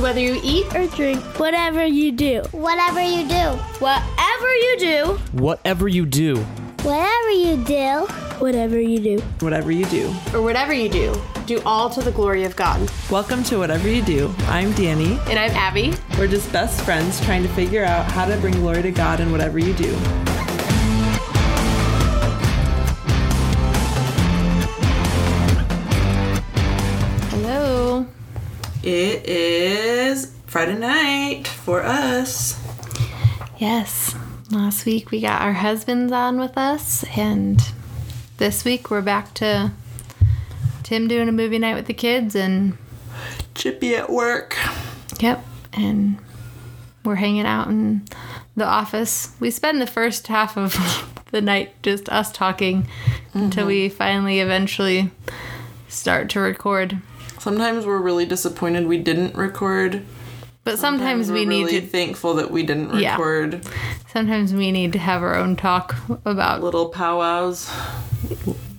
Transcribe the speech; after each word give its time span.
So 0.00 0.04
whether 0.04 0.20
you 0.20 0.40
eat 0.42 0.74
or 0.74 0.86
drink, 0.86 1.22
Whatever 1.38 1.84
you 1.84 2.10
do, 2.10 2.40
Whatever 2.52 3.02
you 3.02 3.28
do, 3.28 3.58
whatever 3.80 4.48
you 4.54 4.78
do, 4.78 5.18
Whatever 5.34 5.84
you 5.84 6.06
do, 6.06 6.36
whatever 6.80 7.30
you 7.30 7.56
do, 7.58 8.06
whatever 8.38 8.80
you 8.80 8.98
do. 8.98 9.20
Whatever 9.40 9.70
you 9.70 9.84
do. 9.84 10.08
or 10.32 10.40
whatever 10.40 10.72
you 10.72 10.88
do, 10.88 11.14
do 11.44 11.60
all 11.66 11.90
to 11.90 12.00
the 12.00 12.12
glory 12.12 12.44
of 12.44 12.56
God. 12.56 12.90
Welcome 13.10 13.44
to 13.44 13.58
Whatever 13.58 13.90
You 13.90 14.00
Do. 14.00 14.34
I'm 14.46 14.72
Danny. 14.72 15.18
And 15.28 15.38
I'm 15.38 15.50
Abby. 15.50 15.92
We're 16.18 16.28
just 16.28 16.50
best 16.50 16.80
friends 16.80 17.20
trying 17.26 17.42
to 17.42 17.50
figure 17.50 17.84
out 17.84 18.10
how 18.10 18.24
to 18.24 18.38
bring 18.38 18.54
glory 18.54 18.80
to 18.80 18.90
God 18.92 19.20
in 19.20 19.30
whatever 19.30 19.58
you 19.58 19.74
do. 19.74 19.94
It 28.92 29.24
is 29.24 30.32
Friday 30.46 30.76
night 30.76 31.46
for 31.46 31.84
us. 31.84 32.60
Yes. 33.56 34.16
Last 34.50 34.84
week 34.84 35.12
we 35.12 35.20
got 35.20 35.42
our 35.42 35.52
husbands 35.52 36.10
on 36.10 36.40
with 36.40 36.58
us, 36.58 37.04
and 37.16 37.62
this 38.38 38.64
week 38.64 38.90
we're 38.90 39.00
back 39.00 39.32
to 39.34 39.70
Tim 40.82 41.06
doing 41.06 41.28
a 41.28 41.32
movie 41.32 41.60
night 41.60 41.76
with 41.76 41.86
the 41.86 41.94
kids, 41.94 42.34
and 42.34 42.76
Chippy 43.54 43.94
at 43.94 44.10
work. 44.10 44.56
yep, 45.20 45.44
and 45.72 46.18
we're 47.04 47.14
hanging 47.14 47.46
out 47.46 47.68
in 47.68 48.02
the 48.56 48.66
office. 48.66 49.36
We 49.38 49.52
spend 49.52 49.80
the 49.80 49.86
first 49.86 50.26
half 50.26 50.58
of 50.58 50.74
the 51.30 51.40
night 51.40 51.80
just 51.84 52.08
us 52.08 52.32
talking 52.32 52.88
until 53.34 53.62
mm-hmm. 53.62 53.68
we 53.68 53.88
finally 53.88 54.40
eventually 54.40 55.12
start 55.86 56.28
to 56.30 56.40
record. 56.40 57.00
Sometimes 57.40 57.86
we're 57.86 57.98
really 58.00 58.26
disappointed 58.26 58.86
we 58.86 58.98
didn't 58.98 59.34
record. 59.34 60.04
But 60.62 60.78
sometimes, 60.78 61.32
we 61.32 61.40
we're 61.40 61.48
need 61.48 61.64
really 61.64 61.80
to 61.80 61.86
thankful 61.86 62.34
that 62.34 62.50
we 62.50 62.62
didn't 62.62 62.90
record. 62.90 63.64
Yeah. 63.64 63.70
sometimes 64.12 64.52
we 64.52 64.70
need 64.70 64.92
to 64.92 64.98
have 64.98 65.22
our 65.22 65.34
own 65.34 65.56
talk 65.56 65.96
about 66.26 66.62
little 66.62 66.90
powwows. 66.90 67.70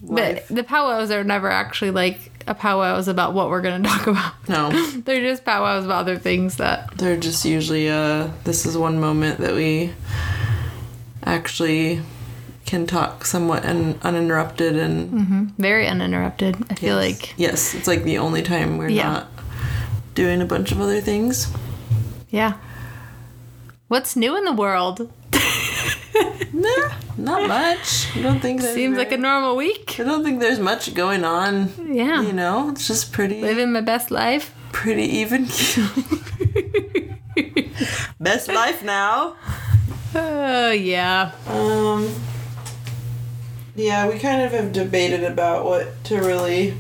but 0.03 0.47
the 0.47 0.63
powwows 0.63 1.09
are 1.09 1.23
never 1.23 1.49
actually 1.49 1.89
like 1.89 2.31
a 2.47 2.53
powwows 2.53 3.07
about 3.07 3.33
what 3.33 3.49
we're 3.49 3.61
going 3.61 3.81
to 3.83 3.89
talk 3.89 4.05
about. 4.05 4.33
No, 4.47 4.69
They're 5.05 5.21
just 5.21 5.43
powwows 5.43 5.85
about 5.85 6.01
other 6.01 6.17
things 6.19 6.57
that 6.57 6.95
they're 6.97 7.17
just 7.17 7.43
usually 7.45 7.89
uh 7.89 8.29
this 8.43 8.65
is 8.67 8.77
one 8.77 8.99
moment 8.99 9.39
that 9.39 9.55
we 9.55 9.91
actually 11.23 12.01
can 12.71 12.87
talk 12.87 13.25
somewhat 13.25 13.65
un- 13.65 13.99
uninterrupted 14.01 14.77
and 14.77 15.51
very 15.57 15.85
uninterrupted. 15.87 16.55
I 16.69 16.75
feel 16.75 17.01
Yes. 17.01 17.19
like 17.21 17.33
yes, 17.37 17.73
it's 17.75 17.85
like 17.87 18.03
the 18.05 18.17
only 18.17 18.41
time 18.41 18.77
we're 18.77 18.87
Yeah. 18.89 19.11
not 19.11 19.27
doing 20.15 20.41
a 20.41 20.45
bunch 20.45 20.71
of 20.71 20.79
other 20.79 21.01
things. 21.01 21.47
yeah. 22.29 22.53
What's 23.89 24.15
new 24.15 24.37
in 24.37 24.45
the 24.45 24.53
world? 24.63 25.09
Nah, 26.53 26.91
not 27.17 27.47
much. 27.47 28.07
I 28.15 28.21
don't 28.21 28.39
think 28.41 28.61
Seems 28.61 28.97
like 28.97 29.11
a 29.13 29.17
normal 29.17 29.55
week. 29.55 29.95
I 29.99 30.03
don't 30.03 30.23
think 30.23 30.39
there's 30.41 30.59
much 30.59 30.93
going 30.93 31.23
on. 31.23 31.71
Yeah. 32.01 32.21
You 32.21 32.33
know, 32.33 32.69
it's 32.69 32.85
just 32.87 33.11
pretty 33.13 33.41
Living 33.41 33.71
my 33.71 33.81
best 33.81 34.11
life. 34.11 34.53
pretty 34.71 35.05
even. 35.21 35.47
Best 38.19 38.47
life 38.49 38.83
now. 38.83 39.35
Oh 40.13 40.71
yeah. 40.71 41.31
Um 41.47 42.09
Yeah, 43.75 44.07
we 44.09 44.19
kind 44.19 44.41
of 44.41 44.51
have 44.51 44.73
debated 44.73 45.23
about 45.23 45.65
what 45.65 46.03
to 46.05 46.17
really 46.17 46.73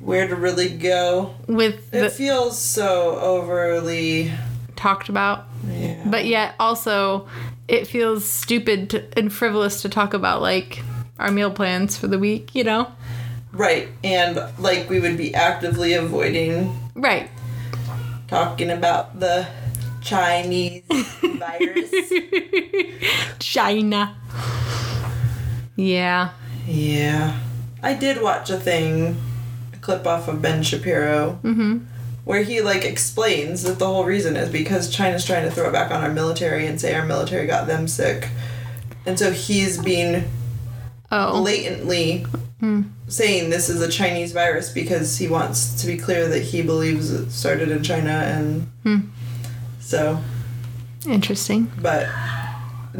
where 0.00 0.28
to 0.28 0.36
really 0.36 0.68
go. 0.68 1.34
With 1.46 1.92
It 1.92 2.10
feels 2.12 2.58
so 2.58 3.18
overly 3.18 4.32
talked 4.76 5.08
about, 5.08 5.46
yeah. 5.68 6.02
but 6.06 6.26
yet 6.26 6.54
also 6.60 7.26
it 7.68 7.86
feels 7.86 8.24
stupid 8.28 8.90
to, 8.90 9.18
and 9.18 9.32
frivolous 9.32 9.82
to 9.82 9.88
talk 9.88 10.14
about 10.14 10.40
like 10.40 10.82
our 11.18 11.30
meal 11.30 11.50
plans 11.50 11.96
for 11.98 12.06
the 12.06 12.18
week. 12.18 12.54
You 12.54 12.64
know. 12.64 12.92
Right, 13.52 13.88
and 14.04 14.38
like 14.58 14.88
we 14.90 15.00
would 15.00 15.16
be 15.16 15.34
actively 15.34 15.94
avoiding 15.94 16.78
Right. 16.94 17.30
talking 18.28 18.70
about 18.70 19.18
the 19.18 19.46
Chinese 20.02 20.82
virus. 21.22 21.90
China. 23.38 24.14
Yeah. 25.76 26.30
Yeah. 26.66 27.38
I 27.82 27.94
did 27.94 28.20
watch 28.20 28.50
a 28.50 28.58
thing, 28.58 29.16
a 29.72 29.76
clip 29.76 30.06
off 30.06 30.26
of 30.28 30.42
Ben 30.42 30.62
Shapiro, 30.62 31.38
mm-hmm. 31.42 31.78
where 32.24 32.42
he 32.42 32.60
like 32.60 32.84
explains 32.84 33.62
that 33.62 33.78
the 33.78 33.86
whole 33.86 34.04
reason 34.04 34.36
is 34.36 34.50
because 34.50 34.90
China's 34.90 35.24
trying 35.24 35.44
to 35.44 35.50
throw 35.50 35.68
it 35.68 35.72
back 35.72 35.90
on 35.90 36.02
our 36.02 36.12
military 36.12 36.66
and 36.66 36.80
say 36.80 36.94
our 36.94 37.04
military 37.04 37.46
got 37.46 37.66
them 37.66 37.86
sick. 37.86 38.28
And 39.04 39.18
so 39.18 39.30
he's 39.30 39.78
being 39.80 40.24
Oh. 41.12 41.40
blatantly 41.40 42.26
mm. 42.60 42.84
saying 43.06 43.50
this 43.50 43.68
is 43.68 43.80
a 43.80 43.88
Chinese 43.88 44.32
virus 44.32 44.70
because 44.70 45.18
he 45.18 45.28
wants 45.28 45.80
to 45.80 45.86
be 45.86 45.96
clear 45.96 46.28
that 46.28 46.40
he 46.40 46.62
believes 46.62 47.12
it 47.12 47.30
started 47.30 47.68
in 47.70 47.82
China 47.84 48.10
and 48.10 48.62
hmm. 48.82 48.98
so 49.78 50.18
Interesting. 51.06 51.70
but 51.80 52.08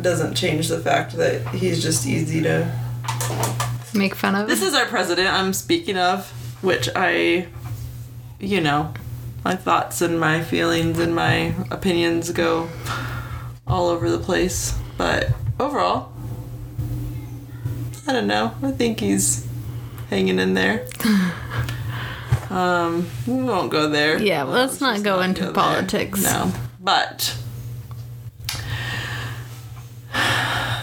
doesn't 0.03 0.35
change 0.35 0.69
the 0.69 0.79
fact 0.81 1.13
that 1.17 1.47
he's 1.49 1.83
just 1.83 2.07
easy 2.07 2.43
to 2.43 2.71
Make 3.95 4.15
fun 4.15 4.35
of. 4.35 4.47
This 4.47 4.63
is 4.63 4.75
our 4.75 4.87
president 4.87 5.29
I'm 5.29 5.53
speaking 5.55 5.97
of, 5.97 6.29
which 6.63 6.89
I, 6.95 7.47
you 8.39 8.61
know, 8.61 8.93
my 9.45 9.55
thoughts 9.55 10.03
and 10.03 10.21
my 10.21 10.43
feelings 10.43 10.99
and 10.99 11.15
my 11.15 11.55
opinions 11.71 12.31
go 12.33 12.69
all 13.67 13.89
over 13.89 14.11
the 14.11 14.19
place. 14.19 14.79
But 14.99 15.31
overall, 15.59 16.13
I 18.07 18.13
don't 18.13 18.27
know. 18.27 18.55
I 18.63 18.73
think 18.73 19.01
he's 19.01 19.47
hanging 20.11 20.39
in 20.39 20.55
there. 20.55 20.87
Um, 22.49 23.09
we 23.27 23.43
won't 23.43 23.73
go 23.73 23.89
there. 23.89 24.23
Yeah, 24.23 24.45
well, 24.45 24.53
let's 24.53 24.81
not 24.81 24.95
just 24.95 25.05
go 25.05 25.21
into 25.21 25.43
there. 25.47 25.53
politics. 25.53 26.23
No, 26.23 26.53
but 26.79 27.37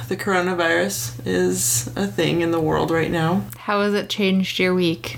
the 0.08 0.18
coronavirus 0.18 1.26
is 1.26 1.88
a 1.96 2.08
thing 2.08 2.42
in 2.42 2.52
the 2.52 2.60
world 2.60 2.92
right 2.92 3.12
now. 3.12 3.46
How 3.58 3.82
has 3.82 3.94
it 3.94 4.10
changed 4.10 4.60
your 4.60 4.74
week? 4.74 5.18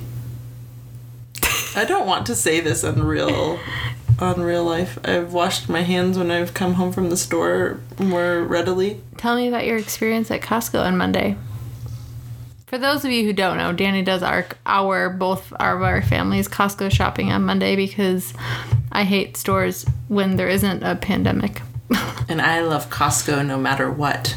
I 1.75 1.85
don't 1.85 2.07
want 2.07 2.25
to 2.27 2.35
say 2.35 2.59
this 2.61 2.83
on 2.83 3.03
real 3.03 3.59
on 4.19 4.41
real 4.41 4.63
life. 4.63 4.97
I've 5.03 5.33
washed 5.33 5.67
my 5.67 5.81
hands 5.81 6.17
when 6.17 6.31
I've 6.31 6.53
come 6.53 6.75
home 6.75 6.91
from 6.93 7.09
the 7.09 7.17
store 7.17 7.81
more 7.99 8.43
readily. 8.43 9.01
Tell 9.17 9.35
me 9.35 9.47
about 9.47 9.65
your 9.65 9.77
experience 9.77 10.31
at 10.31 10.41
Costco 10.41 10.81
on 10.81 10.97
Monday. 10.97 11.35
For 12.67 12.77
those 12.77 13.05
of 13.05 13.11
you 13.11 13.25
who 13.25 13.33
don't 13.33 13.57
know, 13.57 13.73
Danny 13.73 14.01
does 14.01 14.23
our 14.23 14.45
our 14.65 15.09
both 15.09 15.53
our, 15.59 15.81
our 15.83 16.01
families 16.01 16.47
Costco 16.47 16.91
shopping 16.91 17.31
on 17.31 17.43
Monday 17.43 17.75
because 17.75 18.33
I 18.91 19.03
hate 19.03 19.37
stores 19.37 19.85
when 20.07 20.37
there 20.37 20.49
isn't 20.49 20.83
a 20.83 20.95
pandemic. 20.95 21.61
And 22.27 22.41
I 22.41 22.61
love 22.61 22.89
Costco 22.89 23.45
no 23.45 23.59
matter 23.59 23.91
what. 23.91 24.35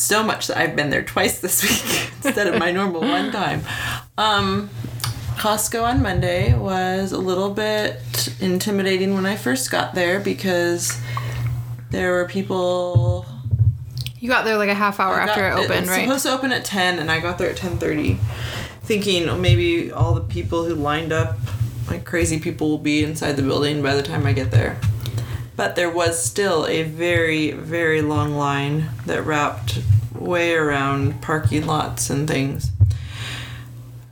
So 0.00 0.22
much 0.22 0.46
that 0.46 0.56
I've 0.56 0.74
been 0.76 0.88
there 0.88 1.02
twice 1.02 1.40
this 1.40 1.62
week 1.92 2.10
instead 2.24 2.46
of 2.46 2.58
my 2.58 2.72
normal 2.72 3.02
one 3.02 3.30
time. 3.30 3.62
Um 4.16 4.70
Costco 5.36 5.82
on 5.82 6.02
Monday 6.02 6.54
was 6.54 7.12
a 7.12 7.18
little 7.18 7.50
bit 7.50 8.00
intimidating 8.40 9.14
when 9.14 9.24
I 9.26 9.36
first 9.36 9.70
got 9.70 9.94
there 9.94 10.18
because 10.20 10.98
there 11.90 12.12
were 12.12 12.26
people 12.26 13.26
You 14.18 14.28
got 14.28 14.44
there 14.46 14.56
like 14.56 14.68
a 14.70 14.74
half 14.74 15.00
hour 15.00 15.20
I 15.20 15.24
after 15.28 15.46
it 15.46 15.52
opened, 15.52 15.68
right? 15.70 15.78
it's 15.80 15.88
right? 15.90 16.04
supposed 16.04 16.24
to 16.26 16.32
open 16.32 16.52
at 16.52 16.64
10 16.64 16.98
and 16.98 17.10
I 17.10 17.20
got 17.20 17.36
there 17.38 17.50
at 17.50 17.56
10:30 17.56 18.18
thinking 18.82 19.28
oh, 19.28 19.36
maybe 19.38 19.92
all 19.92 20.14
the 20.14 20.22
people 20.22 20.64
who 20.64 20.74
lined 20.74 21.12
up 21.12 21.36
like 21.88 22.04
crazy 22.04 22.38
people 22.40 22.70
will 22.70 22.78
be 22.78 23.04
inside 23.04 23.32
the 23.32 23.42
building 23.42 23.82
by 23.82 23.94
the 23.94 24.02
time 24.02 24.24
I 24.26 24.32
get 24.32 24.50
there. 24.50 24.78
But 25.60 25.76
there 25.76 25.90
was 25.90 26.24
still 26.24 26.66
a 26.66 26.84
very 26.84 27.50
very 27.50 28.00
long 28.00 28.34
line 28.34 28.88
that 29.04 29.26
wrapped 29.26 29.82
way 30.14 30.54
around 30.54 31.20
parking 31.20 31.66
lots 31.66 32.08
and 32.08 32.26
things. 32.26 32.70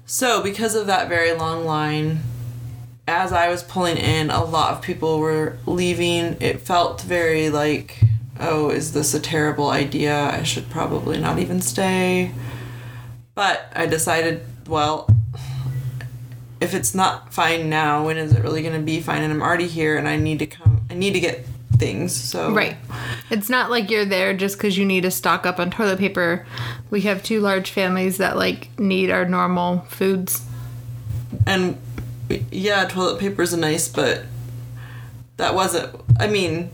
So, 0.04 0.42
because 0.42 0.74
of 0.74 0.86
that 0.88 1.08
very 1.08 1.32
long 1.32 1.64
line, 1.64 2.20
as 3.06 3.32
I 3.32 3.48
was 3.48 3.62
pulling 3.62 3.96
in, 3.96 4.28
a 4.28 4.44
lot 4.44 4.74
of 4.74 4.82
people 4.82 5.20
were 5.20 5.56
leaving. 5.64 6.36
It 6.38 6.60
felt 6.60 7.00
very 7.00 7.48
like, 7.48 7.98
oh, 8.38 8.68
is 8.68 8.92
this 8.92 9.14
a 9.14 9.18
terrible 9.18 9.70
idea? 9.70 10.14
I 10.14 10.42
should 10.42 10.68
probably 10.68 11.18
not 11.18 11.38
even 11.38 11.62
stay. 11.62 12.30
But 13.34 13.72
I 13.74 13.86
decided, 13.86 14.44
well, 14.66 15.08
if 16.60 16.74
it's 16.74 16.94
not 16.94 17.32
fine 17.32 17.70
now, 17.70 18.04
when 18.04 18.18
is 18.18 18.34
it 18.34 18.42
really 18.42 18.60
going 18.60 18.74
to 18.74 18.84
be 18.84 19.00
fine? 19.00 19.22
And 19.22 19.32
I'm 19.32 19.40
already 19.40 19.66
here 19.66 19.96
and 19.96 20.06
I 20.06 20.16
need 20.16 20.40
to 20.40 20.46
come, 20.46 20.77
need 20.98 21.12
to 21.14 21.20
get 21.20 21.46
things. 21.78 22.14
So, 22.14 22.52
Right. 22.52 22.76
It's 23.30 23.48
not 23.48 23.70
like 23.70 23.90
you're 23.90 24.04
there 24.04 24.34
just 24.34 24.56
because 24.58 24.76
you 24.76 24.84
need 24.84 25.02
to 25.02 25.10
stock 25.10 25.46
up 25.46 25.58
on 25.58 25.70
toilet 25.70 25.98
paper. 25.98 26.46
We 26.90 27.02
have 27.02 27.22
two 27.22 27.40
large 27.40 27.70
families 27.70 28.18
that 28.18 28.36
like 28.36 28.68
need 28.78 29.10
our 29.10 29.24
normal 29.24 29.80
foods. 29.88 30.42
and 31.46 31.78
yeah, 32.50 32.84
toilet 32.86 33.18
paper 33.20 33.42
is 33.42 33.56
nice, 33.56 33.88
but 33.88 34.24
that 35.38 35.54
wasn't. 35.54 35.94
I 36.18 36.26
mean, 36.26 36.70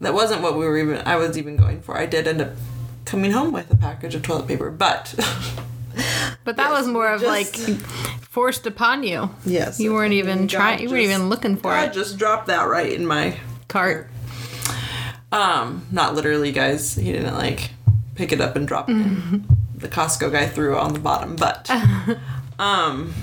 that 0.00 0.14
wasn't 0.14 0.42
what 0.42 0.56
we 0.56 0.64
were 0.64 0.78
even. 0.78 1.02
I 1.06 1.16
was 1.16 1.36
even 1.36 1.56
going 1.56 1.82
for. 1.82 1.98
I 1.98 2.06
did 2.06 2.26
end 2.28 2.40
up 2.40 2.52
coming 3.04 3.32
home 3.32 3.52
with 3.52 3.70
a 3.72 3.76
package 3.76 4.14
of 4.14 4.22
toilet 4.22 4.46
paper, 4.46 4.70
but 4.70 5.14
But 6.44 6.56
that 6.56 6.70
Yes, 6.70 6.78
was 6.78 6.88
more 6.88 7.10
of 7.12 7.20
just- 7.20 7.58
like 7.68 7.78
forced 8.22 8.66
upon 8.66 9.02
you. 9.02 9.30
yes, 9.44 9.78
You 9.80 9.92
weren't 9.92 10.12
even 10.14 10.48
trying. 10.48 10.80
You 10.80 10.88
weren't 10.90 11.02
even 11.02 11.28
looking 11.28 11.56
for 11.56 11.70
God 11.72 11.84
it. 11.86 11.90
I 11.90 11.92
just 11.92 12.18
dropped 12.18 12.46
that 12.46 12.64
right 12.68 12.92
in 12.92 13.04
my 13.06 13.36
Cart. 13.68 14.08
Um, 15.30 15.86
not 15.92 16.14
literally, 16.14 16.52
guys. 16.52 16.94
He 16.94 17.12
didn't 17.12 17.34
like 17.34 17.70
pick 18.14 18.32
it 18.32 18.40
up 18.40 18.56
and 18.56 18.66
drop 18.66 18.88
it. 18.88 18.96
The 19.78 19.86
Costco 19.88 20.32
guy 20.32 20.46
threw 20.46 20.74
it 20.76 20.78
on 20.80 20.92
the 20.92 20.98
bottom, 20.98 21.36
but 21.36 21.70
um 22.58 23.14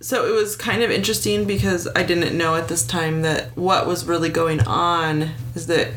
so 0.00 0.24
it 0.26 0.30
was 0.32 0.54
kind 0.54 0.82
of 0.82 0.90
interesting 0.92 1.44
because 1.44 1.88
I 1.96 2.04
didn't 2.04 2.36
know 2.38 2.54
at 2.54 2.68
this 2.68 2.84
time 2.86 3.22
that 3.22 3.56
what 3.56 3.86
was 3.86 4.04
really 4.06 4.28
going 4.28 4.60
on 4.60 5.30
is 5.56 5.66
that 5.66 5.88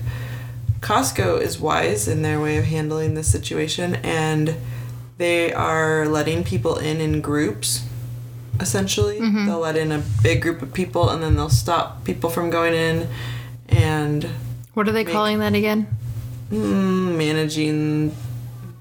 Costco 0.81 1.39
is 1.39 1.59
wise 1.59 2.07
in 2.07 2.21
their 2.23 2.41
way 2.41 2.57
of 2.57 2.65
handling 2.65 3.13
this 3.13 3.31
situation 3.31 3.95
and 3.95 4.55
they 5.17 5.53
are 5.53 6.07
letting 6.07 6.43
people 6.43 6.77
in 6.77 6.99
in 6.99 7.21
groups 7.21 7.85
essentially 8.59 9.19
they'll 9.19 9.59
let 9.59 9.75
in 9.75 9.91
a 9.91 10.03
big 10.21 10.41
group 10.41 10.61
of 10.61 10.73
people 10.73 11.09
and 11.09 11.21
then 11.23 11.35
they'll 11.35 11.49
stop 11.49 12.03
people 12.03 12.29
from 12.29 12.49
going 12.49 12.73
in 12.73 13.07
and 13.69 14.27
What 14.73 14.87
are 14.87 14.91
they 14.91 15.03
calling 15.05 15.39
that 15.39 15.53
again? 15.53 15.87
mm, 16.51 17.15
managing 17.17 18.15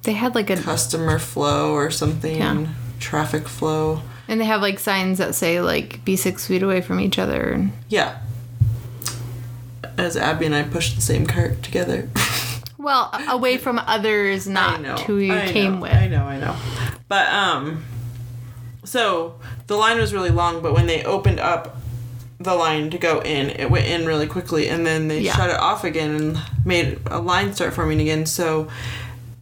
They 0.02 0.12
had 0.14 0.34
like 0.34 0.50
a, 0.50 0.56
customer 0.56 1.18
flow 1.18 1.72
or 1.72 1.90
something 1.90 2.36
Yeah. 2.38 2.66
traffic 2.98 3.46
flow 3.48 4.02
and 4.28 4.40
they 4.40 4.44
have 4.46 4.60
like 4.62 4.78
signs 4.78 5.18
that 5.18 5.34
say 5.34 5.60
like 5.60 6.04
be 6.04 6.16
six 6.16 6.46
feet 6.46 6.62
away 6.62 6.80
from 6.80 7.00
each 7.00 7.18
other. 7.18 7.68
Yeah 7.88 8.18
as 10.00 10.16
abby 10.16 10.46
and 10.46 10.54
i 10.54 10.62
pushed 10.62 10.94
the 10.96 11.02
same 11.02 11.26
cart 11.26 11.62
together 11.62 12.08
well, 12.78 13.10
away 13.28 13.58
from 13.58 13.78
others, 13.78 14.48
not 14.48 14.80
know, 14.80 14.94
who 14.94 15.18
you 15.18 15.34
I 15.34 15.48
came 15.52 15.74
know, 15.74 15.80
with. 15.82 15.92
I 15.92 16.08
know, 16.08 16.24
I 16.24 16.38
know. 16.40 16.56
But 17.08 17.28
um 17.28 17.84
so 18.84 19.34
the 19.66 19.76
line 19.76 19.98
was 19.98 20.14
really 20.14 20.30
long, 20.30 20.62
but 20.62 20.72
when 20.72 20.86
they 20.86 21.04
opened 21.04 21.40
up 21.40 21.76
the 22.38 22.54
line 22.54 22.88
to 22.88 22.96
go 22.96 23.20
in, 23.20 23.50
it 23.50 23.70
went 23.70 23.84
in 23.86 24.06
really 24.06 24.26
quickly 24.26 24.66
and 24.68 24.86
then 24.86 25.08
they 25.08 25.20
Yeah. 25.20 25.36
shut 25.36 25.50
it 25.50 25.56
off 25.60 25.84
again 25.84 26.14
and 26.14 26.38
made 26.64 26.98
a 27.06 27.20
line 27.20 27.52
start 27.52 27.74
forming 27.74 28.00
again. 28.00 28.24
So 28.24 28.68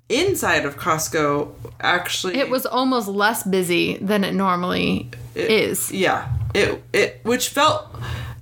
inside 0.08 0.64
of 0.64 0.76
Costco 0.76 1.52
actually 1.80 2.36
It 2.38 2.50
was 2.50 2.66
almost 2.66 3.06
less 3.06 3.44
busy 3.44 3.98
than 3.98 4.24
it 4.24 4.34
normally 4.34 5.10
it- 5.36 5.48
is. 5.48 5.92
Yeah. 5.92 6.26
It 6.54 6.82
it 6.92 7.20
which 7.22 7.50
felt 7.50 7.86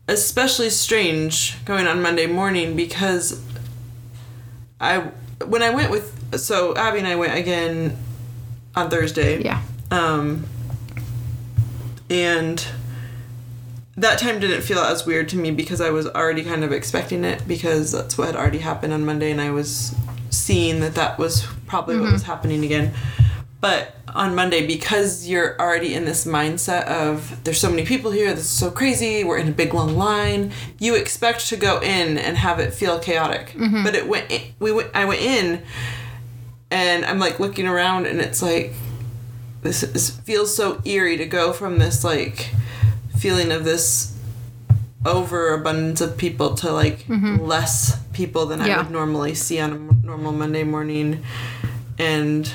especially 0.09 0.71
strange 0.71 1.65
going 1.65 1.87
on 1.87 2.01
Monday 2.01 2.27
morning 2.27 2.77
because 2.77 3.43
I 4.81 5.11
when 5.47 5.63
I 5.63 5.71
went 5.71 5.91
with 5.91 6.39
so 6.39 6.77
Abby 6.77 6.99
and 6.99 7.07
I 7.07 7.17
went 7.17 7.37
again 7.37 7.97
on 8.75 8.91
Thursday. 8.91 9.43
Yeah. 9.43 9.63
Um 9.91 10.47
and 12.09 12.65
that 13.97 14.19
time 14.19 14.39
didn't 14.39 14.61
feel 14.61 14.79
as 14.79 15.07
weird 15.07 15.29
to 15.31 15.37
me 15.37 15.51
because 15.51 15.81
I 15.81 15.91
was 15.91 16.07
already 16.07 16.45
kind 16.45 16.63
of 16.63 16.71
expecting 16.71 17.25
it 17.25 17.49
because 17.49 17.93
that's 17.93 18.19
what 18.19 18.27
had 18.27 18.37
already 18.37 18.59
happened 18.59 18.93
on 18.93 19.05
Monday 19.05 19.31
and 19.31 19.41
I 19.41 19.51
was 19.51 19.95
seeing 20.31 20.81
that 20.81 20.95
that 20.97 21.19
was 21.19 21.47
probably 21.67 21.99
what 21.99 22.13
was 22.13 22.23
happening 22.25 22.65
again. 22.65 22.93
But 23.61 23.97
on 24.09 24.35
Monday, 24.35 24.67
because 24.67 25.27
you're 25.27 25.59
already 25.61 25.95
in 25.95 26.05
this 26.05 26.27
mindset 26.27 26.85
of 26.85 27.43
there's 27.45 27.61
so 27.61 27.71
many 27.71 27.85
people 27.85 28.11
here, 28.11 28.31
this 28.35 28.45
is 28.45 28.51
so 28.51 28.71
crazy, 28.71 29.25
we're 29.25 29.39
in 29.39 29.49
a 29.49 29.53
big 29.53 29.73
long 29.73 29.97
line, 29.97 30.53
you 30.79 30.95
expect 30.95 31.49
to 31.49 31.57
go 31.57 31.81
in 31.81 32.19
and 32.19 32.37
have 32.37 32.61
it 32.61 32.75
feel 32.75 32.99
chaotic. 32.99 33.49
Mm-hmm. 33.57 33.83
But 33.83 33.95
it 33.95 34.07
went, 34.07 34.31
we 34.59 34.73
went, 34.73 34.91
I 34.95 35.07
went 35.07 35.21
in 35.21 35.63
and 36.71 37.05
I'm 37.05 37.19
like 37.19 37.41
looking 37.41 37.67
around 37.67 38.07
and 38.07 38.21
it's 38.21 38.43
like, 38.43 38.73
this 39.63 39.83
is, 39.83 40.11
feels 40.11 40.55
so 40.55 40.81
eerie 40.85 41.17
to 41.17 41.27
go 41.27 41.53
from 41.53 41.79
this 41.79 42.05
like 42.05 42.51
feeling 43.19 43.51
of 43.51 43.65
this 43.65 44.17
overabundance 45.05 46.01
of 46.01 46.17
people 46.17 46.55
to 46.57 46.73
like 46.73 47.01
mm-hmm. 47.07 47.39
less 47.39 47.99
people 48.13 48.47
than 48.47 48.61
I 48.61 48.77
would 48.77 48.91
normally 48.91 49.35
see 49.35 49.59
on 49.61 49.73
a 49.73 50.07
normal 50.07 50.33
Monday 50.33 50.65
morning, 50.65 51.25
and 51.99 52.51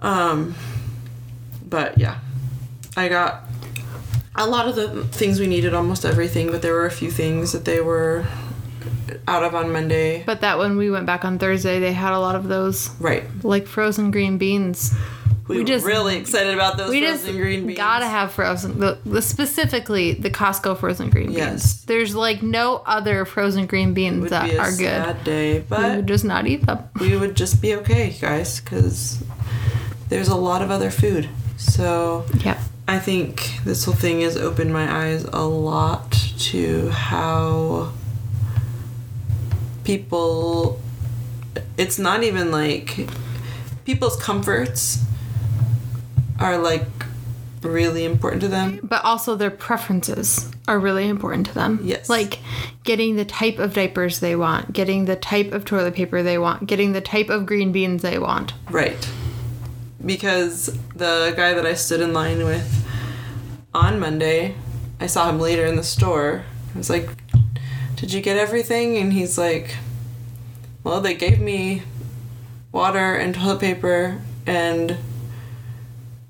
um, 0.00 0.54
but 1.68 1.98
yeah, 1.98 2.18
I 2.96 3.08
got 3.08 3.42
a 4.34 4.46
lot 4.46 4.68
of 4.68 4.76
the 4.76 5.04
things 5.04 5.40
we 5.40 5.46
needed, 5.46 5.74
almost 5.74 6.04
everything, 6.04 6.50
but 6.50 6.62
there 6.62 6.74
were 6.74 6.86
a 6.86 6.90
few 6.90 7.10
things 7.10 7.52
that 7.52 7.64
they 7.64 7.80
were 7.80 8.26
out 9.26 9.42
of 9.42 9.54
on 9.54 9.72
Monday. 9.72 10.22
But 10.24 10.40
that 10.42 10.58
when 10.58 10.76
we 10.76 10.90
went 10.90 11.06
back 11.06 11.24
on 11.24 11.38
Thursday, 11.38 11.80
they 11.80 11.92
had 11.92 12.12
a 12.12 12.18
lot 12.20 12.34
of 12.36 12.48
those 12.48 12.90
Right, 13.00 13.24
like 13.42 13.66
frozen 13.66 14.10
green 14.10 14.36
beans. 14.38 14.92
we, 15.48 15.56
We 15.56 15.62
were 15.62 15.66
just- 15.66 15.86
really 15.86 16.16
excited 16.16 16.52
about 16.54 16.76
those 16.76 16.90
We 16.90 17.00
frozen 17.00 17.26
just 17.26 17.38
green 17.38 17.66
beans. 17.66 17.76
gotta 17.78 18.06
have 18.06 18.32
frozen, 18.32 18.78
the, 18.78 18.98
the 19.06 19.22
specifically 19.22 20.12
the 20.12 20.30
Costco 20.30 20.78
frozen 20.78 21.08
green 21.10 21.26
beans. 21.28 21.38
Yes. 21.38 21.84
There's 21.84 22.14
like 22.14 22.42
no 22.42 22.82
other 22.84 23.24
frozen 23.24 23.66
green 23.66 23.94
beans 23.94 24.30
that 24.30 24.54
are 24.58 24.70
good. 24.70 24.78
sad 24.78 25.24
day, 25.24 25.64
We 25.70 25.76
would 25.96 26.06
just 26.06 26.24
not 26.24 26.46
eat 26.46 26.66
them. 26.66 26.80
we 27.00 27.16
would 27.16 27.34
just 27.36 27.62
be 27.62 27.74
okay, 27.76 28.14
guys, 28.20 28.60
because 28.60 29.22
there's 30.08 30.28
a 30.28 30.36
lot 30.36 30.62
of 30.62 30.70
other 30.70 30.90
food. 30.90 31.28
So 31.56 32.24
Yep. 32.44 32.58
I 32.88 32.98
think 32.98 33.58
this 33.64 33.84
whole 33.84 33.94
thing 33.94 34.20
has 34.20 34.36
opened 34.36 34.72
my 34.72 35.04
eyes 35.04 35.24
a 35.24 35.44
lot 35.44 36.12
to 36.38 36.88
how 36.90 37.92
people. 39.84 40.80
It's 41.76 41.98
not 41.98 42.22
even 42.22 42.50
like 42.50 43.08
people's 43.84 44.16
comforts 44.22 45.02
are 46.38 46.58
like 46.58 46.86
really 47.62 48.04
important 48.04 48.42
to 48.42 48.48
them. 48.48 48.78
But 48.82 49.04
also 49.04 49.34
their 49.34 49.50
preferences 49.50 50.50
are 50.68 50.78
really 50.78 51.08
important 51.08 51.46
to 51.46 51.54
them. 51.54 51.80
Yes. 51.82 52.08
Like 52.08 52.38
getting 52.84 53.16
the 53.16 53.24
type 53.24 53.58
of 53.58 53.74
diapers 53.74 54.20
they 54.20 54.36
want, 54.36 54.72
getting 54.72 55.06
the 55.06 55.16
type 55.16 55.52
of 55.52 55.64
toilet 55.64 55.94
paper 55.94 56.22
they 56.22 56.38
want, 56.38 56.66
getting 56.66 56.92
the 56.92 57.00
type 57.00 57.30
of 57.30 57.46
green 57.46 57.72
beans 57.72 58.02
they 58.02 58.18
want. 58.18 58.54
Right. 58.70 59.08
Because 60.04 60.66
the 60.94 61.32
guy 61.36 61.54
that 61.54 61.66
I 61.66 61.74
stood 61.74 62.00
in 62.00 62.12
line 62.12 62.44
with 62.44 62.86
on 63.74 63.98
Monday, 63.98 64.54
I 65.00 65.06
saw 65.06 65.28
him 65.28 65.40
later 65.40 65.64
in 65.64 65.76
the 65.76 65.82
store. 65.82 66.44
I 66.74 66.78
was 66.78 66.90
like, 66.90 67.08
Did 67.96 68.12
you 68.12 68.20
get 68.20 68.36
everything? 68.36 68.96
And 68.96 69.12
he's 69.12 69.38
like, 69.38 69.76
Well, 70.84 71.00
they 71.00 71.14
gave 71.14 71.40
me 71.40 71.82
water 72.72 73.14
and 73.14 73.34
toilet 73.34 73.60
paper. 73.60 74.20
And 74.46 74.96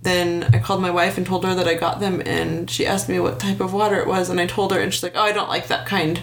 then 0.03 0.45
I 0.53 0.59
called 0.59 0.81
my 0.81 0.91
wife 0.91 1.19
and 1.19 1.27
told 1.27 1.45
her 1.45 1.55
that 1.55 1.67
I 1.67 1.75
got 1.75 2.01
them. 2.01 2.23
And 2.25 2.71
she 2.71 2.87
asked 2.87 3.09
me 3.09 3.19
what 3.19 3.41
type 3.41 3.61
of 3.61 3.73
water 3.73 3.97
it 3.97 4.07
was. 4.07 4.31
And 4.31 4.41
I 4.41 4.47
told 4.47 4.73
her, 4.73 4.81
and 4.81 4.93
she's 4.93 5.03
like, 5.03 5.17
Oh, 5.17 5.23
I 5.23 5.33
don't 5.33 5.49
like 5.49 5.67
that 5.69 5.87
kind. 5.87 6.23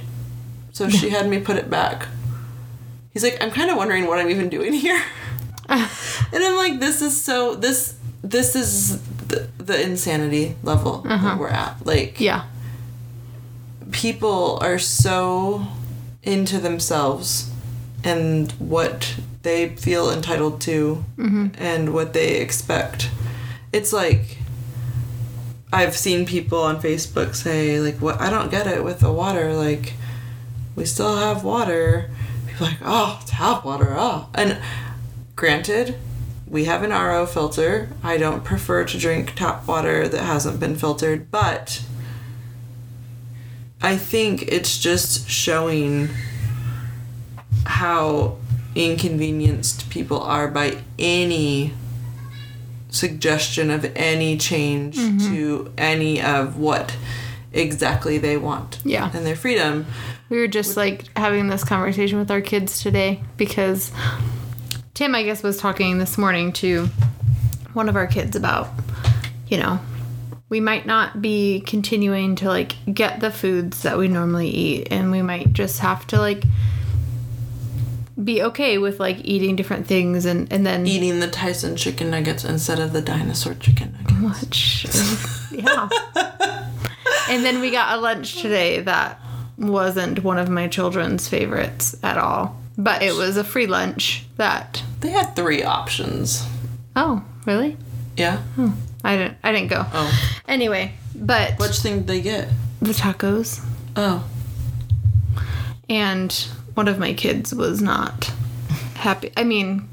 So 0.72 0.90
she 0.90 1.10
had 1.18 1.30
me 1.30 1.40
put 1.40 1.58
it 1.58 1.70
back. 1.70 2.08
He's 3.12 3.24
like, 3.24 3.38
I'm 3.42 3.52
kind 3.52 3.70
of 3.70 3.78
wondering 3.78 4.08
what 4.08 4.18
I'm 4.18 4.30
even 4.30 4.50
doing 4.50 4.74
here. 4.74 5.02
And 6.34 6.44
I'm 6.44 6.56
like, 6.56 6.80
this 6.80 7.02
is 7.02 7.22
so 7.22 7.56
this 7.56 7.96
this 8.24 8.56
is 8.56 9.02
the, 9.28 9.48
the 9.58 9.82
insanity 9.82 10.56
level 10.64 11.00
that 11.00 11.12
uh-huh. 11.14 11.38
we're 11.40 11.50
at. 11.50 11.86
Like 11.86 12.20
Yeah. 12.20 12.46
people 13.92 14.60
are 14.62 14.80
so 14.80 15.68
into 16.24 16.60
themselves 16.60 17.52
and 18.04 18.52
what 18.54 19.16
they 19.44 19.70
feel 19.76 20.10
entitled 20.10 20.62
to 20.62 21.04
mm-hmm. 21.18 21.48
and 21.58 21.94
what 21.94 22.14
they 22.14 22.38
expect. 22.38 23.10
It's 23.72 23.92
like 23.92 24.38
I've 25.72 25.96
seen 25.96 26.26
people 26.26 26.62
on 26.62 26.80
Facebook 26.82 27.36
say 27.36 27.80
like 27.80 27.96
what 28.02 28.22
I 28.22 28.30
don't 28.30 28.52
get 28.52 28.68
it 28.68 28.84
with 28.84 29.00
the 29.00 29.12
water 29.12 29.54
like 29.54 29.94
we 30.76 30.86
still 30.86 31.18
have 31.18 31.44
water. 31.44 32.10
People 32.48 32.68
are 32.68 32.70
like, 32.70 32.80
"Oh, 32.84 33.22
tap 33.26 33.64
water." 33.66 33.94
Oh. 33.98 34.28
And 34.34 34.58
granted, 35.44 35.94
we 36.48 36.64
have 36.64 36.84
an 36.84 36.92
RO 36.92 37.26
filter. 37.26 37.90
I 38.02 38.16
don't 38.16 38.46
prefer 38.46 38.86
to 38.86 38.98
drink 38.98 39.36
tap 39.36 39.68
water 39.68 40.08
that 40.08 40.24
hasn't 40.24 40.58
been 40.58 40.78
filtered, 40.78 41.30
but 41.32 41.84
I 43.82 43.98
think 43.98 44.44
it's 44.44 44.78
just 44.78 45.30
showing 45.30 46.08
how 47.66 48.38
inconvenienced 48.74 49.90
people 49.90 50.22
are 50.22 50.48
by 50.48 50.78
any 50.98 51.74
suggestion 52.88 53.70
of 53.70 53.84
any 53.98 54.38
change 54.38 54.96
mm-hmm. 54.96 55.34
to 55.34 55.74
any 55.78 56.22
of 56.22 56.58
what 56.58 56.96
exactly 57.52 58.18
they 58.18 58.38
want. 58.38 58.80
Yeah. 58.86 59.12
And 59.14 59.26
their 59.26 59.36
freedom. 59.36 59.88
We 60.30 60.38
were 60.38 60.48
just 60.48 60.78
like 60.78 61.06
having 61.18 61.50
this 61.50 61.66
conversation 61.66 62.18
with 62.18 62.32
our 62.32 62.40
kids 62.40 62.82
today 62.82 63.22
because 63.36 63.92
Tim, 64.94 65.16
I 65.16 65.24
guess, 65.24 65.42
was 65.42 65.58
talking 65.58 65.98
this 65.98 66.20
morning 66.20 66.54
to 66.54 66.86
one 67.74 67.90
of 67.90 67.96
our 67.96 68.06
kids 68.06 68.36
about, 68.36 68.70
you 69.48 69.58
know, 69.58 69.80
we 70.50 70.60
might 70.60 70.86
not 70.86 71.20
be 71.20 71.62
continuing 71.62 72.36
to 72.36 72.48
like 72.48 72.76
get 72.94 73.20
the 73.20 73.32
foods 73.32 73.82
that 73.82 73.98
we 73.98 74.08
normally 74.08 74.50
eat 74.50 74.90
and 74.92 75.10
we 75.10 75.24
might 75.24 75.52
just 75.52 75.80
have 75.80 76.06
to 76.08 76.20
like 76.20 76.44
be 78.24 78.44
okay 78.44 78.78
with 78.78 79.00
like 79.00 79.18
eating 79.24 79.56
different 79.56 79.88
things 79.88 80.26
and 80.26 80.54
and 80.54 80.64
then 80.64 80.86
Eating 80.86 81.20
the 81.20 81.28
Tyson 81.28 81.76
chicken 81.76 82.12
nuggets 82.12 82.46
instead 82.46 82.80
of 82.80 82.94
the 82.94 83.02
dinosaur 83.02 83.56
chicken 83.56 83.98
nuggets. 83.98 84.44
Which, 84.44 84.86
yeah. 85.52 85.90
and 87.30 87.44
then 87.44 87.62
we 87.62 87.72
got 87.72 87.98
a 87.98 88.00
lunch 88.00 88.40
today 88.44 88.82
that 88.82 89.20
wasn't 89.58 90.24
one 90.24 90.38
of 90.38 90.50
my 90.50 90.68
children's 90.68 91.28
favorites 91.28 91.96
at 92.04 92.20
all. 92.20 92.63
But 92.78 93.02
it 93.04 93.14
was 93.16 93.38
a 93.38 93.44
free 93.44 93.68
lunch 93.68 94.26
that. 94.38 94.84
They 95.02 95.10
had 95.12 95.36
three 95.36 95.64
options. 95.64 96.48
Oh, 96.96 97.24
really? 97.46 97.78
Yeah. 98.18 98.42
I 99.04 99.16
didn't. 99.18 99.38
I 99.44 99.52
didn't 99.52 99.68
go. 99.70 99.86
Oh. 99.94 100.26
Anyway, 100.48 100.94
but 101.16 101.60
Which 101.60 101.80
thing 101.80 101.98
did 101.98 102.08
they 102.08 102.22
get? 102.22 102.50
the 102.82 102.94
tacos 102.94 103.64
Oh. 103.96 104.26
and 105.90 106.32
one 106.74 106.88
of 106.88 106.98
my 107.00 107.14
kids 107.14 107.54
was 107.54 107.82
not 107.82 108.32
happy. 108.96 109.32
I 109.38 109.44
mean, 109.44 109.88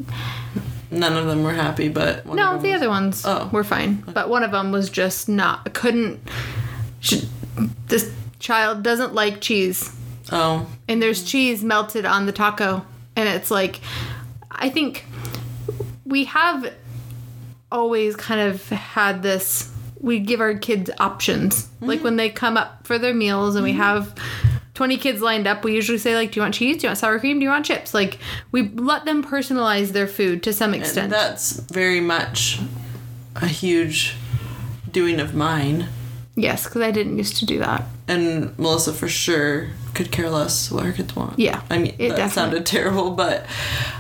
None 0.92 1.16
of 1.16 1.26
them 1.26 1.44
were 1.44 1.52
happy, 1.52 1.88
but 1.88 2.26
one 2.26 2.36
no, 2.36 2.46
of 2.46 2.52
them 2.54 2.62
the 2.62 2.72
was- 2.72 2.82
other 2.82 2.88
ones 2.88 3.22
Oh. 3.24 3.48
were 3.52 3.62
fine, 3.62 4.02
but 4.12 4.28
one 4.28 4.42
of 4.42 4.50
them 4.50 4.72
was 4.72 4.90
just 4.90 5.28
not. 5.28 5.72
Couldn't. 5.72 6.20
She, 6.98 7.28
this 7.86 8.10
child 8.40 8.82
doesn't 8.82 9.14
like 9.14 9.40
cheese. 9.40 9.94
Oh. 10.32 10.66
and 10.88 11.02
there's 11.02 11.24
cheese 11.24 11.62
melted 11.64 12.04
on 12.04 12.26
the 12.26 12.32
taco. 12.32 12.84
And 13.16 13.28
it's 13.28 13.50
like 13.50 13.80
i 14.50 14.68
think 14.68 15.04
we 16.04 16.24
have 16.24 16.72
always 17.70 18.16
kind 18.16 18.40
of 18.40 18.68
had 18.68 19.22
this 19.22 19.70
we 20.00 20.18
give 20.18 20.40
our 20.40 20.54
kids 20.54 20.90
options. 20.98 21.68
Like 21.80 21.98
mm-hmm. 21.98 22.04
when 22.04 22.16
they 22.16 22.30
come 22.30 22.56
up 22.56 22.86
for 22.86 22.98
their 22.98 23.14
meals 23.14 23.54
and 23.54 23.62
we 23.62 23.72
mm-hmm. 23.72 23.80
have 23.80 24.14
20 24.74 24.96
kids 24.96 25.20
lined 25.20 25.46
up 25.46 25.62
we 25.62 25.74
usually 25.74 25.98
say 25.98 26.14
like 26.14 26.32
do 26.32 26.40
you 26.40 26.42
want 26.42 26.54
cheese? 26.54 26.78
Do 26.78 26.86
you 26.86 26.88
want 26.88 26.98
sour 26.98 27.18
cream? 27.18 27.38
Do 27.38 27.44
you 27.44 27.50
want 27.50 27.66
chips? 27.66 27.92
Like 27.92 28.18
we 28.50 28.68
let 28.70 29.04
them 29.04 29.22
personalize 29.22 29.88
their 29.88 30.06
food 30.06 30.42
to 30.44 30.52
some 30.52 30.72
And 30.72 30.82
extent. 30.82 31.10
that's 31.10 31.52
very 31.52 32.00
much 32.00 32.60
a 33.36 33.46
huge 33.46 34.16
doing 34.90 35.20
of 35.20 35.34
mine. 35.34 35.86
yes 36.34 36.64
because 36.64 36.82
i 36.82 36.90
didn't 36.90 37.18
used 37.18 37.36
to 37.36 37.46
do 37.46 37.58
that. 37.58 37.84
And 38.08 38.58
Melissa 38.58 38.92
for 38.92 39.08
sure 39.08 39.68
could 39.94 40.10
care 40.12 40.30
less 40.30 40.70
what 40.70 40.84
her 40.84 40.92
kids 40.92 41.14
want. 41.16 41.38
Yeah, 41.38 41.62
I 41.70 41.78
mean, 41.78 41.94
it 41.98 42.16
that 42.16 42.30
sounded 42.32 42.64
terrible, 42.66 43.10
but 43.12 43.46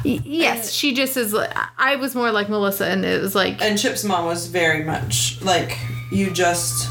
Y- 0.04 0.20
yes 0.24 0.70
she 0.72 0.94
just 0.94 1.16
is 1.16 1.32
like 1.32 1.50
i 1.78 1.96
was 1.96 2.14
more 2.14 2.30
like 2.32 2.48
melissa 2.48 2.86
and 2.86 3.04
it 3.04 3.20
was 3.20 3.34
like 3.34 3.60
and 3.60 3.78
Chip's 3.78 4.02
mom 4.04 4.24
was 4.24 4.46
very 4.46 4.82
much 4.84 5.40
like 5.42 5.76
you 6.10 6.30
just 6.30 6.88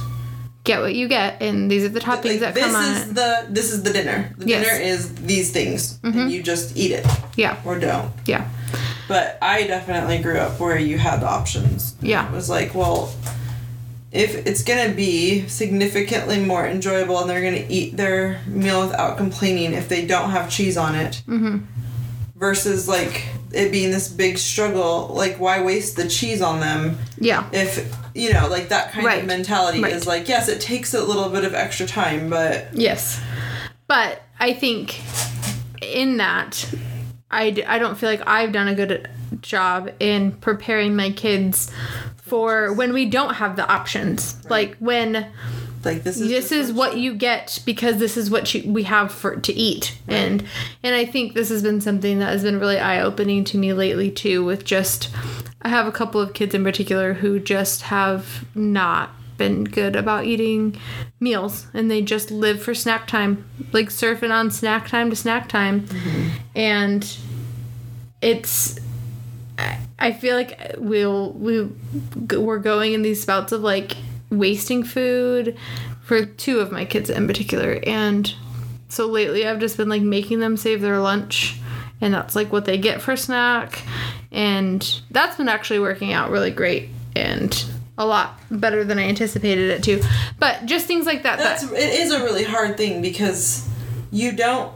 get 0.63 0.79
what 0.81 0.93
you 0.93 1.07
get 1.07 1.41
and 1.41 1.71
these 1.71 1.83
are 1.83 1.89
the 1.89 1.99
toppings 1.99 2.31
like, 2.31 2.39
that 2.41 2.53
this 2.53 2.65
come 2.65 2.75
on 2.75 2.83
This 2.93 3.01
is 3.03 3.09
it 3.09 3.15
the 3.15 3.45
this 3.49 3.71
is 3.71 3.83
the 3.83 3.93
dinner. 3.93 4.35
The 4.37 4.47
Yes. 4.47 4.65
Mm-hmm. 4.67 4.77
dinner 4.77 4.83
is 4.93 5.15
these 5.15 5.51
things, 5.51 5.99
and 6.03 6.31
you 6.31 6.43
just 6.43 6.77
eat 6.77 6.91
it 6.91 7.05
yeah 7.35 7.57
or 7.65 7.79
don't. 7.79 8.11
yeah 8.27 8.47
But 9.07 9.39
I 9.41 9.63
definitely 9.65 10.19
grew 10.19 10.37
up 10.37 10.59
where 10.59 10.77
you 10.77 10.97
had 10.99 11.21
the 11.21 11.27
options. 11.27 11.95
Yeah. 12.01 12.27
It 12.29 12.31
was 12.35 12.47
like, 12.49 12.75
well, 12.75 13.11
if 14.11 14.47
it's 14.47 14.63
gonna 14.63 14.89
be 14.93 15.47
significantly 15.47 16.39
more 16.39 16.65
enjoyable 16.67 17.19
and 17.19 17.29
they're 17.29 17.43
gonna 17.43 17.65
eat 17.69 17.95
their 17.95 18.41
meal 18.47 18.81
without 18.87 19.17
complaining 19.17 19.73
if 19.73 19.87
they 19.89 20.05
don't 20.05 20.31
have 20.31 20.49
cheese 20.49 20.77
on 20.77 20.95
it, 20.95 21.21
Mm-hmm. 21.27 21.57
versus 22.35 22.87
like 22.87 23.25
it 23.51 23.71
being 23.71 23.91
this 23.91 24.07
big 24.07 24.37
struggle, 24.37 25.07
like 25.13 25.37
why 25.39 25.61
waste 25.61 25.95
the 25.95 26.07
cheese 26.07 26.41
on 26.41 26.59
them 26.59 26.97
yeah 27.17 27.47
if 27.51 27.93
you 28.15 28.33
know, 28.33 28.47
like 28.47 28.69
that 28.69 28.91
kind 28.91 29.05
Right. 29.05 29.21
of 29.21 29.27
mentality 29.27 29.81
Right. 29.81 29.93
is 29.93 30.07
like, 30.07 30.27
yes, 30.27 30.49
it 30.49 30.59
takes 30.59 30.93
a 30.93 31.03
little 31.03 31.29
bit 31.29 31.43
of 31.45 31.53
extra 31.53 31.85
time, 31.85 32.29
but 32.29 32.67
Yes. 32.73 33.21
But 33.87 34.23
I 34.39 34.53
think 34.53 34.99
in 35.81 36.17
that, 36.17 36.65
I, 37.31 37.51
d- 37.51 37.63
I 37.63 37.77
don't 37.79 37.95
feel 37.97 38.09
like 38.09 38.21
I've 38.27 38.51
done 38.51 38.67
a 38.67 38.75
good 38.75 39.07
job 39.41 39.91
in 39.99 40.31
preparing 40.33 40.95
my 40.95 41.11
kids 41.11 41.71
for 42.29 42.73
when 42.73 42.93
we 42.93 43.05
don't 43.05 43.35
have 43.35 43.55
the 43.55 43.67
options. 43.67 44.37
Like 44.49 44.77
when 44.77 45.27
like 45.83 46.03
this 46.03 46.19
is 46.19 46.29
this 46.29 46.51
is 46.51 46.73
what 46.73 46.97
you 46.97 47.13
get 47.13 47.59
because 47.65 47.97
this 47.97 48.17
is 48.17 48.29
what 48.29 48.53
you, 48.53 48.71
we 48.71 48.83
have 48.83 49.11
for 49.11 49.37
to 49.37 49.53
eat. 49.53 49.97
And 50.07 50.43
and 50.83 50.95
i 50.95 51.05
think 51.05 51.33
this 51.33 51.49
has 51.49 51.63
been 51.63 51.81
something 51.81 52.19
that 52.19 52.29
has 52.29 52.43
been 52.43 52.59
really 52.59 52.79
eye-opening 52.79 53.43
to 53.45 53.57
me 53.57 53.73
lately 53.73 54.11
too 54.11 54.43
with 54.43 54.65
just 54.65 55.09
i 55.61 55.69
have 55.69 55.87
a 55.87 55.91
couple 55.91 56.19
of 56.19 56.33
kids 56.33 56.53
in 56.53 56.63
particular 56.63 57.13
who 57.13 57.39
just 57.39 57.83
have 57.83 58.45
not 58.55 59.11
been 59.37 59.63
good 59.63 59.95
about 59.95 60.25
eating 60.25 60.75
meals 61.19 61.67
and 61.73 61.89
they 61.89 62.01
just 62.01 62.29
live 62.29 62.61
for 62.61 62.73
snack 62.73 63.07
time 63.07 63.45
like 63.71 63.87
surfing 63.89 64.31
on 64.31 64.51
snack 64.51 64.87
time 64.87 65.09
to 65.09 65.15
snack 65.15 65.47
time. 65.47 65.81
Mm-hmm. 65.81 66.29
And 66.55 67.17
it's 68.21 68.79
I- 69.99 70.11
feel 70.13 70.35
like 70.35 70.75
we'll 70.77 71.31
we 71.33 71.69
we're 72.35 72.59
going 72.59 72.93
in 72.93 73.01
these 73.01 73.21
spouts 73.21 73.51
of 73.51 73.61
like 73.61 73.95
wasting 74.29 74.83
food 74.83 75.57
for 76.03 76.25
two 76.25 76.59
of 76.59 76.71
my 76.71 76.85
kids 76.85 77.09
in 77.09 77.27
particular. 77.27 77.79
And 77.85 78.33
so 78.87 79.05
lately 79.05 79.47
I've 79.47 79.59
just 79.59 79.77
been 79.77 79.89
like 79.89 80.01
making 80.01 80.39
them 80.39 80.57
save 80.57 80.81
their 80.81 80.99
lunch 80.99 81.59
and 82.01 82.13
that's 82.13 82.35
like 82.35 82.51
what 82.51 82.65
they 82.65 82.77
get 82.77 83.01
for 83.01 83.15
snack. 83.15 83.83
And 84.31 85.01
that's 85.11 85.37
been 85.37 85.49
actually 85.49 85.79
working 85.79 86.13
out 86.13 86.31
really 86.31 86.51
great 86.51 86.89
and 87.15 87.65
a 87.97 88.05
lot 88.05 88.39
better 88.49 88.83
than 88.83 88.97
I 88.97 89.03
anticipated 89.03 89.69
it 89.69 89.83
to. 89.83 90.03
But 90.39 90.65
just 90.65 90.87
things 90.87 91.05
like 91.05 91.23
that 91.23 91.37
That's 91.37 91.67
that 91.67 91.73
it 91.77 91.99
is 91.99 92.11
a 92.11 92.23
really 92.23 92.43
hard 92.43 92.77
thing 92.77 93.01
because 93.01 93.67
you 94.11 94.31
don't 94.31 94.71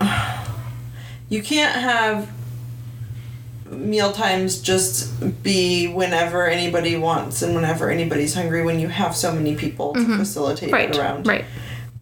you 1.28 1.42
can't 1.42 1.74
have 1.80 2.30
meal 3.70 4.12
times 4.12 4.60
just 4.60 5.42
be 5.42 5.88
whenever 5.88 6.46
anybody 6.46 6.96
wants 6.96 7.42
and 7.42 7.54
whenever 7.54 7.90
anybody's 7.90 8.34
hungry 8.34 8.62
when 8.64 8.78
you 8.80 8.88
have 8.88 9.14
so 9.16 9.32
many 9.32 9.54
people 9.56 9.92
to 9.94 10.16
facilitate 10.16 10.68
Mm-hmm. 10.70 10.74
right 10.74 10.90
it 10.90 10.98
around. 10.98 11.26
right 11.26 11.44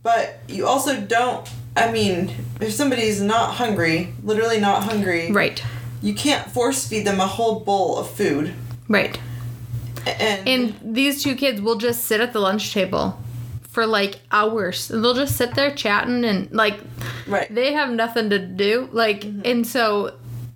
But 0.02 0.38
you 0.48 0.66
also 0.66 1.00
don't 1.00 1.48
I 1.76 1.90
mean, 1.90 2.32
if 2.60 2.72
somebody's 2.72 3.20
not 3.20 3.54
hungry, 3.54 4.14
literally 4.22 4.60
not 4.60 4.84
hungry, 4.84 5.30
right 5.32 5.62
you 6.02 6.14
can't 6.14 6.50
force 6.50 6.86
feed 6.86 7.06
them 7.06 7.18
a 7.20 7.26
whole 7.26 7.60
bowl 7.60 7.98
of 7.98 8.10
food. 8.10 8.52
right 8.88 9.18
And, 10.06 10.48
And 10.48 10.94
these 10.94 11.22
two 11.22 11.34
kids 11.34 11.60
will 11.60 11.76
just 11.76 12.04
sit 12.04 12.20
at 12.20 12.32
the 12.32 12.40
lunch 12.40 12.72
table 12.74 13.18
for 13.62 13.86
like 13.86 14.20
hours. 14.30 14.86
They'll 14.88 15.14
just 15.14 15.36
sit 15.36 15.54
there 15.54 15.74
chatting 15.74 16.24
and 16.24 16.52
like 16.52 16.78
right. 17.26 17.52
they 17.52 17.72
have 17.72 17.90
nothing 17.90 18.30
to 18.30 18.38
do. 18.38 18.88
Like, 18.92 19.24
and 19.24 19.66
so, 19.66 20.12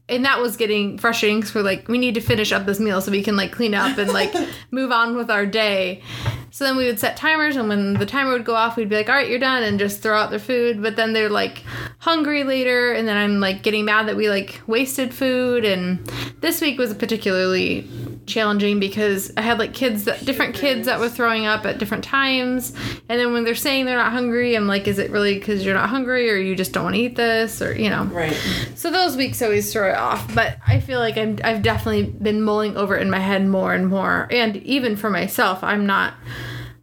and 0.09 0.25
that 0.25 0.41
was 0.41 0.57
getting 0.57 0.99
frustrating 0.99 1.41
because 1.41 1.55
we're 1.55 1.63
like, 1.63 1.89
we 1.89 1.99
need 1.99 2.15
to 2.15 2.21
finish 2.21 2.53
up 2.53 2.67
this 2.67 2.81
meal 2.81 3.01
so 3.01 3.11
we 3.11 3.23
can 3.23 3.37
like 3.37 3.53
clean 3.53 3.75
up 3.75 3.99
and 3.99 4.13
like 4.13 4.35
move 4.71 4.91
on 4.91 5.17
with 5.17 5.31
our 5.31 5.47
day. 5.47 6.03
So 6.51 6.65
then 6.65 6.77
we 6.77 6.87
would 6.87 6.99
set 6.99 7.17
timers, 7.17 7.57
and 7.57 7.69
when 7.69 7.95
the 7.95 8.07
timer 8.07 8.33
would 8.33 8.45
go 8.45 8.55
off, 8.55 8.77
we'd 8.77 8.89
be 8.89 8.97
like, 8.97 9.09
all 9.09 9.15
right, 9.15 9.29
you're 9.29 9.39
done, 9.39 9.63
and 9.63 9.79
just 9.79 10.01
throw 10.01 10.19
out 10.19 10.31
their 10.31 10.39
food. 10.39 10.83
But 10.83 10.97
then 10.97 11.13
they're 11.13 11.29
like 11.29 11.63
hungry 11.99 12.45
later, 12.45 12.93
and 12.93 13.07
then 13.07 13.17
I'm 13.17 13.41
like 13.41 13.63
getting 13.63 13.85
mad 13.85 14.09
that 14.09 14.17
we 14.17 14.29
like 14.29 14.61
wasted 14.67 15.13
food. 15.13 15.65
And 15.65 16.07
this 16.41 16.61
week 16.61 16.79
was 16.79 16.95
particularly 16.95 17.89
challenging 18.27 18.79
because 18.79 19.33
I 19.37 19.41
had 19.41 19.59
like 19.59 19.73
kids 19.73 20.05
that 20.05 20.25
different 20.25 20.55
kids 20.55 20.87
that 20.87 21.01
were 21.01 21.09
throwing 21.09 21.47
up 21.47 21.65
at 21.67 21.79
different 21.79 22.05
times. 22.05 22.75
And 23.09 23.19
then 23.19 23.33
when 23.33 23.45
they're 23.45 23.55
saying 23.55 23.87
they're 23.87 23.97
not 23.97 24.13
hungry, 24.13 24.55
I'm 24.55 24.67
like, 24.67 24.87
is 24.87 24.99
it 24.99 25.11
really 25.11 25.35
because 25.35 25.65
you're 25.65 25.75
not 25.75 25.89
hungry 25.89 26.31
or 26.31 26.37
you 26.37 26.55
just 26.55 26.73
don't 26.73 26.85
want 26.85 26.97
to 26.97 27.01
eat 27.03 27.17
this 27.17 27.61
or, 27.63 27.75
you 27.77 27.91
know? 27.91 28.05
Right. 28.05 28.37
So 28.75 28.91
those 28.91 29.17
weeks 29.17 29.43
always 29.43 29.73
throw 29.73 29.89
it 29.91 29.97
off, 29.97 30.35
but 30.35 30.59
I 30.67 30.81
feel 30.81 31.01
like 31.01 31.17
I'm 31.17 31.39
I've 31.43 31.63
definitely 31.63 32.05
been 32.05 32.43
mulling 32.43 32.77
over 32.77 32.97
it 32.97 33.03
in 33.03 33.11
my 33.11 33.19
head 33.19 33.47
more 33.47 33.75
and 33.75 33.89
more. 33.89 34.29
And 34.31 34.57
even 34.59 34.97
for 34.97 35.11
myself, 35.11 35.65
I'm 35.65 35.87
not 35.87 36.15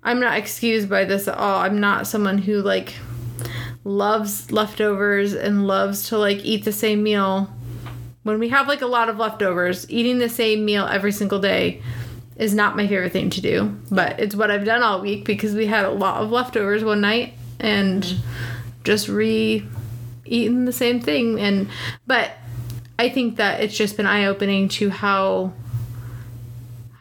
I'm 0.06 0.20
not 0.20 0.38
excused 0.38 0.88
by 0.88 1.04
this 1.04 1.28
at 1.28 1.36
all. 1.36 1.60
I'm 1.60 1.80
not 1.80 2.06
someone 2.06 2.38
who 2.38 2.62
like 2.62 2.94
loves 3.84 4.52
leftovers 4.52 5.34
and 5.34 5.66
loves 5.66 6.10
to 6.10 6.18
like 6.18 6.46
eat 6.46 6.64
the 6.64 6.72
same 6.72 7.02
meal. 7.02 7.50
When 8.22 8.38
we 8.38 8.50
have 8.50 8.68
like 8.68 8.82
a 8.82 8.88
lot 8.88 9.10
of 9.10 9.18
leftovers, 9.18 9.90
eating 9.90 10.20
the 10.20 10.30
same 10.30 10.64
meal 10.64 10.86
every 10.86 11.12
single 11.12 11.40
day 11.40 11.82
is 12.36 12.54
not 12.54 12.76
my 12.76 12.88
favorite 12.88 13.14
thing 13.14 13.32
to 13.32 13.42
do, 13.42 13.76
but 13.90 14.20
it's 14.20 14.36
what 14.36 14.52
I've 14.52 14.66
done 14.66 14.84
all 14.84 15.02
week 15.02 15.26
because 15.26 15.56
we 15.56 15.66
had 15.66 15.86
a 15.86 15.92
lot 15.92 16.22
of 16.22 16.32
leftovers 16.32 16.84
one 16.84 17.02
night 17.02 17.34
and 17.60 18.16
just 18.84 19.08
re 19.08 19.66
eaten 20.26 20.66
the 20.66 20.74
same 20.74 21.00
thing 21.00 21.40
and 21.40 21.68
but 22.08 22.32
I 22.98 23.10
think 23.10 23.38
that 23.38 23.62
it's 23.62 23.78
just 23.78 23.96
been 23.96 24.08
eye 24.08 24.26
opening 24.26 24.70
to 24.70 24.90
how 24.90 25.54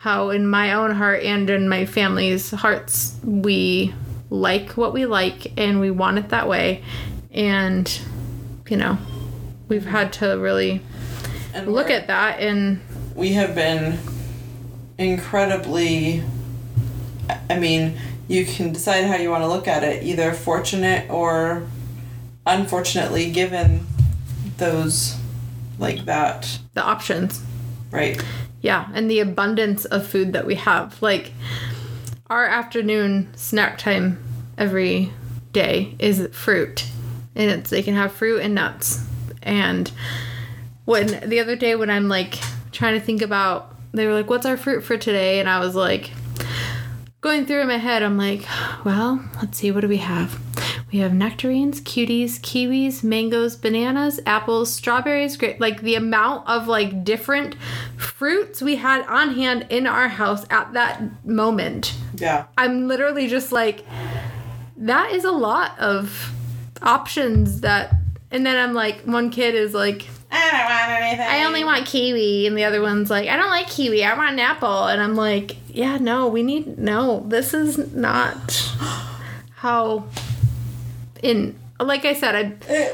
how 0.05 0.29
in 0.29 0.47
my 0.47 0.75
own 0.75 0.91
heart 0.91 1.23
and 1.23 1.49
in 1.49 1.67
my 1.67 1.87
family's 1.87 2.51
hearts 2.51 3.17
we 3.25 3.91
like 4.29 4.77
what 4.77 4.93
we 4.93 5.07
like 5.07 5.51
and 5.59 5.81
we 5.81 5.91
want 5.91 6.19
it 6.19 6.29
that 6.29 6.47
way 6.47 6.85
and 7.33 8.01
you 8.69 8.77
know 8.77 8.99
we've 9.69 9.87
had 9.87 10.13
to 10.13 10.27
really 10.39 10.83
And 11.55 11.73
look 11.73 11.89
at 11.89 12.07
that 12.09 12.39
and 12.39 12.83
we 13.15 13.33
have 13.33 13.55
been 13.55 13.99
incredibly 14.99 16.23
I 17.49 17.59
mean, 17.59 17.97
you 18.29 18.45
can 18.45 18.75
decide 18.75 19.07
how 19.07 19.17
you 19.17 19.31
want 19.31 19.43
to 19.43 19.49
look 19.49 19.67
at 19.67 19.83
it, 19.83 20.03
either 20.03 20.35
fortunate 20.35 21.09
or 21.11 21.67
unfortunately 22.47 23.31
given 23.31 23.87
those 24.59 25.17
like 25.79 26.05
that, 26.05 26.59
The 26.75 26.83
options. 26.83 27.43
right? 27.91 28.23
Yeah, 28.65 28.89
and 28.95 29.11
the 29.11 29.21
abundance 29.21 29.85
of 29.85 30.07
food 30.07 30.33
that 30.33 30.47
we 30.47 30.55
have. 30.55 31.03
Like 31.03 31.33
our 32.31 32.47
afternoon 32.47 33.29
snack 33.37 33.77
time 33.77 34.25
every 34.57 35.13
day 35.53 35.95
is 35.99 36.27
fruit. 36.33 36.87
And 37.35 37.51
it's 37.51 37.69
they 37.69 37.83
can 37.83 37.93
have 37.95 38.11
fruit 38.11 38.41
and 38.41 38.55
nuts. 38.55 39.07
And 39.43 39.93
when 40.87 41.29
the 41.29 41.41
other 41.41 41.57
day 41.57 41.77
when 41.77 41.91
I'm 41.91 42.09
like 42.09 42.39
trying 42.73 42.99
to 42.99 43.05
think 43.05 43.21
about 43.21 43.77
they 43.93 44.07
were 44.07 44.15
like, 44.15 44.31
What's 44.31 44.47
our 44.47 44.57
fruit 44.57 44.83
for 44.83 44.97
today? 44.97 45.41
And 45.41 45.49
I 45.49 45.59
was 45.59 45.75
like 45.75 46.11
going 47.21 47.45
through 47.45 47.61
in 47.61 47.69
my 47.69 47.77
head, 47.77 48.03
I'm 48.03 48.17
like, 48.17 48.47
well, 48.83 49.23
let's 49.43 49.59
see, 49.59 49.71
what 49.71 49.83
do 49.83 49.89
we 49.89 49.99
have? 49.99 50.41
We 50.95 51.01
have 51.01 51.13
nectarines, 51.13 51.81
cuties, 51.81 52.39
kiwis, 52.39 53.03
mangoes, 53.03 53.57
bananas, 53.57 54.21
apples, 54.27 54.73
strawberries, 54.73 55.37
grape. 55.37 55.59
Like 55.59 55.81
the 55.81 55.97
amount 55.97 56.49
of 56.49 56.69
like 56.69 57.03
different 57.03 57.57
fruits 57.97 58.63
we 58.63 58.77
had 58.77 59.05
on 59.07 59.35
hand 59.35 59.67
in 59.71 59.89
our 59.89 60.07
house 60.07 60.47
at 60.51 60.73
that 60.75 61.27
moment. 61.27 61.97
Yeah. 62.15 62.45
I'm 62.57 62.87
literally 62.87 63.27
just 63.27 63.51
like, 63.51 63.85
that 64.77 65.11
is 65.11 65.25
a 65.25 65.33
lot 65.33 65.77
of 65.81 66.33
options 66.81 67.63
that. 67.63 67.93
And 68.31 68.47
then 68.47 68.57
I'm 68.57 68.73
like, 68.73 69.01
one 69.01 69.31
kid 69.31 69.57
is 69.57 69.75
like, 69.75 70.07
I 70.31 70.51
don't 70.53 70.65
want 70.65 71.03
anything. 71.03 71.27
I 71.27 71.43
only 71.43 71.65
want 71.65 71.87
kiwi, 71.87 72.47
and 72.47 72.57
the 72.57 72.63
other 72.63 72.81
one's 72.81 73.11
like, 73.11 73.29
I 73.29 73.37
don't 73.37 73.51
like 73.51 73.69
kiwi. 73.69 74.05
I 74.05 74.17
want 74.17 74.35
an 74.35 74.39
apple, 74.39 74.85
and 74.85 75.03
I'm 75.03 75.17
like, 75.17 75.57
yeah, 75.67 75.97
no, 75.97 76.29
we 76.29 76.45
need 76.45 76.79
no. 76.79 77.25
This 77.27 77.53
is 77.53 77.93
not 77.93 78.73
how. 79.57 80.05
In 81.25 81.59
like 81.81 82.05
I 82.05 82.13
said, 82.15 82.37
I 82.37 82.51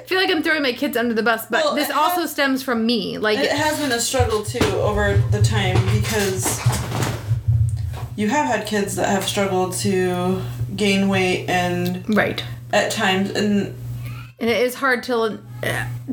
feel 0.06 0.18
like 0.18 0.30
I'm 0.30 0.42
throwing 0.42 0.62
my 0.62 0.72
kids 0.72 0.96
under 0.96 1.12
the 1.12 1.22
bus, 1.22 1.44
but 1.50 1.64
Well, 1.64 1.74
this 1.74 1.90
also 1.90 2.22
has- 2.22 2.30
stems 2.32 2.62
from 2.62 2.86
me. 2.86 3.18
Like, 3.18 3.38
It 3.38 3.50
has 3.50 3.78
been 3.78 3.92
a 3.92 4.00
struggle 4.00 4.42
too 4.42 4.64
over 4.64 5.18
the 5.30 5.42
time 5.42 5.76
because 6.00 6.58
you 8.16 8.28
have 8.28 8.46
had 8.46 8.66
kids 8.66 8.96
that 8.96 9.08
have 9.08 9.24
struggled 9.24 9.74
to 9.78 10.40
gain 10.76 11.08
weight 11.08 11.46
and 11.48 12.04
right, 12.16 12.42
at 12.72 12.90
times 12.90 13.30
and 13.30 13.76
and 14.38 14.48
it 14.48 14.62
is 14.62 14.76
hard 14.76 15.02
to 15.04 15.38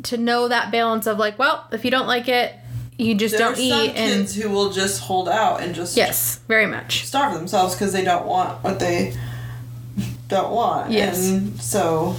to 0.04 0.18
know 0.18 0.48
that 0.48 0.72
balance 0.72 1.08
of 1.08 1.18
like, 1.20 1.40
well, 1.40 1.66
if 1.72 1.86
you 1.86 1.92
don't 1.92 2.08
like 2.08 2.28
it, 2.28 2.54
you 2.98 3.16
just 3.16 3.38
there 3.38 3.46
don't 3.48 3.56
some 3.56 3.64
eat, 3.64 3.96
and 3.96 4.12
kids 4.22 4.36
who 4.36 4.50
will 4.50 4.72
just 4.72 5.02
hold 5.02 5.30
out 5.30 5.62
and 5.62 5.74
just 5.76 5.96
yes, 5.96 6.40
very 6.48 6.66
much. 6.66 7.06
starve 7.06 7.34
themselves 7.34 7.76
because 7.76 7.94
they 7.94 8.04
don't 8.04 8.26
want 8.26 8.62
what 8.64 8.80
they 8.80 9.16
don't 10.28 10.52
want. 10.52 10.92
Yes. 10.92 11.30
And 11.30 11.60
so 11.62 12.16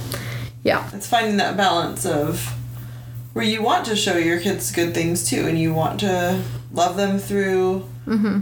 Yeah, 0.63 0.89
it's 0.93 1.07
finding 1.07 1.37
that 1.37 1.55
balance 1.57 2.05
of 2.05 2.41
where 3.33 3.45
you 3.45 3.61
want 3.61 3.85
to 3.85 3.95
show 3.95 4.17
your 4.17 4.39
kids 4.39 4.71
good 4.71 4.93
things 4.93 5.29
too 5.29 5.47
and 5.47 5.57
you 5.57 5.73
want 5.73 5.99
to 6.01 6.41
love 6.73 6.97
them 6.97 7.19
through 7.19 7.85
Mm-hmm. 8.07 8.39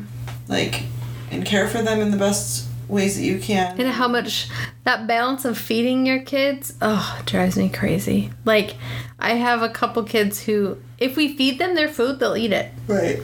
like 0.48 0.84
and 1.30 1.46
care 1.46 1.68
for 1.68 1.82
them 1.82 2.00
in 2.00 2.10
the 2.12 2.18
best 2.18 2.66
ways 2.88 3.18
that 3.18 3.24
you 3.24 3.38
can. 3.38 3.78
and 3.80 3.90
how 3.90 4.08
much 4.08 4.48
that 4.86 5.06
balance 5.08 5.44
of 5.44 5.58
feeding 5.58 6.06
your 6.06 6.20
kids 6.22 6.74
oh 6.82 7.22
drives 7.26 7.58
me 7.58 7.68
crazy 7.68 8.30
like 8.46 8.76
i 9.20 9.32
have 9.34 9.62
a 9.62 9.68
couple 9.68 10.02
kids 10.04 10.44
who 10.44 10.78
if 10.98 11.18
we 11.18 11.36
feed 11.36 11.60
them 11.60 11.76
their 11.76 11.90
food 11.90 12.18
they'll 12.20 12.38
eat 12.38 12.54
it 12.54 12.72
Right. 12.88 13.20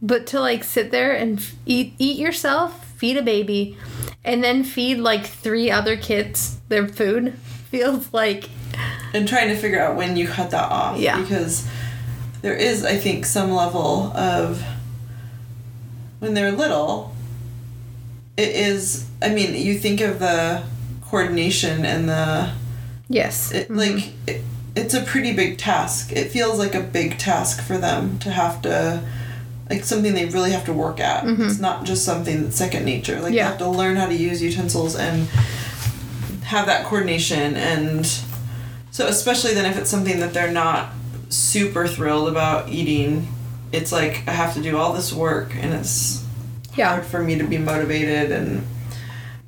but 0.00 0.26
to 0.28 0.40
like 0.40 0.64
sit 0.64 0.90
there 0.90 1.12
and 1.12 1.38
f- 1.38 1.54
eat 1.66 1.92
eat 1.98 2.18
yourself 2.18 2.82
feed 2.96 3.18
a 3.18 3.22
baby 3.22 3.76
and 4.24 4.42
then 4.42 4.64
feed 4.64 4.98
like 4.98 5.26
three 5.26 5.70
other 5.70 5.96
kids 5.96 6.58
their 6.68 6.86
food 6.86 7.34
feels 7.70 8.12
like 8.12 8.50
And 9.12 9.26
trying 9.26 9.48
to 9.48 9.56
figure 9.56 9.80
out 9.80 9.96
when 9.96 10.16
you 10.16 10.28
cut 10.28 10.50
that 10.50 10.70
off. 10.70 10.98
Yeah. 10.98 11.20
Because 11.20 11.66
there 12.42 12.54
is, 12.54 12.84
I 12.84 12.96
think, 12.96 13.26
some 13.26 13.50
level 13.50 14.12
of 14.14 14.62
when 16.18 16.34
they're 16.34 16.52
little, 16.52 17.14
it 18.36 18.50
is, 18.50 19.08
I 19.20 19.30
mean, 19.30 19.54
you 19.54 19.78
think 19.78 20.00
of 20.00 20.18
the 20.18 20.62
coordination 21.02 21.84
and 21.84 22.08
the, 22.08 22.52
yes 23.08 23.50
it, 23.52 23.68
mm-hmm. 23.68 23.78
like, 23.78 24.12
it, 24.26 24.42
it's 24.76 24.94
a 24.94 25.02
pretty 25.02 25.32
big 25.34 25.58
task. 25.58 26.12
It 26.12 26.30
feels 26.30 26.58
like 26.58 26.74
a 26.74 26.80
big 26.80 27.18
task 27.18 27.62
for 27.62 27.78
them 27.78 28.18
to 28.20 28.30
have 28.30 28.62
to, 28.62 29.02
like, 29.70 29.84
something 29.84 30.14
they 30.14 30.24
really 30.26 30.50
have 30.52 30.64
to 30.66 30.72
work 30.72 30.98
at. 31.00 31.26
It's 31.26 31.58
not 31.58 31.84
just 31.84 32.04
something 32.04 32.44
that's 32.44 32.56
second 32.56 32.84
nature. 32.84 33.20
Like, 33.20 33.32
you 33.32 33.38
Yeah. 33.38 33.48
have 33.48 33.58
to 33.58 33.68
learn 33.68 33.96
how 33.96 34.06
to 34.06 34.14
use 34.14 34.40
utensils 34.42 34.96
and 34.96 35.28
have 36.44 36.64
that 36.66 36.86
coordination 36.86 37.54
and 37.56 38.06
so 38.90 39.06
especially 39.06 39.52
then 39.52 39.66
if 39.70 39.76
it's 39.76 39.90
something 39.90 40.18
that 40.20 40.32
they're 40.32 40.50
not 40.50 40.88
super 41.28 41.86
thrilled 41.86 42.26
about 42.26 42.70
eating 42.70 43.28
it's 43.70 43.92
like 43.92 44.22
i 44.26 44.30
have 44.30 44.54
to 44.54 44.62
do 44.62 44.78
all 44.78 44.94
this 44.94 45.12
work 45.12 45.54
and 45.56 45.74
it's 45.74 46.24
yeah 46.74 46.88
hard 46.88 47.04
for 47.04 47.22
me 47.22 47.36
to 47.36 47.44
be 47.44 47.58
motivated 47.58 48.32
and 48.32 48.66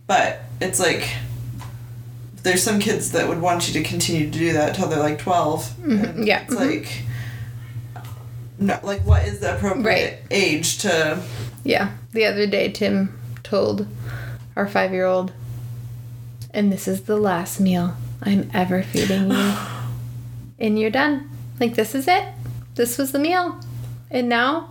but 0.07 0.43
it's 0.61 0.79
like 0.79 1.09
there's 2.43 2.63
some 2.63 2.79
kids 2.79 3.13
that 3.13 3.27
would 3.29 3.41
want 3.41 3.67
you 3.67 3.73
to 3.83 3.83
continue 3.89 4.31
to 4.31 4.39
do 4.39 4.53
that 4.53 4.71
until 4.71 4.87
they're 4.87 4.99
like 5.01 5.19
12 5.19 5.75
and 5.85 6.27
yeah, 6.27 6.43
it's 6.43 6.55
mhm. 6.55 6.61
like 6.61 7.03
no, 8.61 8.79
like 8.83 9.01
what 9.07 9.25
is 9.27 9.41
the 9.41 9.57
appropriate 9.57 9.85
Right. 9.85 10.19
age 10.31 10.79
to 10.79 11.21
Yeah. 11.65 11.91
The 12.13 12.25
other 12.27 12.47
day, 12.47 12.71
Tim 12.71 13.19
told 13.43 13.87
our 14.57 14.69
five 14.69 14.93
year 14.93 15.07
old, 15.07 15.33
and 16.53 16.73
this 16.73 16.87
is 16.89 17.03
the 17.03 17.17
last 17.17 17.59
meal 17.61 17.95
I'm 18.23 18.51
ever 18.55 18.83
feeding 18.83 19.31
you. 19.31 19.55
and 20.59 20.79
you're 20.79 20.91
done. 20.91 21.29
Like, 21.59 21.75
this 21.75 21.95
is 21.95 22.07
it. 22.09 22.25
This 22.75 22.99
was 22.99 23.13
the 23.13 23.19
meal. 23.19 23.61
And 24.11 24.29
now 24.29 24.71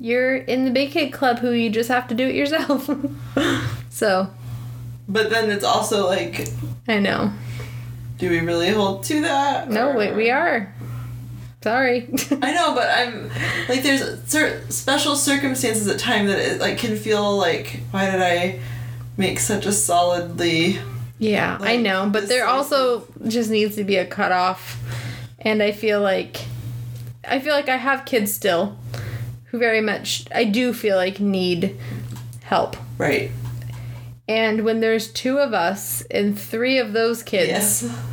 you're 0.00 0.36
in 0.36 0.64
the 0.64 0.70
big 0.70 0.90
kid 0.92 1.12
club 1.12 1.38
who 1.40 1.50
you 1.52 1.68
just 1.70 1.88
have 1.90 2.08
to 2.08 2.14
do 2.14 2.26
it 2.26 2.34
yourself. 2.34 2.88
so, 3.90 4.28
but 5.08 5.30
then 5.30 5.50
it's 5.50 5.64
also 5.64 6.06
like 6.06 6.48
I 6.88 6.98
know. 6.98 7.32
do 8.18 8.30
we 8.30 8.40
really 8.40 8.70
hold 8.70 9.04
to 9.04 9.20
that 9.22 9.68
No, 9.70 9.90
or- 9.90 9.96
wait, 9.96 10.14
we 10.16 10.30
are. 10.30 10.72
Sorry. 11.62 12.08
I 12.42 12.52
know, 12.52 12.74
but 12.74 12.88
I'm 12.88 13.28
like 13.68 13.82
there's 13.82 14.20
cer- 14.24 14.68
special 14.68 15.14
circumstances 15.14 15.86
at 15.86 15.98
time 15.98 16.26
that 16.26 16.38
it 16.38 16.60
like 16.60 16.78
can 16.78 16.96
feel 16.96 17.36
like 17.36 17.80
why 17.92 18.10
did 18.10 18.20
I 18.20 18.58
make 19.16 19.38
such 19.38 19.64
a 19.66 19.72
solidly 19.72 20.78
Yeah, 21.18 21.58
I 21.60 21.76
know, 21.76 22.08
but 22.10 22.28
there 22.28 22.46
also 22.46 23.06
just 23.28 23.48
needs 23.50 23.76
to 23.76 23.84
be 23.84 23.96
a 23.96 24.04
cutoff. 24.06 24.78
And 25.38 25.62
I 25.62 25.70
feel 25.72 26.00
like 26.00 26.44
I 27.24 27.38
feel 27.38 27.54
like 27.54 27.68
I 27.68 27.76
have 27.76 28.04
kids 28.04 28.32
still 28.32 28.76
who 29.46 29.58
very 29.58 29.80
much 29.80 30.24
I 30.34 30.44
do 30.44 30.72
feel 30.72 30.96
like 30.96 31.20
need 31.20 31.76
help. 32.42 32.76
right 32.98 33.30
And 34.26 34.64
when 34.64 34.80
there's 34.80 35.12
two 35.12 35.38
of 35.38 35.52
us 35.54 36.02
and 36.10 36.36
three 36.38 36.78
of 36.78 36.92
those 36.92 37.22
kids, 37.22 37.48
yes 37.48 38.08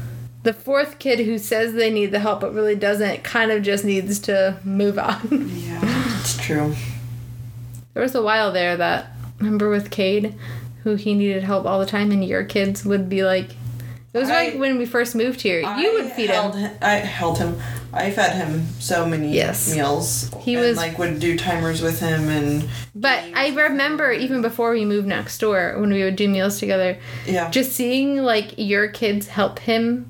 the 0.49 0.53
fourth 0.53 0.97
kid 0.97 1.19
who 1.19 1.37
says 1.37 1.73
they 1.73 1.91
need 1.91 2.07
the 2.07 2.17
help 2.17 2.41
but 2.41 2.51
really 2.55 2.73
doesn't 2.75 3.23
kind 3.23 3.51
of 3.51 3.61
just 3.61 3.85
needs 3.85 4.17
to 4.17 4.57
move 4.63 4.97
on. 4.97 5.19
yeah 5.53 6.19
it's 6.19 6.35
true 6.37 6.73
there 7.93 8.01
was 8.01 8.15
a 8.15 8.21
while 8.23 8.51
there 8.51 8.75
that 8.75 9.11
remember 9.37 9.69
with 9.69 9.91
Cade 9.91 10.33
who 10.83 10.95
he 10.95 11.13
needed 11.13 11.43
help 11.43 11.67
all 11.67 11.79
the 11.79 11.85
time 11.85 12.09
and 12.11 12.25
your 12.25 12.43
kids 12.43 12.83
would 12.83 13.09
be 13.09 13.23
like 13.23 13.51
it 14.11 14.17
was 14.17 14.29
I- 14.31 14.45
like 14.45 14.55
when 14.59 14.79
we 14.79 14.87
first 14.87 15.13
moved 15.15 15.41
here. 15.41 15.59
You 15.77 15.93
would 15.93 16.11
feed 16.13 16.31
held 16.31 16.55
him. 16.55 16.71
I 16.81 16.93
held 16.95 17.37
him 17.37 17.61
I 17.93 18.09
fed 18.09 18.35
him 18.35 18.65
so 18.79 19.05
many 19.05 19.31
Yes. 19.33 19.71
meals 19.71 20.31
He 20.41 20.55
and 20.55 20.63
was- 20.65 20.77
like 20.77 20.97
would 20.97 21.19
do 21.19 21.37
timers 21.37 21.79
with 21.83 21.99
him 21.99 22.27
and 22.27 22.67
But 22.95 23.23
I 23.35 23.49
remember 23.49 24.11
even 24.11 24.41
before 24.41 24.71
we 24.71 24.83
moved 24.83 25.07
next 25.07 25.37
door 25.37 25.75
when 25.79 25.93
we 25.93 26.03
would 26.03 26.15
do 26.15 26.27
meals 26.27 26.57
together, 26.57 26.97
yeah 27.27 27.51
just 27.51 27.73
seeing 27.73 28.17
like 28.23 28.55
your 28.57 28.87
kids 28.87 29.27
help 29.27 29.59
him 29.59 30.09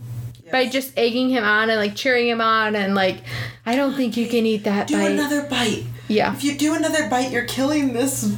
by 0.52 0.68
just 0.68 0.98
egging 0.98 1.30
him 1.30 1.44
on 1.44 1.70
and 1.70 1.80
like 1.80 1.96
cheering 1.96 2.28
him 2.28 2.42
on 2.42 2.76
and 2.76 2.96
like 2.96 3.18
I 3.66 3.76
don't 3.76 3.96
think 3.96 4.18
you 4.18 4.28
can 4.28 4.46
eat 4.46 4.64
that 4.66 4.88
do 4.88 4.96
bite. 4.98 5.12
another 5.12 5.44
bite 5.44 5.84
yeah. 6.08 6.34
if 6.34 6.44
you 6.44 6.58
do 6.58 6.74
another 6.76 7.10
bite 7.10 7.32
you're 7.32 7.46
killing 7.46 7.94
this 7.94 8.36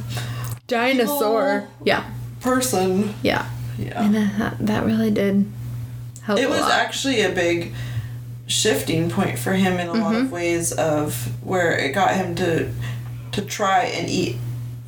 Dinosaur. 0.66 1.68
Yeah. 1.84 2.04
person 2.40 3.14
Yeah. 3.22 3.46
yeah 3.78 4.02
And 4.04 4.14
that, 4.14 4.56
that 4.60 4.84
really 4.84 5.10
did 5.10 5.50
help 6.22 6.38
it 6.38 6.48
was 6.48 6.60
lot. 6.60 6.72
actually 6.72 7.22
a 7.22 7.30
big 7.30 7.72
shifting 8.46 9.08
point 9.10 9.38
for 9.38 9.52
him 9.52 9.78
in 9.78 9.88
a 9.88 9.92
lot 9.92 10.12
Mm-hmm. 10.14 10.26
of 10.26 10.32
ways 10.32 10.72
of 10.72 11.32
where 11.44 11.76
it 11.78 11.92
got 11.92 12.14
him 12.16 12.34
to 12.36 12.70
to 13.32 13.42
try 13.42 13.84
and 13.84 14.08
eat 14.10 14.36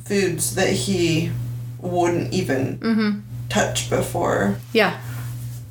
foods 0.05 0.55
that 0.55 0.69
he 0.71 1.31
wouldn't 1.79 2.33
even 2.33 2.77
Mm-hmm. 2.79 3.19
touch 3.49 3.89
before 3.89 4.57
yeah. 4.73 4.99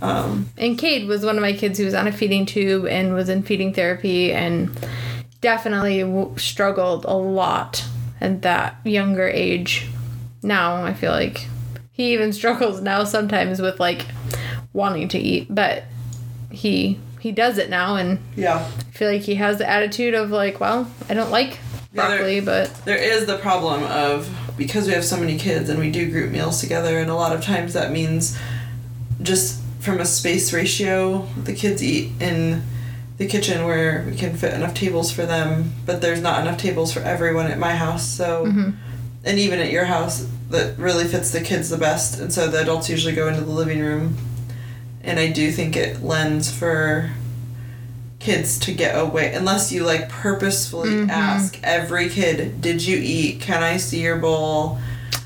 Um 0.03 0.49
And 0.59 0.79
Cade 0.79 1.07
was 1.09 1.25
one 1.25 1.37
of 1.37 1.43
my 1.43 1.53
kids 1.53 1.79
who 1.79 1.85
was 1.85 1.95
on 1.95 2.07
a 2.07 2.13
feeding 2.13 2.47
tube 2.47 2.87
and 2.87 3.15
was 3.15 3.29
in 3.29 3.43
feeding 3.43 3.73
therapy 3.73 4.33
and 4.33 4.71
definitely 5.41 6.01
w- 6.01 6.35
struggled 6.39 7.05
a 7.05 7.15
lot 7.15 7.85
at 8.21 8.43
that 8.43 8.77
younger 8.85 9.29
age. 9.29 9.87
Now 10.43 10.85
I 10.85 10.95
feel 10.95 11.13
like 11.13 11.47
he 11.93 12.13
even 12.13 12.33
struggles 12.41 12.81
now 12.81 13.05
sometimes 13.05 13.61
with 13.61 13.79
like 13.81 14.07
wanting 14.73 15.09
to 15.09 15.19
eat, 15.19 15.47
but 15.55 15.85
he 16.51 16.99
he 17.21 17.33
does 17.33 17.57
it 17.59 17.71
now 17.71 17.97
and 17.97 18.19
Yeah. 18.37 18.57
I 18.79 18.83
feel 18.91 19.11
like 19.11 19.23
he 19.23 19.37
has 19.37 19.59
the 19.59 19.69
attitude 19.69 20.13
of 20.15 20.31
like, 20.31 20.61
well, 20.61 20.91
I 21.09 21.15
don't 21.15 21.31
like 21.31 21.59
Yeah, 21.95 22.09
there- 22.09 22.19
broccoli, 22.19 22.41
but 22.41 22.75
There 22.85 22.99
is 22.99 23.25
the 23.27 23.39
problem 23.39 23.83
of 23.85 24.29
because 24.59 24.87
we 24.87 24.93
have 24.93 25.05
so 25.05 25.17
many 25.17 25.39
kids 25.39 25.69
and 25.71 25.79
we 25.81 25.91
do 25.91 26.11
group 26.11 26.31
meals 26.31 26.61
together, 26.61 26.99
and 26.99 27.11
a 27.11 27.15
lot 27.15 27.35
of 27.35 27.43
times 27.43 27.73
that 27.73 27.91
means 27.93 28.39
just 29.23 29.61
from 29.85 30.01
a 30.01 30.07
space 30.07 30.53
ratio, 30.53 31.29
the 31.37 31.53
kids 31.53 31.83
eat 31.83 32.11
in 32.21 32.63
the 33.19 33.27
kitchen 33.27 33.65
where 33.65 34.05
we 34.09 34.17
can 34.17 34.35
fit 34.35 34.55
enough 34.55 34.75
tables 34.75 35.13
for 35.13 35.27
them, 35.27 35.73
but 35.85 36.01
there's 36.01 36.23
not 36.23 36.41
enough 36.41 36.59
tables 36.59 36.93
for 36.93 37.01
everyone 37.01 37.47
at 37.47 37.59
my 37.59 37.77
house. 37.77 38.09
So, 38.09 38.47
mm-hmm. 38.47 38.71
and 39.25 39.39
even 39.39 39.61
at 39.61 39.71
your 39.71 39.85
house, 39.85 40.27
that 40.51 40.79
really 40.79 41.05
fits 41.05 41.31
the 41.31 41.41
kids 41.41 41.69
the 41.69 41.77
best, 41.77 42.19
and 42.19 42.33
so 42.33 42.49
the 42.49 42.61
adults 42.61 42.89
usually 42.89 43.15
go 43.15 43.29
into 43.29 43.43
the 43.43 43.51
living 43.51 43.81
room. 43.81 44.17
And 45.03 45.21
I 45.21 45.31
do 45.31 45.53
think 45.53 45.77
it 45.77 46.03
lends 46.03 46.51
for 46.51 47.11
kids 48.21 48.59
to 48.59 48.73
get 48.73 48.99
away 48.99 49.35
unless 49.35 49.71
you 49.71 49.85
like 49.85 50.09
purposefully 50.09 50.89
mm-hmm. 50.89 51.11
ask 51.11 51.61
every 51.63 52.09
kid 52.09 52.59
did 52.59 52.83
you 52.83 52.97
eat 52.97 53.39
can 53.39 53.63
i 53.63 53.77
see 53.77 54.01
your 54.01 54.17
bowl 54.17 54.79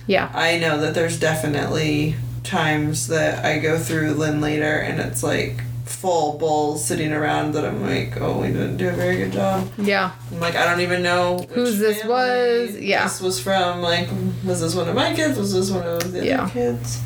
yeah. 0.08 0.28
i 0.34 0.58
know 0.58 0.80
that 0.80 0.94
there's 0.94 1.20
definitely 1.20 2.16
times 2.48 3.08
that 3.08 3.44
i 3.44 3.58
go 3.58 3.78
through 3.78 4.12
lynn 4.12 4.40
later 4.40 4.78
and 4.78 5.00
it's 5.00 5.22
like 5.22 5.60
full 5.84 6.38
bowls 6.38 6.84
sitting 6.84 7.12
around 7.12 7.52
that 7.52 7.64
i'm 7.64 7.82
like 7.82 8.20
oh 8.20 8.40
we 8.40 8.48
didn't 8.48 8.76
do 8.76 8.88
a 8.88 8.92
very 8.92 9.16
good 9.16 9.32
job 9.32 9.68
Yeah. 9.78 10.12
i'm 10.30 10.40
like 10.40 10.54
i 10.54 10.64
don't 10.64 10.80
even 10.80 11.02
know 11.02 11.38
Whose 11.50 11.78
this 11.78 12.04
was, 12.04 12.76
yeah. 12.78 13.04
this 13.04 13.20
was 13.20 13.40
from 13.40 13.80
like 13.82 14.08
was 14.44 14.60
this 14.60 14.74
one 14.74 14.88
of 14.88 14.94
my 14.94 15.14
kids 15.14 15.38
was 15.38 15.52
this 15.54 15.70
one 15.70 15.86
of 15.86 16.12
the 16.12 16.24
Yeah. 16.26 16.42
other 16.44 16.52
kids 16.52 17.00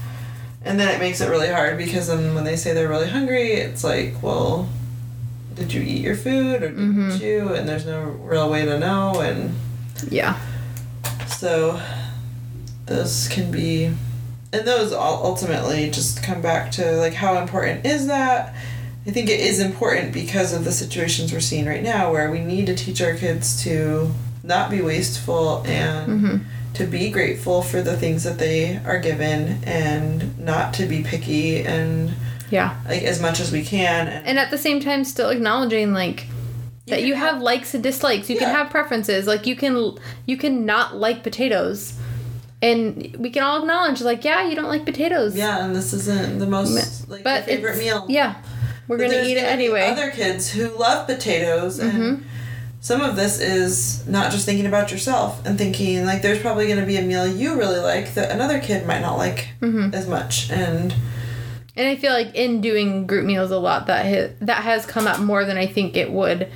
and 0.64 0.78
then 0.78 0.88
it 0.88 0.98
makes 1.00 1.20
it 1.20 1.28
really 1.28 1.48
hard 1.48 1.76
because 1.78 2.06
then 2.08 2.34
when 2.34 2.44
they 2.44 2.56
say 2.56 2.72
they're 2.74 2.88
really 2.88 3.08
hungry 3.08 3.52
it's 3.52 3.82
like 3.84 4.20
well 4.22 4.68
did 5.54 5.72
you 5.72 5.82
eat 5.82 6.00
your 6.00 6.16
food 6.16 6.62
or 6.62 6.68
didn't 6.70 6.92
Mm-hmm. 6.96 7.24
you 7.24 7.48
and 7.54 7.68
there's 7.68 7.86
no 7.86 8.00
real 8.02 8.50
way 8.50 8.64
to 8.64 8.78
know 8.78 9.20
and 9.20 9.54
Yeah. 10.10 10.38
so 11.28 11.80
those 12.86 13.28
can 13.28 13.50
be 13.50 13.92
and 14.52 14.66
those 14.66 14.92
all 14.92 15.24
ultimately 15.24 15.90
just 15.90 16.22
come 16.22 16.42
back 16.42 16.70
to 16.70 16.96
like 16.96 17.14
how 17.14 17.38
important 17.38 17.84
is 17.86 18.06
that 18.06 18.54
i 19.06 19.10
think 19.10 19.28
it 19.28 19.40
is 19.40 19.60
important 19.60 20.12
because 20.12 20.52
of 20.52 20.64
the 20.64 20.72
situations 20.72 21.32
we're 21.32 21.40
seeing 21.40 21.66
right 21.66 21.82
now 21.82 22.12
where 22.12 22.30
we 22.30 22.40
need 22.40 22.66
to 22.66 22.74
teach 22.74 23.00
our 23.00 23.14
kids 23.14 23.62
to 23.62 24.12
not 24.42 24.70
be 24.70 24.80
wasteful 24.82 25.62
and 25.66 26.10
mm-hmm. 26.10 26.36
to 26.74 26.84
be 26.84 27.10
grateful 27.10 27.62
for 27.62 27.80
the 27.82 27.96
things 27.96 28.24
that 28.24 28.38
they 28.38 28.76
are 28.84 28.98
given 28.98 29.62
and 29.64 30.38
not 30.38 30.74
to 30.74 30.86
be 30.86 31.02
picky 31.02 31.62
and 31.62 32.12
Yeah. 32.50 32.76
like 32.86 33.02
as 33.02 33.20
much 33.22 33.40
as 33.40 33.52
we 33.52 33.62
can 33.62 34.08
and, 34.08 34.26
And 34.26 34.38
at 34.38 34.50
the 34.50 34.58
same 34.58 34.80
time 34.80 35.04
still 35.04 35.30
acknowledging 35.30 35.92
like 35.92 36.26
that 36.86 36.98
can 36.98 37.06
you 37.06 37.14
have 37.14 37.40
likes 37.40 37.74
and 37.74 37.82
dislikes. 37.82 38.28
You 38.28 38.36
can 38.36 38.48
have 38.48 38.70
preferences. 38.70 39.26
Like 39.26 39.46
you 39.46 39.54
can 39.54 39.96
you 40.26 40.36
can 40.36 40.66
not 40.66 40.96
like 40.96 41.22
potatoes. 41.22 41.94
And 42.62 43.16
we 43.18 43.30
can 43.30 43.42
all 43.42 43.60
acknowledge 43.60 44.00
like 44.00 44.24
yeah, 44.24 44.48
you 44.48 44.54
don't 44.54 44.68
like 44.68 44.84
potatoes. 44.84 45.34
yeah 45.36 45.64
and 45.64 45.74
this 45.74 45.92
isn't 45.92 46.38
the 46.38 46.46
most 46.46 47.08
like 47.10 47.24
But 47.24 47.44
favorite 47.44 47.76
meal 47.78 48.06
Yeah. 48.08 48.36
We're 48.88 48.98
But 48.98 49.10
going 49.10 49.24
to 49.24 49.28
eat 49.30 49.36
it 49.36 49.44
anyway. 49.44 49.82
Mm-hmm. 49.82 49.92
Other 50.00 50.10
kids 50.10 50.50
who 50.50 50.68
love 50.76 51.06
potatoes, 51.06 51.78
and 51.78 52.24
some 52.80 53.00
of 53.00 53.14
this 53.16 53.40
is 53.40 54.06
not 54.08 54.32
just 54.32 54.44
thinking 54.44 54.66
about 54.66 54.90
yourself 54.90 55.44
and 55.46 55.56
thinking 55.56 56.04
like 56.04 56.20
there's 56.22 56.40
probably 56.40 56.66
going 56.66 56.80
to 56.80 56.86
be 56.86 56.96
a 56.96 57.02
meal 57.02 57.26
you 57.26 57.56
really 57.56 57.78
like 57.78 58.14
that 58.14 58.32
another 58.32 58.58
kid 58.60 58.84
might 58.86 59.00
not 59.00 59.16
like 59.18 59.48
Mm-hmm. 59.60 59.94
as 59.94 60.08
much, 60.08 60.50
and 60.50 60.92
And 61.76 61.88
I 61.88 61.96
feel 61.96 62.12
like 62.12 62.34
in 62.34 62.60
doing 62.60 63.06
group 63.06 63.24
meals 63.24 63.50
a 63.50 63.58
lot, 63.58 63.86
that 63.86 64.04
ha- 64.04 64.34
that 64.40 64.62
has 64.64 64.84
come 64.84 65.06
up 65.06 65.20
more 65.20 65.44
than 65.44 65.56
I 65.56 65.66
think 65.66 65.96
it 65.96 66.10
would 66.12 66.48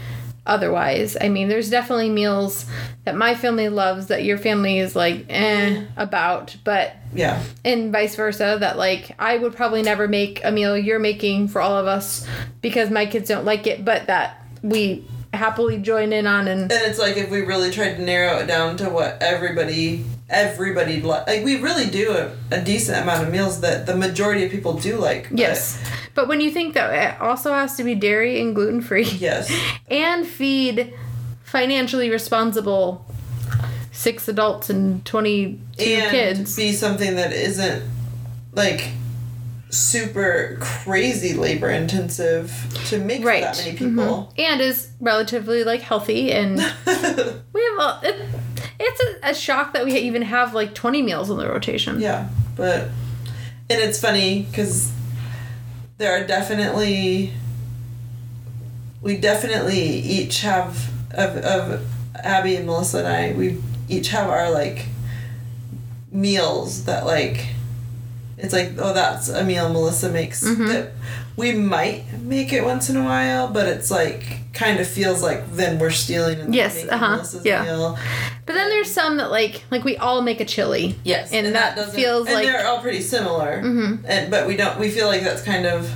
otherwise. 0.47 1.17
I 1.21 1.29
mean, 1.29 1.49
there's 1.49 1.69
definitely 1.69 2.11
meals 2.11 2.67
that 3.05 3.17
my 3.17 3.35
family 3.35 3.69
loves 3.69 4.07
that 4.07 4.25
your 4.25 4.39
family 4.39 4.79
is 4.79 4.97
like 4.97 5.27
eh 5.29 5.85
about, 5.97 6.57
but 6.65 6.95
yeah, 7.15 7.43
and 7.65 7.93
vice 7.93 8.15
versa. 8.15 8.57
That 8.61 8.79
like 8.79 9.15
I 9.19 9.39
would 9.39 9.55
probably 9.55 9.83
never 9.83 10.09
make 10.09 10.41
a 10.45 10.51
meal 10.51 10.77
you're 10.79 10.99
making 10.99 11.49
for 11.49 11.61
all 11.61 11.77
of 11.77 11.87
us 11.87 12.27
because 12.63 12.91
my 12.91 13.07
kids 13.07 13.29
don't 13.29 13.45
like 13.45 13.67
it, 13.67 13.85
but 13.85 14.07
that 14.07 14.43
we 14.63 15.07
happily 15.37 15.79
join 15.79 16.13
in 16.13 16.27
on 16.27 16.49
and 16.49 16.63
and 16.63 16.73
it's 16.73 16.99
like 16.99 17.17
if 17.17 17.31
we 17.31 17.41
really 17.41 17.71
tried 17.71 17.95
to 17.97 18.03
narrow 18.03 18.39
it 18.39 18.47
down 18.47 18.77
to 18.77 18.89
what 18.91 19.21
everybody 19.23 20.05
everybody 20.29 21.01
li- 21.01 21.23
like 21.27 21.45
we 21.45 21.57
really 21.61 21.87
do 21.89 22.11
a, 22.13 22.33
a 22.51 22.61
decent 22.61 23.01
amount 23.03 23.23
of 23.25 23.31
meals 23.33 23.61
that 23.61 23.87
the 23.87 23.97
majority 23.97 24.45
of 24.45 24.51
people 24.51 24.73
do 24.75 24.97
like 24.97 25.29
but- 25.31 25.39
yes. 25.39 25.83
But 26.15 26.29
when 26.29 26.41
you 26.41 26.51
think 26.51 26.73
that 26.75 27.15
it 27.17 27.21
also 27.21 27.53
has 27.53 27.77
to 27.77 27.85
be 27.85 27.95
dairy 27.95 28.41
and 28.41 28.55
gluten 28.55 28.81
free. 28.81 29.05
yes 29.05 29.53
and 29.91 30.27
feed 30.27 30.95
financially 31.45 32.11
responsible 32.11 33.05
six 33.93 34.27
adults 34.29 34.69
and 34.69 35.05
22 35.05 35.83
and 35.85 36.11
kids. 36.11 36.57
be 36.57 36.73
something 36.73 37.17
that 37.17 37.33
isn't 37.33 37.83
like 38.53 38.91
super 39.69 40.57
crazy 40.61 41.35
labor 41.35 41.69
intensive 41.69 42.53
to 42.87 42.99
make 42.99 43.25
Right. 43.25 43.43
for 43.45 43.47
that 43.57 43.59
many 43.65 43.77
people. 43.77 44.05
Mm-hmm. 44.05 44.41
And 44.41 44.61
is 44.61 44.91
relatively 45.01 45.65
like 45.65 45.81
healthy 45.81 46.33
and 46.33 46.57
we 46.57 46.63
have 46.63 47.79
a, 47.81 48.01
it, 48.05 48.29
it's 48.79 49.01
a, 49.25 49.31
a 49.31 49.35
shock 49.35 49.73
that 49.75 49.85
we 49.85 49.97
even 49.99 50.23
have 50.23 50.55
like 50.55 50.75
20 50.75 51.03
meals 51.03 51.31
in 51.31 51.37
the 51.37 51.49
rotation. 51.49 52.01
yeah, 52.01 52.29
but 52.55 52.83
and 53.69 53.81
it's 53.81 54.01
funny 54.01 54.43
because 54.49 54.93
there 55.99 56.13
are 56.13 56.25
definitely 56.27 57.33
we 59.03 59.17
definitely 59.17 59.81
each 59.81 60.43
have 60.43 60.91
of 61.13 61.37
of 61.39 61.87
Abby 62.15 62.55
and 62.57 62.67
Melissa 62.67 62.99
and 62.99 63.09
I 63.09 63.33
we 63.33 63.61
each 63.89 64.09
have 64.09 64.29
our 64.31 64.51
like 64.51 64.87
meals 66.13 66.85
that 66.85 67.05
like 67.05 67.49
it's 68.39 68.53
like 68.53 68.73
oh 68.79 68.93
that's 68.93 69.29
a 69.29 69.43
meal 69.45 69.69
Melissa 69.69 70.09
makes 70.11 70.43
Mm-hmm. 70.45 70.67
that 70.67 70.93
we 71.37 71.53
might 71.53 72.05
make 72.21 72.53
it 72.53 72.65
once 72.65 72.89
in 72.91 72.97
a 72.97 73.05
while 73.05 73.49
but 73.49 73.67
it's 73.67 73.91
like 73.91 74.41
kind 74.55 74.81
of 74.81 74.87
feels 74.89 75.23
like 75.23 75.51
then 75.53 75.79
we're 75.79 75.91
stealing 75.91 76.41
and 76.41 76.55
Yes, 76.55 76.75
making 76.77 76.91
uh-huh, 76.91 77.09
Melissa's 77.17 77.45
yeah. 77.45 77.63
meal 77.63 77.99
But 78.47 78.55
then 78.55 78.71
there's 78.71 78.91
some 78.91 79.17
that 79.19 79.31
like 79.31 79.65
like 79.71 79.85
we 79.85 79.97
all 79.99 80.23
make 80.23 80.41
a 80.41 80.45
chili. 80.47 80.95
Yes, 81.05 81.33
And, 81.33 81.55
that, 81.55 81.77
doesn't- 81.77 81.95
feels 81.95 82.27
and 82.27 82.35
like 82.37 82.47
Mm-hmm. 82.47 82.53
they're 82.57 82.67
all 82.67 82.81
pretty 82.81 83.03
similar. 83.03 83.61
Hmm. 83.61 83.95
And 84.07 84.31
but 84.31 84.47
we 84.47 84.57
don't. 84.57 84.79
We 84.79 84.89
feel 84.91 85.09
like 85.09 85.23
that's 85.23 85.43
kind 85.43 85.67
of. 85.67 85.91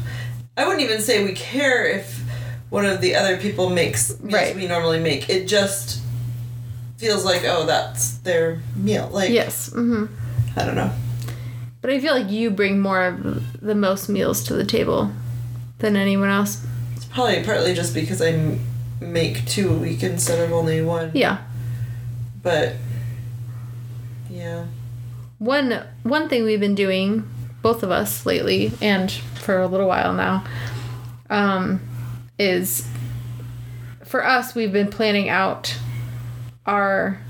I 0.58 0.64
wouldn't 0.66 0.82
even 0.82 1.00
say 1.00 1.24
we 1.24 1.32
care 1.32 1.86
if 1.86 2.20
one 2.68 2.84
of 2.84 3.00
the 3.00 3.14
other 3.14 3.36
people 3.38 3.70
makes 3.70 4.10
meals 4.20 4.32
Right. 4.34 4.54
we 4.54 4.66
normally 4.66 5.00
make. 5.00 5.30
It 5.30 5.46
just 5.46 6.00
feels 6.98 7.24
like 7.24 7.42
oh 7.44 7.64
that's 7.66 8.18
their 8.18 8.60
meal. 8.76 9.08
Like 9.10 9.30
yes. 9.30 9.72
hmm 9.72 10.04
I 10.56 10.64
don't 10.66 10.74
know. 10.74 10.90
But 11.80 11.90
I 11.90 12.00
feel 12.00 12.14
like 12.14 12.30
you 12.30 12.50
bring 12.50 12.80
more 12.80 13.06
of 13.06 13.60
the 13.60 13.74
most 13.74 14.08
meals 14.08 14.44
to 14.44 14.54
the 14.54 14.64
table 14.64 15.12
than 15.78 15.96
anyone 15.96 16.28
else. 16.28 16.66
It's 16.94 17.06
probably 17.06 17.42
partly 17.42 17.74
just 17.74 17.94
because 17.94 18.20
I 18.20 18.58
make 19.00 19.46
two 19.46 19.72
a 19.72 19.76
week 19.76 20.02
instead 20.02 20.38
of 20.38 20.52
only 20.52 20.82
one. 20.82 21.10
Yeah. 21.14 21.38
But 22.42 22.74
yeah, 24.30 24.66
one 25.40 25.82
one 26.02 26.28
thing 26.28 26.44
we've 26.44 26.60
been 26.60 26.74
doing 26.74 27.28
both 27.62 27.82
of 27.82 27.90
us 27.90 28.24
lately 28.24 28.72
and 28.80 29.10
for 29.10 29.58
a 29.60 29.66
little 29.66 29.88
while 29.88 30.12
now 30.12 30.44
um, 31.28 31.80
is 32.38 32.86
for 34.04 34.24
us 34.24 34.54
we've 34.54 34.72
been 34.72 34.88
planning 34.88 35.28
out 35.28 35.76
our 36.66 37.20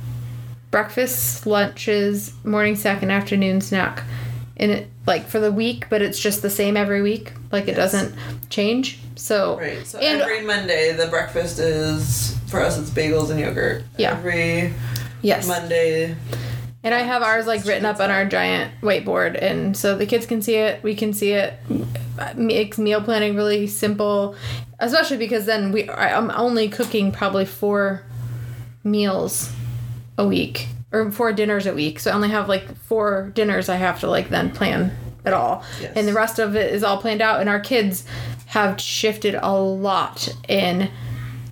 breakfasts 0.71 1.47
lunches 1.47 2.33
morning 2.45 2.77
snack 2.77 3.03
and 3.03 3.11
afternoon 3.11 3.61
snack 3.61 4.03
in 4.61 4.71
it 4.71 4.89
like 5.07 5.27
for 5.27 5.41
the 5.41 5.51
week 5.51 5.87
but 5.91 6.01
it's 6.03 6.21
just 6.21 6.43
the 6.43 6.51
same 6.51 6.77
every 6.77 7.03
week 7.03 7.33
like 7.51 7.65
it 7.65 7.77
Yes. 7.77 7.93
doesn't 7.93 8.15
change 8.51 9.01
so 9.17 9.59
right. 9.59 9.85
So 9.87 9.99
and 9.99 10.21
every 10.21 10.43
Monday 10.43 10.93
the 10.93 11.07
breakfast 11.09 11.59
is 11.59 12.39
for 12.49 12.61
us 12.61 12.79
it's 12.79 12.91
bagels 12.91 13.31
and 13.31 13.41
yogurt. 13.41 13.83
Yeah. 13.99 14.13
Every 14.13 14.73
yes 15.23 15.49
Monday 15.49 16.15
And 16.83 16.95
I 16.95 17.01
have 17.01 17.23
ours 17.23 17.47
like 17.47 17.65
written 17.67 17.85
up 17.85 18.01
on 18.01 18.11
our 18.11 18.25
giant 18.25 18.73
whiteboard, 18.81 19.37
and 19.43 19.77
so 19.77 19.99
the 19.99 20.07
kids 20.07 20.25
can 20.25 20.41
see 20.41 20.55
it, 20.55 20.83
we 20.83 20.95
can 20.95 21.13
see 21.13 21.33
it. 21.33 21.53
Makes 22.35 22.79
meal 22.79 23.03
planning 23.03 23.37
really 23.37 23.67
simple, 23.67 24.35
especially 24.79 25.19
because 25.19 25.45
then 25.45 25.73
we 25.73 25.91
I'm 25.91 26.31
only 26.31 26.71
cooking 26.71 27.13
probably 27.13 27.45
four 27.45 28.03
meals 28.83 29.53
a 30.17 30.27
week 30.27 30.69
or 30.93 31.11
four 31.11 31.33
dinners 31.33 31.67
a 31.67 31.75
week, 31.75 32.01
so 32.01 32.11
I 32.11 32.15
only 32.15 32.31
have 32.31 32.49
like 32.49 32.75
four 32.77 33.31
dinners 33.35 33.69
I 33.69 33.77
have 33.77 34.01
to 34.01 34.09
like 34.11 34.29
then 34.29 34.51
plan 34.51 34.97
at 35.25 35.33
all, 35.33 35.63
Yes. 35.81 35.93
and 35.97 36.09
the 36.09 36.13
rest 36.15 36.39
of 36.39 36.57
it 36.57 36.73
is 36.75 36.83
all 36.83 36.97
planned 36.99 37.21
out. 37.23 37.41
And 37.41 37.49
our 37.49 37.61
kids 37.61 38.05
have 38.47 38.81
shifted 38.81 39.35
a 39.41 39.53
lot 39.53 40.35
in 40.49 40.91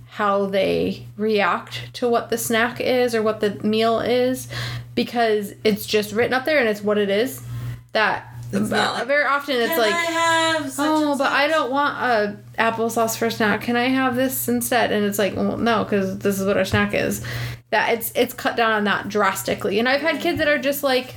how 0.09 0.47
they 0.47 1.05
react 1.17 1.93
to 1.93 2.09
what 2.09 2.29
the 2.29 2.37
snack 2.37 2.81
is 2.81 3.15
or 3.15 3.21
what 3.23 3.39
the 3.39 3.51
meal 3.65 4.01
is 4.01 4.49
because 4.93 5.53
it's 5.63 5.85
just 5.85 6.11
written 6.11 6.33
up 6.33 6.43
there 6.43 6.59
and 6.59 6.67
it's 6.67 6.81
what 6.83 6.97
it 6.97 7.09
is 7.09 7.41
that 7.93 8.25
like, 8.51 9.07
very 9.07 9.23
often 9.23 9.55
it's 9.55 9.77
like 9.77 9.93
I 9.93 10.57
have 10.57 10.69
such 10.71 10.85
oh 10.85 11.17
but 11.17 11.31
i 11.31 11.47
don't 11.47 11.71
want 11.71 11.95
a 11.99 12.37
applesauce 12.57 13.15
for 13.15 13.29
snack. 13.29 13.61
Can 13.61 13.77
i 13.77 13.85
have 13.87 14.15
this 14.17 14.49
instead? 14.49 14.91
And 14.91 15.05
it's 15.05 15.17
like 15.19 15.35
well 15.37 15.55
no 15.57 15.85
because 15.85 16.17
this 16.19 16.37
is 16.39 16.45
what 16.45 16.57
our 16.57 16.65
snack 16.65 16.93
is 16.93 17.23
that 17.71 17.93
it's 17.93 18.11
it's 18.15 18.33
cut 18.33 18.55
down 18.55 18.71
on 18.71 18.83
that 18.85 19.09
drastically. 19.09 19.79
And 19.79 19.87
i've 19.87 20.01
had 20.01 20.21
kids 20.21 20.37
that 20.39 20.47
are 20.47 20.57
just 20.57 20.83
like 20.83 21.13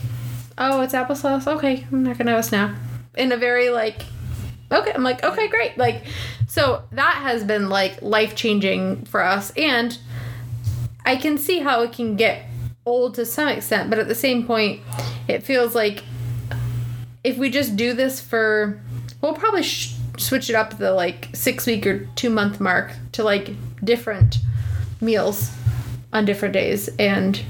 oh 0.58 0.80
it's 0.82 0.94
applesauce? 0.94 1.46
Okay 1.46 1.86
i'm 1.90 2.02
not 2.02 2.18
gonna 2.18 2.32
have 2.32 2.40
a 2.40 2.42
snack 2.42 2.76
in 3.16 3.32
a 3.32 3.36
very 3.36 3.70
like 3.70 4.04
okay 4.70 4.92
i'm 4.92 5.02
like 5.02 5.22
okay 5.22 5.48
great. 5.48 5.76
Like 5.78 6.04
so 6.46 6.82
that 6.92 7.20
has 7.22 7.44
been 7.44 7.68
like 7.68 8.00
life 8.02 8.34
changing 8.34 9.04
for 9.04 9.22
us. 9.22 9.52
And 9.56 9.98
i 11.04 11.16
can 11.16 11.36
see 11.38 11.60
how 11.60 11.82
it 11.82 11.92
can 11.92 12.16
get 12.16 12.46
old 12.84 13.14
to 13.14 13.24
some 13.24 13.48
extent 13.48 13.88
but 13.90 13.98
at 13.98 14.08
the 14.08 14.14
same 14.14 14.46
point 14.46 14.80
it 15.28 15.42
feels 15.42 15.74
like 15.74 16.04
if 17.22 17.38
we 17.38 17.48
just 17.48 17.76
do 17.76 17.92
this 17.92 18.20
for 18.20 18.80
we'll 19.20 19.34
probably 19.34 19.62
sh- 19.62 19.94
switch 20.18 20.50
it 20.50 20.56
up 20.56 20.78
the 20.78 20.92
like 20.92 21.28
six 21.32 21.66
week 21.66 21.86
or 21.86 22.06
two 22.16 22.28
month 22.28 22.60
mark 22.60 22.92
to 23.12 23.22
like 23.22 23.50
different 23.84 24.38
meals 25.00 25.50
on 26.12 26.24
different 26.24 26.52
days 26.54 26.88
and 26.98 27.40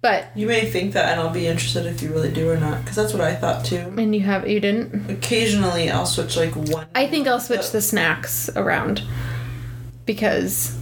but 0.00 0.26
You 0.34 0.48
may 0.48 0.66
think 0.68 0.94
that, 0.94 1.10
and 1.12 1.20
I'll 1.20 1.30
be 1.30 1.46
interested 1.46 1.86
if 1.86 2.02
you 2.02 2.10
really 2.10 2.32
do 2.32 2.50
or 2.50 2.56
not, 2.56 2.80
because 2.80 2.96
that's 2.96 3.12
what 3.12 3.22
I 3.22 3.36
thought 3.36 3.64
too. 3.64 3.76
and 3.96 4.12
you 4.14 4.22
have 4.22 4.48
you 4.48 4.58
didn't 4.58 5.08
Occasionally, 5.08 5.90
I'll 5.90 6.06
switch 6.06 6.36
like 6.36 6.56
one. 6.56 6.86
i 6.94 7.06
think 7.06 7.28
i'll 7.28 7.38
switch 7.40 7.70
the 7.70 7.80
snacks 7.80 8.50
around 8.56 9.02
because 10.06 10.76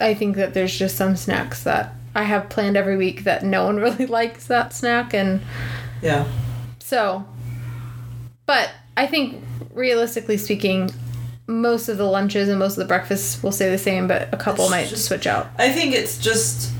i 0.00 0.12
think 0.12 0.36
that 0.36 0.52
there's 0.52 0.76
just 0.78 0.96
some 0.96 1.16
snacks 1.16 1.64
that 1.64 1.94
i 2.14 2.22
have 2.24 2.50
planned 2.50 2.76
every 2.76 2.96
week 2.98 3.24
that 3.24 3.42
no 3.42 3.64
one 3.64 3.76
really 3.86 4.04
likes 4.06 4.46
that 4.48 4.72
snack 4.74 5.14
and 5.14 5.40
Yeah. 6.02 6.26
So, 6.80 7.24
but 8.44 8.70
I 8.98 9.06
think 9.06 9.42
realistically 9.72 10.36
speaking, 10.36 10.90
most 11.46 11.88
of 11.88 11.98
the 11.98 12.04
lunches 12.04 12.48
and 12.48 12.58
most 12.58 12.72
of 12.72 12.78
the 12.78 12.84
breakfasts 12.86 13.42
will 13.42 13.52
stay 13.52 13.70
the 13.70 13.78
same, 13.78 14.08
but 14.08 14.32
a 14.32 14.36
couple 14.36 14.64
It's 14.64 14.70
might 14.70 14.88
just- 14.88 15.04
switch 15.06 15.26
out. 15.26 15.48
I 15.58 15.70
think 15.70 15.94
it's 15.94 16.18
just 16.18 16.72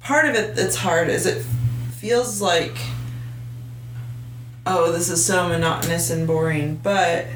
part 0.00 0.24
of 0.26 0.34
it 0.34 0.56
that's 0.56 0.76
hard 0.76 1.08
is 1.08 1.26
it 1.26 1.44
feels 1.92 2.40
like 2.40 2.76
oh 4.66 4.90
this 4.92 5.08
is 5.08 5.24
so 5.24 5.48
monotonous 5.48 6.10
and 6.10 6.26
boring 6.26 6.74
but 6.82 7.26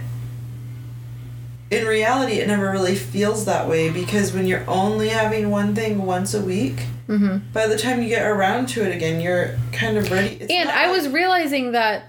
in 1.71 1.87
reality 1.87 2.35
it 2.41 2.49
never 2.49 2.71
really 2.73 2.97
feels 2.97 3.45
that 3.45 3.69
way 3.69 3.89
because 3.91 4.33
when 4.33 4.47
you're 4.47 4.65
only 4.69 5.09
having 5.09 5.51
one 5.51 5.75
thing 5.77 6.05
once 6.05 6.35
a 6.35 6.41
week 6.41 6.81
hmm 7.07 7.37
by 7.53 7.67
the 7.69 7.79
time 7.79 8.03
you 8.03 8.09
get 8.09 8.27
around 8.27 8.67
to 8.69 8.83
it 8.85 8.95
again 8.95 9.21
you're 9.21 9.57
kind 9.73 9.97
of 9.97 10.11
ready 10.11 10.37
it's 10.41 10.53
And 10.53 10.69
I 10.69 10.87
like- 10.89 10.97
was 10.97 11.09
realizing 11.09 11.71
that 11.73 12.05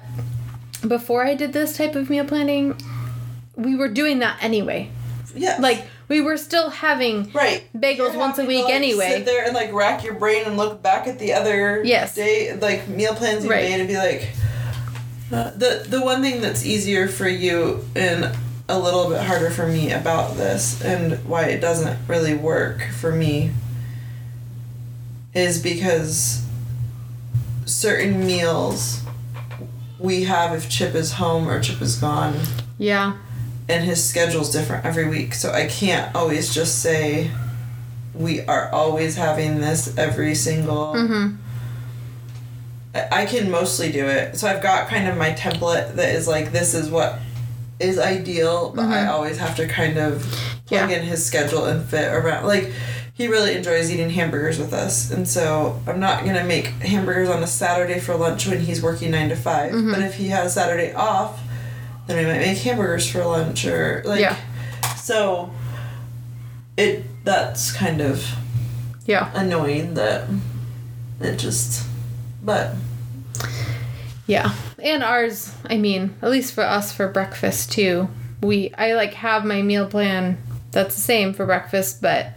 before 0.88 1.24
I 1.26 1.36
did 1.36 1.54
this 1.54 1.76
type 1.78 1.96
of 1.96 2.10
meal 2.10 2.26
planning, 2.26 2.80
we 3.58 3.76
were 3.76 3.90
doing 3.90 4.20
that 4.20 4.38
anyway. 4.42 4.90
yeah 5.36 5.58
Like 5.60 5.86
we 6.08 6.22
were 6.22 6.38
still 6.38 6.70
having 6.70 7.30
right 7.34 7.68
bagels 7.76 8.16
once 8.16 8.38
a 8.38 8.42
having 8.42 8.46
to, 8.46 8.48
week 8.48 8.66
like, 8.66 8.74
anyway. 8.74 9.10
Sit 9.10 9.26
there 9.26 9.44
and 9.46 9.54
like 9.54 9.74
rack 9.74 10.04
your 10.06 10.14
brain 10.14 10.44
and 10.46 10.56
look 10.56 10.82
back 10.82 11.06
at 11.08 11.20
the 11.20 11.34
other 11.34 11.84
Yes. 11.84 12.16
day, 12.16 12.56
like 12.56 12.88
meal 12.88 13.14
plans 13.14 13.44
you 13.44 13.50
Right. 13.52 13.64
made, 13.70 13.80
and 13.82 13.88
be 13.90 13.98
like, 13.98 14.30
uh, 15.34 15.52
the 15.52 15.84
the 15.90 16.02
one 16.02 16.22
thing 16.22 16.40
that's 16.40 16.66
easier 16.66 17.08
for 17.10 17.28
you 17.28 17.84
and 17.96 18.34
a 18.70 18.80
little 18.80 19.10
bit 19.10 19.22
harder 19.22 19.50
for 19.50 19.68
me 19.68 19.92
about 19.92 20.38
this, 20.38 20.82
and 20.82 21.14
why 21.28 21.46
it 21.46 21.60
doesn't 21.60 21.98
really 22.08 22.34
work 22.36 22.84
for 23.02 23.12
me, 23.12 23.52
is 25.34 25.62
because 25.62 26.44
certain 27.66 28.26
meals 28.26 29.02
we 30.00 30.24
have 30.24 30.54
if 30.54 30.70
Chip 30.70 30.96
is 30.96 31.14
home 31.14 31.48
or 31.50 31.60
Chip 31.60 31.82
is 31.82 31.96
gone 31.98 32.36
yeah. 32.78 33.18
And 33.70 33.84
his 33.84 34.04
schedule's 34.04 34.50
different 34.52 34.86
every 34.86 35.08
week 35.08 35.34
so 35.34 35.52
i 35.52 35.66
can't 35.68 36.14
always 36.16 36.54
just 36.54 36.80
say 36.82 37.30
we 38.14 38.42
are 38.46 38.70
always 38.72 39.16
having 39.16 39.60
this 39.60 39.96
every 39.98 40.34
single 40.36 40.94
hmm 40.94 41.36
I- 42.96 43.08
i 43.22 43.26
can 43.26 43.52
mostly 43.52 43.92
do 43.92 44.06
it 44.08 44.38
so 44.38 44.48
i've 44.48 44.62
got 44.64 44.88
kind 44.88 45.08
of 45.08 45.18
my 45.18 45.32
template 45.32 45.96
that 45.96 46.16
is 46.16 46.28
like 46.28 46.52
this 46.52 46.74
is 46.74 46.90
what 46.90 47.20
is 47.80 48.00
ideal 48.00 48.72
but 48.76 48.86
i 48.86 49.04
Mhm. 49.06 49.10
always 49.10 49.38
have 49.38 49.56
to 49.58 49.68
kind 49.68 49.98
of 49.98 50.22
plug 50.66 50.90
Yeah. 50.90 50.98
in 50.98 51.04
his 51.04 51.24
schedule 51.26 51.66
and 51.66 51.84
fit 51.88 52.12
around 52.12 52.46
like 52.48 52.72
he 53.14 53.28
really 53.28 53.56
enjoys 53.56 53.92
eating 53.92 54.10
hamburgers 54.12 54.58
with 54.60 54.74
us 54.74 55.12
and 55.12 55.28
so 55.28 55.80
i'm 55.88 56.00
not 56.00 56.24
to 56.26 56.44
make 56.44 56.68
hamburgers 56.82 57.30
on 57.30 57.44
a 57.44 57.48
saturday 57.48 58.00
for 58.00 58.16
lunch 58.16 58.48
when 58.48 58.62
he's 58.62 58.82
working 58.82 59.12
9 59.12 59.30
to 59.30 59.36
5 59.36 59.72
Mhm. 59.74 59.94
but 59.94 60.02
if 60.02 60.16
he 60.16 60.30
has 60.30 60.54
saturday 60.54 60.94
off 60.94 61.40
then 62.08 62.18
we 62.18 62.26
might 62.32 62.40
make 62.40 62.58
hamburgers 62.60 63.10
for 63.10 63.24
lunch 63.26 63.66
or 63.66 64.02
like 64.06 64.20
Yeah. 64.22 64.36
so 64.96 65.52
it 66.78 67.04
that's 67.26 67.72
kind 67.72 68.02
of 68.02 68.26
Yeah. 69.06 69.30
annoying 69.34 69.94
that 69.96 70.28
it 71.20 71.38
just 71.38 71.86
but 72.44 72.74
Yeah. 74.26 74.54
And 74.80 75.04
ours, 75.04 75.54
I 75.70 75.78
mean, 75.78 76.16
at 76.22 76.30
least 76.30 76.54
for 76.54 76.64
us 76.64 76.92
for 76.92 77.08
breakfast 77.08 77.72
too, 77.72 78.10
we 78.42 78.74
I 78.78 78.94
like 78.94 79.14
have 79.16 79.46
my 79.46 79.62
meal 79.62 79.88
plan 79.88 80.38
that's 80.72 80.96
the 80.96 81.02
same 81.02 81.34
for 81.34 81.46
breakfast, 81.46 82.02
but 82.02 82.34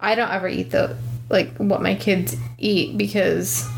I 0.00 0.14
don't 0.14 0.30
ever 0.30 0.48
eat 0.48 0.70
the 0.70 0.96
like 1.28 1.54
what 1.58 1.82
my 1.82 1.94
kids 1.94 2.36
eat 2.58 2.96
because 2.96 3.68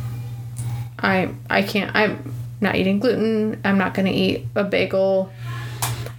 I 0.99 1.35
I 1.51 1.63
can't 1.63 1.95
I'm 1.95 2.33
not 2.61 2.77
eating 2.77 2.99
gluten. 2.99 3.61
I'm 3.65 3.79
not 3.79 3.95
going 3.95 4.07
to 4.07 4.13
eat 4.13 4.47
a 4.55 4.65
bagel. 4.65 5.31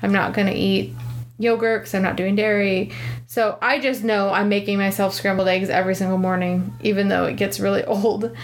I'm 0.01 0.11
not 0.11 0.33
going 0.33 0.47
to 0.47 0.53
eat 0.53 0.93
yogurt 1.37 1.83
cuz 1.83 1.93
I'm 1.93 2.01
not 2.01 2.17
doing 2.17 2.35
dairy. 2.35 2.91
So 3.27 3.57
I 3.61 3.79
just 3.79 4.03
know 4.03 4.29
I'm 4.31 4.49
making 4.49 4.77
myself 4.77 5.13
scrambled 5.13 5.47
eggs 5.47 5.69
every 5.69 5.95
single 5.95 6.17
morning 6.17 6.73
even 6.81 7.07
though 7.09 7.25
it 7.25 7.35
gets 7.35 7.59
really 7.59 7.83
old 7.85 8.35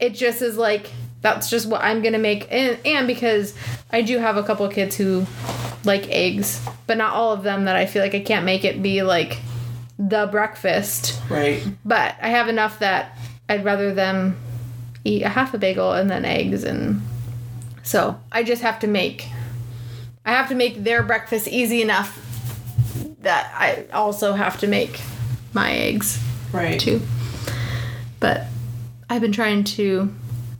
it 0.00 0.14
just 0.14 0.42
is 0.42 0.56
like 0.56 0.90
that's 1.20 1.50
just 1.50 1.66
what 1.66 1.82
I'm 1.82 2.02
gonna 2.02 2.18
make 2.18 2.48
and, 2.50 2.78
and 2.84 3.06
because 3.06 3.54
I 3.92 4.02
do 4.02 4.18
have 4.18 4.36
a 4.36 4.42
couple 4.42 4.64
of 4.64 4.72
kids 4.72 4.96
who 4.96 5.26
like 5.84 6.08
eggs 6.08 6.66
but 6.86 6.96
not 6.96 7.12
all 7.12 7.32
of 7.32 7.42
them 7.42 7.66
that 7.66 7.76
I 7.76 7.86
feel 7.86 8.02
like 8.02 8.14
I 8.14 8.20
can't 8.20 8.44
make 8.44 8.64
it 8.64 8.82
be 8.82 9.02
like 9.02 9.38
the 9.98 10.26
breakfast 10.26 11.20
right 11.28 11.62
but 11.84 12.16
I 12.22 12.28
have 12.28 12.48
enough 12.48 12.78
that 12.78 13.16
I'd 13.48 13.64
rather 13.64 13.92
them 13.92 14.36
eat 15.04 15.22
a 15.22 15.28
half 15.28 15.52
a 15.52 15.58
bagel 15.58 15.92
and 15.92 16.10
then 16.10 16.24
eggs 16.24 16.64
and 16.64 17.02
so 17.82 18.20
I 18.30 18.42
just 18.42 18.62
have 18.62 18.78
to 18.80 18.86
make 18.86 19.26
I 20.24 20.32
have 20.32 20.48
to 20.48 20.54
make 20.54 20.84
their 20.84 21.02
breakfast 21.02 21.48
easy 21.48 21.82
enough 21.82 22.18
that 23.22 23.52
I 23.54 23.86
also 23.92 24.32
have 24.32 24.58
to 24.60 24.66
make 24.66 25.00
my 25.52 25.72
eggs 25.72 26.22
right 26.52 26.78
too. 26.78 27.00
But 28.18 28.44
I've 29.08 29.22
been 29.22 29.32
trying 29.32 29.64
to 29.64 30.14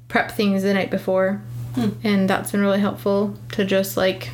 prep 0.08 0.32
things 0.32 0.62
the 0.62 0.74
night 0.74 0.90
before, 0.90 1.42
hmm. 1.74 1.90
and 2.02 2.28
that's 2.28 2.52
been 2.52 2.60
really 2.60 2.80
helpful 2.80 3.36
to 3.52 3.64
just 3.64 3.96
like 3.96 4.30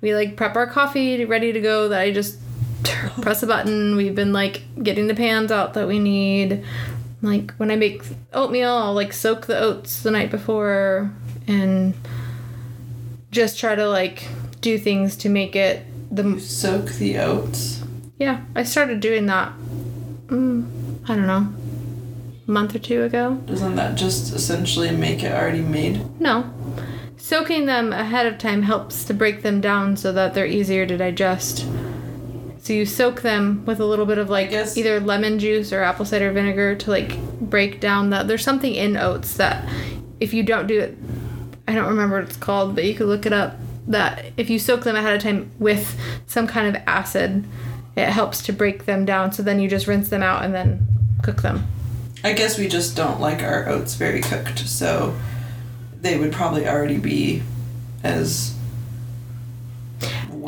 we 0.00 0.14
like 0.14 0.36
prep 0.36 0.56
our 0.56 0.66
coffee 0.66 1.24
ready 1.24 1.52
to 1.52 1.60
go. 1.60 1.88
That 1.88 2.00
I 2.00 2.12
just 2.12 2.38
press 3.22 3.42
a 3.42 3.46
button. 3.46 3.96
We've 3.96 4.14
been 4.14 4.32
like 4.32 4.62
getting 4.82 5.06
the 5.06 5.14
pans 5.14 5.52
out 5.52 5.74
that 5.74 5.88
we 5.88 5.98
need. 5.98 6.64
Like 7.22 7.52
when 7.52 7.70
I 7.70 7.76
make 7.76 8.02
oatmeal, 8.32 8.72
I'll 8.72 8.94
like 8.94 9.12
soak 9.12 9.46
the 9.46 9.58
oats 9.58 10.02
the 10.02 10.10
night 10.10 10.30
before 10.30 11.12
and 11.52 11.94
just 13.30 13.58
try 13.58 13.74
to 13.74 13.88
like 13.88 14.26
do 14.60 14.78
things 14.78 15.16
to 15.16 15.28
make 15.28 15.54
it 15.54 15.84
the 16.10 16.40
soak 16.40 16.86
the 16.92 17.18
oats 17.18 17.82
yeah, 18.22 18.40
I 18.54 18.62
started 18.62 19.00
doing 19.00 19.26
that. 19.26 19.52
Mm, 20.26 21.00
I 21.08 21.16
don't 21.16 21.26
know, 21.26 21.52
a 22.46 22.50
month 22.50 22.72
or 22.72 22.78
two 22.78 23.02
ago. 23.02 23.34
doesn't 23.46 23.74
that 23.74 23.96
just 23.96 24.32
essentially 24.32 24.92
make 24.92 25.24
it 25.24 25.32
already 25.32 25.60
made 25.60 26.20
No, 26.20 26.48
soaking 27.16 27.66
them 27.66 27.92
ahead 27.92 28.26
of 28.26 28.38
time 28.38 28.62
helps 28.62 29.04
to 29.06 29.14
break 29.14 29.42
them 29.42 29.60
down 29.60 29.96
so 29.96 30.12
that 30.12 30.34
they're 30.34 30.46
easier 30.46 30.86
to 30.86 30.96
digest. 30.96 31.66
So 32.60 32.72
you 32.72 32.86
soak 32.86 33.22
them 33.22 33.64
with 33.66 33.80
a 33.80 33.84
little 33.84 34.06
bit 34.06 34.18
of 34.18 34.30
like 34.30 34.52
either 34.52 35.00
lemon 35.00 35.40
juice 35.40 35.72
or 35.72 35.82
apple 35.82 36.04
cider 36.04 36.30
vinegar 36.30 36.76
to 36.76 36.90
like 36.90 37.18
break 37.40 37.80
down 37.80 38.10
that. 38.10 38.28
There's 38.28 38.44
something 38.44 38.72
in 38.72 38.96
oats 38.96 39.36
that 39.36 39.68
if 40.20 40.32
you 40.32 40.44
don't 40.44 40.68
do 40.68 40.78
it, 40.78 40.96
I 41.66 41.74
don't 41.74 41.88
remember 41.88 42.20
what 42.20 42.28
it's 42.28 42.36
called, 42.36 42.74
but 42.74 42.84
you 42.84 42.94
could 42.94 43.06
look 43.06 43.26
it 43.26 43.32
up. 43.32 43.56
That 43.88 44.26
if 44.36 44.48
you 44.48 44.58
soak 44.58 44.84
them 44.84 44.94
ahead 44.94 45.14
of 45.14 45.22
time 45.22 45.50
with 45.58 45.98
some 46.26 46.46
kind 46.46 46.68
of 46.68 46.82
acid, 46.86 47.44
it 47.96 48.08
helps 48.08 48.42
to 48.44 48.52
break 48.52 48.84
them 48.84 49.04
down. 49.04 49.32
So 49.32 49.42
then 49.42 49.60
you 49.60 49.68
just 49.68 49.86
rinse 49.86 50.08
them 50.08 50.22
out 50.22 50.44
and 50.44 50.54
then 50.54 50.86
cook 51.22 51.42
them. 51.42 51.66
i 52.24 52.32
guess 52.32 52.58
we 52.58 52.68
just 52.68 52.96
don't 52.96 53.20
like 53.20 53.42
our 53.42 53.68
oats 53.68 53.94
very 53.94 54.20
cooked 54.20 54.58
so 54.58 55.16
they 56.00 56.18
would 56.18 56.32
probably 56.32 56.66
already 56.66 56.98
be 56.98 57.42
as 58.02 58.56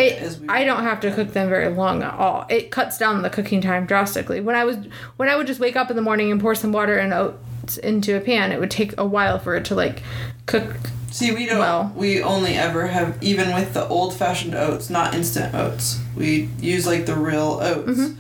It, 0.01 0.19
as 0.19 0.41
I 0.49 0.65
don't 0.65 0.83
have 0.83 1.01
to 1.03 1.15
cook 1.15 1.33
them 1.33 1.49
very 1.49 1.69
long 1.69 2.03
at 2.03 2.15
all. 2.15 2.47
It 2.51 2.73
cuts 2.73 2.99
down 2.99 3.23
the 3.23 3.31
cooking 3.31 3.61
time 3.61 3.87
drastically. 3.87 4.41
When 4.41 4.57
I 4.57 4.65
was 4.65 4.77
when 5.17 5.29
I 5.29 5.37
would 5.37 5.47
just 5.47 5.61
wake 5.61 5.77
up 5.77 5.91
in 5.91 5.97
the 5.97 6.03
morning 6.03 6.33
and 6.33 6.41
pour 6.41 6.57
some 6.57 6.73
water 6.73 6.99
and 6.99 7.13
oat 7.13 7.39
into 7.79 8.17
a 8.17 8.21
pan, 8.21 8.53
it 8.53 8.61
would 8.61 8.71
take 8.71 8.97
a 8.99 9.07
while 9.07 9.39
for 9.39 9.55
it 9.57 9.65
to 9.67 9.75
like 9.75 10.03
cook. 10.47 10.77
See, 11.11 11.33
we 11.33 11.47
don't. 11.47 11.59
Well- 11.59 11.93
we 11.97 12.23
only 12.23 12.55
ever 12.55 12.87
have, 12.89 13.23
even 13.23 13.55
with 13.55 13.73
the 13.75 13.87
old 13.89 14.15
fashioned 14.15 14.55
oats, 14.55 14.91
not 14.91 15.15
instant 15.15 15.55
oats. 15.55 16.01
We 16.17 16.49
use 16.61 16.87
like 16.87 17.07
the 17.07 17.15
real 17.17 17.59
oats. 17.63 17.89
Mm-hmm. 17.99 18.15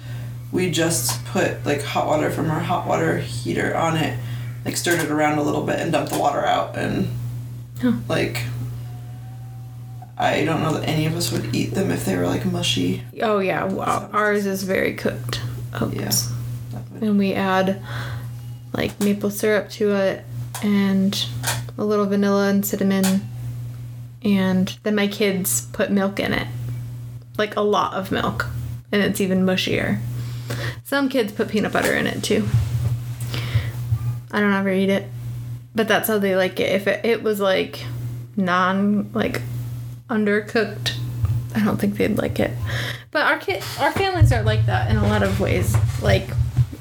We 0.52 0.70
just 0.70 1.24
put 1.26 1.64
like 1.66 1.82
hot 1.82 2.06
water 2.06 2.30
from 2.30 2.50
our 2.50 2.60
hot 2.60 2.86
water 2.86 3.18
heater 3.18 3.74
on 3.76 3.96
it, 3.96 4.16
like 4.64 4.76
stirred 4.76 5.00
it 5.00 5.10
around 5.10 5.38
a 5.38 5.42
little 5.42 5.64
bit 5.64 5.80
and 5.80 5.90
dumped 5.90 6.12
the 6.12 6.18
water 6.18 6.44
out, 6.44 6.76
and 6.76 7.08
Huh. 7.82 7.92
like. 8.08 8.42
I 10.16 10.44
don't 10.44 10.62
know 10.62 10.72
that 10.74 10.88
any 10.88 11.06
of 11.06 11.16
us 11.16 11.32
would 11.32 11.52
eat 11.54 11.72
them 11.74 11.90
if 11.90 12.04
they 12.04 12.16
were 12.16 12.26
like 12.28 12.44
mushy. 12.46 13.02
Oh 13.20 13.40
yeah, 13.40 13.64
wow. 13.64 14.08
ours 14.12 14.46
is 14.46 14.62
very 14.62 14.94
cooked 14.94 15.40
oats. 15.80 16.30
Yeah. 16.72 16.80
And 17.00 17.18
we 17.18 17.32
add 17.34 17.82
like 18.74 18.98
maple 19.00 19.30
syrup 19.30 19.70
to 19.70 19.94
it 19.94 20.24
and 20.62 21.26
a 21.78 21.84
little 21.84 22.06
vanilla 22.06 22.48
and 22.48 22.64
cinnamon. 22.64 23.28
And 24.22 24.76
then 24.82 24.94
my 24.94 25.06
kids 25.06 25.66
put 25.72 25.90
milk 25.90 26.18
in 26.18 26.32
it. 26.32 26.48
Like 27.36 27.56
a 27.56 27.60
lot 27.60 27.94
of 27.94 28.10
milk. 28.10 28.46
And 28.92 29.02
it's 29.02 29.20
even 29.20 29.44
mushier. 29.44 30.00
Some 30.84 31.08
kids 31.08 31.32
put 31.32 31.48
peanut 31.48 31.72
butter 31.72 31.94
in 31.94 32.06
it 32.06 32.22
too. 32.22 32.46
I 34.30 34.40
don't 34.40 34.52
ever 34.52 34.70
eat 34.70 34.90
it. 34.90 35.08
But 35.74 35.88
that's 35.88 36.08
how 36.08 36.18
they 36.18 36.36
like 36.36 36.60
it. 36.60 36.72
If 36.72 36.86
it, 36.86 37.04
it 37.04 37.22
was 37.22 37.40
like 37.40 37.84
non 38.36 39.12
like 39.12 39.40
undercooked 40.10 40.98
i 41.54 41.64
don't 41.64 41.78
think 41.78 41.96
they'd 41.96 42.18
like 42.18 42.40
it. 42.40 42.50
But 43.10 43.26
our 43.26 43.38
kid 43.38 43.62
our 43.78 43.92
families 43.92 44.32
are 44.32 44.42
like 44.42 44.66
that 44.66 44.90
in 44.90 44.96
a 44.96 45.06
lot 45.06 45.22
of 45.22 45.40
ways. 45.40 45.76
Like 46.02 46.28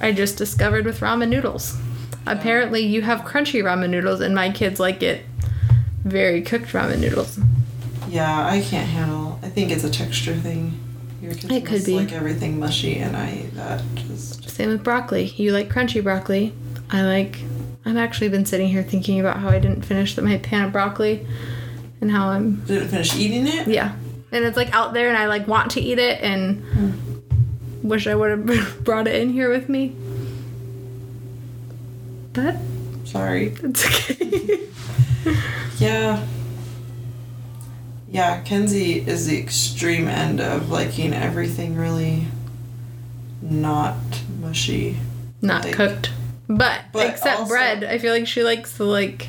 i 0.03 0.11
just 0.11 0.37
discovered 0.37 0.85
with 0.85 0.99
ramen 0.99 1.29
noodles 1.29 1.77
apparently 2.27 2.81
you 2.81 3.01
have 3.01 3.21
crunchy 3.21 3.63
ramen 3.63 3.89
noodles 3.89 4.21
and 4.21 4.35
my 4.35 4.49
kids 4.51 4.79
like 4.79 5.01
it 5.01 5.25
very 6.03 6.41
cooked 6.41 6.67
ramen 6.73 6.99
noodles 6.99 7.39
Yeah, 8.09 8.45
I 8.45 8.61
can't 8.61 8.87
handle. 8.87 9.39
I 9.41 9.49
think 9.49 9.71
it's 9.71 9.83
a 9.83 9.89
texture 9.89 10.35
thing. 10.35 10.77
Your 11.21 11.33
kids 11.33 11.51
It 11.51 11.65
could 11.65 11.83
be. 11.85 11.95
like 11.95 12.11
everything 12.11 12.59
mushy, 12.59 12.97
and 12.99 13.15
I 13.15 13.45
that. 13.55 13.81
Just 13.95 14.49
same 14.49 14.69
with 14.69 14.83
broccoli 14.83 15.25
you 15.37 15.51
like 15.51 15.67
crunchy 15.67 16.01
broccoli 16.03 16.53
i 16.91 17.01
like 17.01 17.39
i've 17.85 17.97
actually 17.97 18.29
been 18.29 18.45
sitting 18.45 18.67
here 18.67 18.83
thinking 18.83 19.19
about 19.19 19.37
how 19.39 19.49
i 19.49 19.57
didn't 19.57 19.81
finish 19.81 20.15
the, 20.15 20.21
my 20.21 20.37
pan 20.37 20.65
of 20.65 20.71
broccoli 20.71 21.25
and 22.01 22.11
how 22.11 22.27
i'm 22.27 22.63
didn't 22.65 22.89
finish 22.89 23.15
eating 23.15 23.47
it. 23.47 23.67
yeah 23.67 23.95
and 24.31 24.45
it's 24.45 24.55
like 24.55 24.71
out 24.75 24.93
there 24.93 25.09
and 25.09 25.17
i 25.17 25.25
like 25.25 25.47
want 25.47 25.71
to 25.71 25.81
eat 25.81 25.97
it 25.97 26.21
and 26.21 26.61
hmm. 26.65 27.12
Wish 27.83 28.07
i 28.07 28.15
would 28.15 28.31
have 28.31 28.83
brought 28.83 29.07
it 29.07 29.15
in 29.21 29.29
here 29.31 29.49
with 29.49 29.69
me 29.69 29.95
but 32.33 32.55
Sorry. 33.05 33.55
it's 33.61 33.85
okay 33.85 34.59
Yeah. 35.79 36.25
Yeah, 38.11 38.41
Kenzie 38.41 38.99
is 38.99 39.25
the 39.27 39.37
extreme 39.39 40.07
end 40.07 40.39
of 40.39 40.69
liking 40.69 41.13
everything 41.13 41.75
really 41.75 42.27
not 43.41 43.95
mushy. 44.39 44.97
not 45.41 45.65
Like- 45.65 45.73
cooked 45.75 46.11
but, 46.47 46.81
But 46.91 47.07
except 47.09 47.39
also- 47.39 47.49
bread 47.49 47.83
i 47.83 47.97
feel 47.97 48.13
like 48.13 48.27
she 48.27 48.43
likes 48.43 48.77
the 48.77 48.85
like 48.85 49.27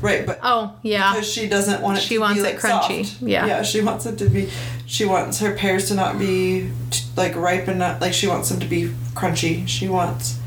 Right, 0.00 0.26
but 0.26 0.40
oh 0.42 0.74
yeah 0.82 1.12
because 1.12 1.30
she 1.30 1.46
doesn't 1.48 1.80
want 1.80 1.98
it 1.98 2.00
She 2.02 2.14
to 2.14 2.20
wants 2.20 2.42
be 2.42 2.48
it 2.48 2.52
like 2.54 2.60
crunchy. 2.60 3.04
soft. 3.06 3.22
Yeah. 3.22 3.46
Yeah, 3.46 3.62
she 3.62 3.80
wants 3.82 4.04
it 4.06 4.18
to 4.18 4.28
be 4.28 4.48
she 4.84 5.04
wants 5.04 5.38
her 5.38 5.54
pears 5.54 5.86
to 5.88 5.94
not 5.94 6.18
be 6.18 6.70
like 7.16 7.34
ripe 7.36 7.68
enough 7.68 8.00
like 8.00 8.12
she 8.12 8.26
wants 8.26 8.48
them 8.48 8.60
to 8.60 8.66
be 8.66 8.92
crunchy. 9.14 9.66
She 9.68 9.88
wants 9.88 10.38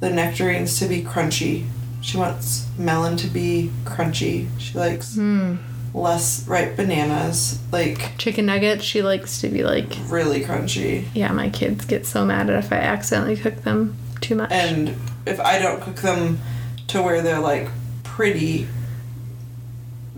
the 0.00 0.10
nectarines 0.10 0.78
to 0.78 0.86
be 0.86 1.02
crunchy. 1.02 1.66
She 2.00 2.16
wants 2.16 2.66
melon 2.78 3.16
to 3.18 3.26
be 3.26 3.70
crunchy. 3.84 4.48
She 4.58 4.78
likes 4.78 5.14
Hmm. 5.16 5.56
less 5.94 6.46
ripe 6.46 6.76
bananas, 6.76 7.58
like 7.72 8.16
chicken 8.18 8.46
nuggets 8.46 8.84
she 8.84 9.02
likes 9.02 9.40
to 9.40 9.48
be 9.48 9.64
like 9.64 9.96
really 10.08 10.40
crunchy. 10.44 11.04
yeah 11.14 11.32
my 11.32 11.48
kids 11.48 11.84
get 11.86 12.04
so 12.06 12.24
mad 12.26 12.48
if 12.50 12.70
i 12.72 12.76
accidentally 12.76 13.36
cook 13.36 13.56
them 13.64 13.96
too 14.20 14.34
much 14.34 14.50
And 14.52 14.94
if 15.26 15.40
I 15.40 15.58
don't 15.58 15.80
cook 15.80 15.96
them 15.96 16.38
to 16.88 17.02
where 17.02 17.20
they're 17.22 17.40
like 17.40 17.68
pretty 18.04 18.66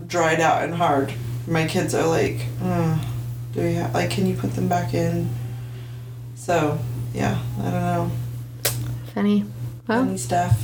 dried 0.07 0.39
out 0.39 0.63
and 0.63 0.73
hard, 0.75 1.13
my 1.47 1.67
kids 1.67 1.93
are 1.95 2.07
like, 2.07 2.45
"Uh, 2.63 2.97
do 3.53 3.61
we 3.61 3.73
have, 3.75 3.93
like, 3.93 4.09
can 4.09 4.25
you 4.27 4.35
put 4.35 4.55
them 4.55 4.67
back 4.67 4.93
in? 4.93 5.29
So, 6.41 6.79
yeah, 7.13 7.39
I 7.59 7.63
don't 7.69 7.73
know. 7.81 8.11
funny 9.13 9.45
well 9.87 10.05
Funny 10.05 10.17
stuff. 10.17 10.59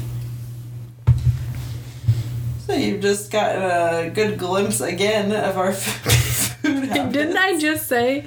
So 2.65 2.73
you've 2.73 2.99
just 3.01 3.29
gotten 3.31 3.61
a 3.61 4.09
good 4.09 4.39
glimpse 4.39 4.81
again 4.81 5.31
of 5.31 5.55
our 5.57 5.71
food 5.73 6.85
habits. 6.85 7.13
Didn't 7.13 7.37
I 7.37 7.59
just 7.59 7.87
say 7.87 8.25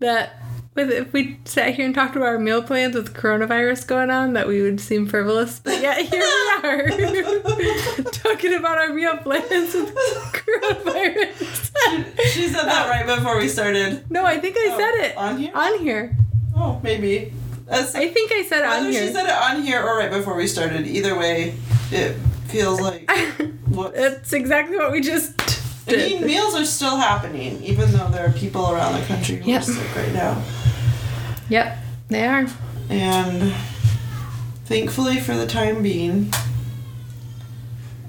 that 0.00 0.34
with 0.74 0.90
if 0.90 1.14
we 1.14 1.38
sat 1.46 1.74
here 1.74 1.86
and 1.86 1.94
talked 1.94 2.14
about 2.14 2.28
our 2.28 2.38
meal 2.38 2.62
plans 2.62 2.94
with 2.94 3.14
coronavirus 3.14 3.86
going 3.86 4.10
on, 4.10 4.34
that 4.34 4.46
we 4.46 4.60
would 4.60 4.80
seem 4.82 5.06
frivolous? 5.06 5.58
But 5.60 5.80
yeah, 5.80 5.98
here 5.98 6.20
we 6.20 6.62
are 6.68 8.02
talking 8.12 8.52
about 8.54 8.76
our 8.76 8.92
meal 8.92 9.16
plans 9.16 9.72
with 9.74 9.94
coronavirus. 10.34 11.70
She 12.32 12.48
said 12.48 12.66
that 12.66 12.86
right 12.90 13.06
before 13.16 13.38
we 13.38 13.48
started. 13.48 14.08
no, 14.10 14.26
I 14.26 14.38
think 14.38 14.56
I 14.58 14.68
Oh, 14.72 14.78
said 14.78 14.94
it 15.06 15.16
on 15.16 15.38
here? 15.38 15.52
On 15.54 15.78
here, 15.80 16.16
Oh, 16.62 16.78
maybe. 16.82 17.32
That's 17.66 17.94
I 17.94 18.08
think 18.08 18.32
I 18.32 18.42
said 18.44 18.64
on 18.64 18.90
here. 18.90 19.06
she 19.06 19.12
said 19.12 19.26
it 19.26 19.30
on 19.32 19.62
here 19.62 19.80
or 19.82 19.96
right 19.98 20.10
before 20.10 20.34
we 20.36 20.46
started, 20.46 20.86
either 20.86 21.16
way, 21.16 21.54
it 21.90 22.14
feels 22.48 22.80
like. 22.80 23.08
That's 23.94 24.32
exactly 24.32 24.76
what 24.76 24.90
we 24.92 25.00
just 25.00 25.38
mean, 25.86 26.18
did. 26.18 26.26
meals 26.26 26.54
are 26.56 26.64
still 26.64 26.96
happening, 26.96 27.62
even 27.62 27.92
though 27.92 28.08
there 28.08 28.26
are 28.26 28.32
people 28.32 28.70
around 28.70 29.00
the 29.00 29.06
country 29.06 29.36
who 29.36 29.50
Yep. 29.50 29.60
are 29.60 29.64
sick 29.64 29.96
right 29.96 30.12
now. 30.12 30.42
Yep, 31.48 31.78
they 32.08 32.26
are. 32.26 32.46
And 32.90 33.54
thankfully, 34.66 35.20
for 35.20 35.34
the 35.36 35.46
time 35.46 35.82
being, 35.82 36.32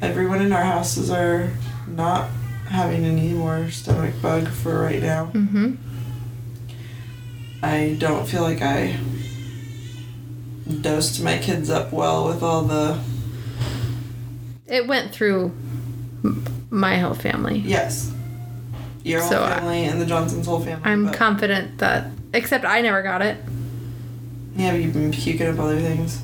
everyone 0.02 0.42
in 0.42 0.52
our 0.52 0.64
houses 0.64 1.10
are 1.12 1.52
not 1.88 2.30
having 2.68 3.06
any 3.06 3.34
more 3.34 3.70
stomach 3.70 4.14
bug 4.22 4.48
for 4.48 4.82
right 4.82 5.02
now. 5.02 5.26
Mm-hmm. 5.34 5.76
I 7.64 7.96
don't 8.00 8.28
feel 8.28 8.42
like 8.42 8.62
I 8.62 8.98
dosed 10.82 11.24
my 11.24 11.38
kids 11.38 11.70
up 11.70 11.92
well 11.92 12.26
with 12.28 12.42
all 12.42 12.64
the 12.64 12.98
It 14.68 14.88
went 14.88 15.12
through 15.14 15.52
my 16.70 16.98
whole 16.98 17.14
family. 17.14 17.60
Yes. 17.60 18.12
Your 19.04 19.20
whole 19.22 19.30
So, 19.30 19.44
I- 19.44 19.56
family 19.56 19.84
and 19.86 20.00
the 20.02 20.06
Johnson's 20.06 20.46
whole 20.48 20.60
family. 20.62 20.82
I'm 20.86 21.06
but- 21.06 21.16
confident 21.16 21.80
that, 21.80 22.08
except 22.34 22.66
I 22.66 22.82
never 22.82 23.02
got 23.04 23.22
it. 23.22 23.38
Yeah, 24.56 24.72
but 24.72 24.82
you've 24.82 24.94
been 24.94 25.12
puking 25.12 25.48
up 25.48 25.60
other 25.60 25.80
things. 25.80 26.22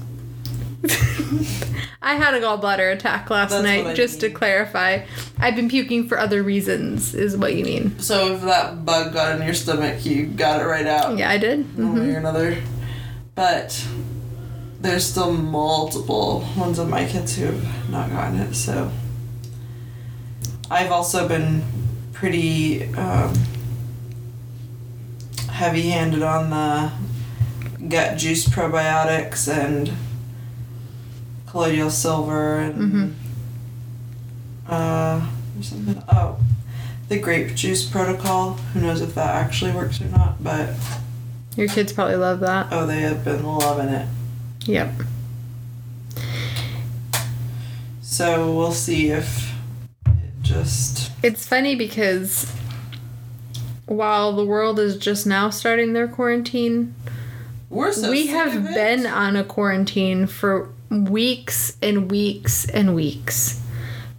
I 2.02 2.16
had 2.16 2.34
a 2.36 2.40
gallbladder 2.40 2.94
attack 2.94 3.30
last 3.30 3.52
That's 3.52 3.64
night, 3.64 3.96
just 3.96 4.20
to 4.22 4.30
clarify. 4.30 5.06
I've 5.40 5.56
been 5.56 5.68
puking 5.70 6.08
for 6.08 6.18
other 6.20 6.44
reasons, 6.44 7.14
is 7.16 7.36
what 7.36 7.56
you 7.56 7.66
mean. 7.66 7.98
So 8.00 8.34
if 8.36 8.42
that 8.42 8.86
bug 8.86 9.14
got 9.14 9.36
in 9.40 9.46
your 9.46 9.54
stomach, 9.56 10.06
you 10.06 10.28
got 10.28 10.62
it 10.62 10.66
right 10.66 10.86
out. 10.88 11.18
Yeah, 11.18 11.30
I 11.30 11.38
did. 11.38 11.78
One 11.78 11.88
hmm 11.88 12.00
way 12.00 12.14
or 12.14 12.18
another. 12.18 12.58
But 13.36 13.86
there's 14.80 15.06
still 15.06 15.34
multiple 15.34 16.48
ones 16.56 16.80
of 16.80 16.88
my 16.88 17.06
kids 17.06 17.36
who 17.36 17.46
have 17.46 17.90
not 17.90 18.10
gotten 18.10 18.40
it, 18.40 18.54
so 18.54 18.92
I've 20.70 20.92
also 20.92 21.28
been 21.28 21.64
pretty 22.14 22.86
um, 22.96 23.34
heavy 25.50 25.90
handed 25.90 26.24
on 26.24 26.50
the 26.50 26.92
gut 27.88 28.18
juice 28.18 28.48
probiotics 28.48 29.48
and 29.52 29.92
colloidal 31.48 31.90
silver 31.90 32.58
and 32.58 32.76
Mhm. 32.94 33.14
uh 34.70 35.26
there's 35.54 35.70
something 35.70 36.04
oh 36.10 36.38
the 37.10 37.18
grape 37.18 37.56
juice 37.56 37.86
protocol 37.86 38.54
who 38.74 38.82
knows 38.82 39.02
if 39.02 39.16
that 39.16 39.34
actually 39.36 39.72
works 39.72 40.02
or 40.02 40.06
not 40.06 40.44
but 40.44 40.70
Your 41.56 41.68
kids 41.68 41.94
probably 41.94 42.18
love 42.18 42.40
that. 42.42 42.68
oh 42.72 42.86
they 42.86 43.00
have 43.02 43.24
been 43.24 43.44
loving 43.44 43.88
it 43.90 44.08
Yep. 44.66 44.92
so 48.02 48.54
we'll 48.54 48.72
see 48.74 49.10
if 49.10 49.54
it 50.06 50.12
just 50.42 51.12
It's 51.24 51.46
funny 51.46 51.76
because 51.76 52.52
while 53.86 54.34
the 54.36 54.46
world 54.46 54.80
is 54.80 54.98
just 54.98 55.26
now 55.26 55.50
starting 55.50 55.94
their 55.94 56.10
quarantine, 56.10 56.94
we're 57.70 57.94
so 57.94 58.10
we 58.12 58.28
have 58.28 58.74
been 58.74 59.06
on 59.06 59.38
a 59.38 59.46
quarantine 59.46 60.28
for 60.28 60.70
weeks 60.90 61.76
and 61.82 62.10
weeks 62.10 62.66
and 62.70 62.96
weeks 62.96 63.62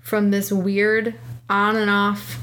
from 0.01 0.31
this 0.31 0.51
weird 0.53 1.14
on 1.49 1.77
and 1.77 1.91
off 1.91 2.39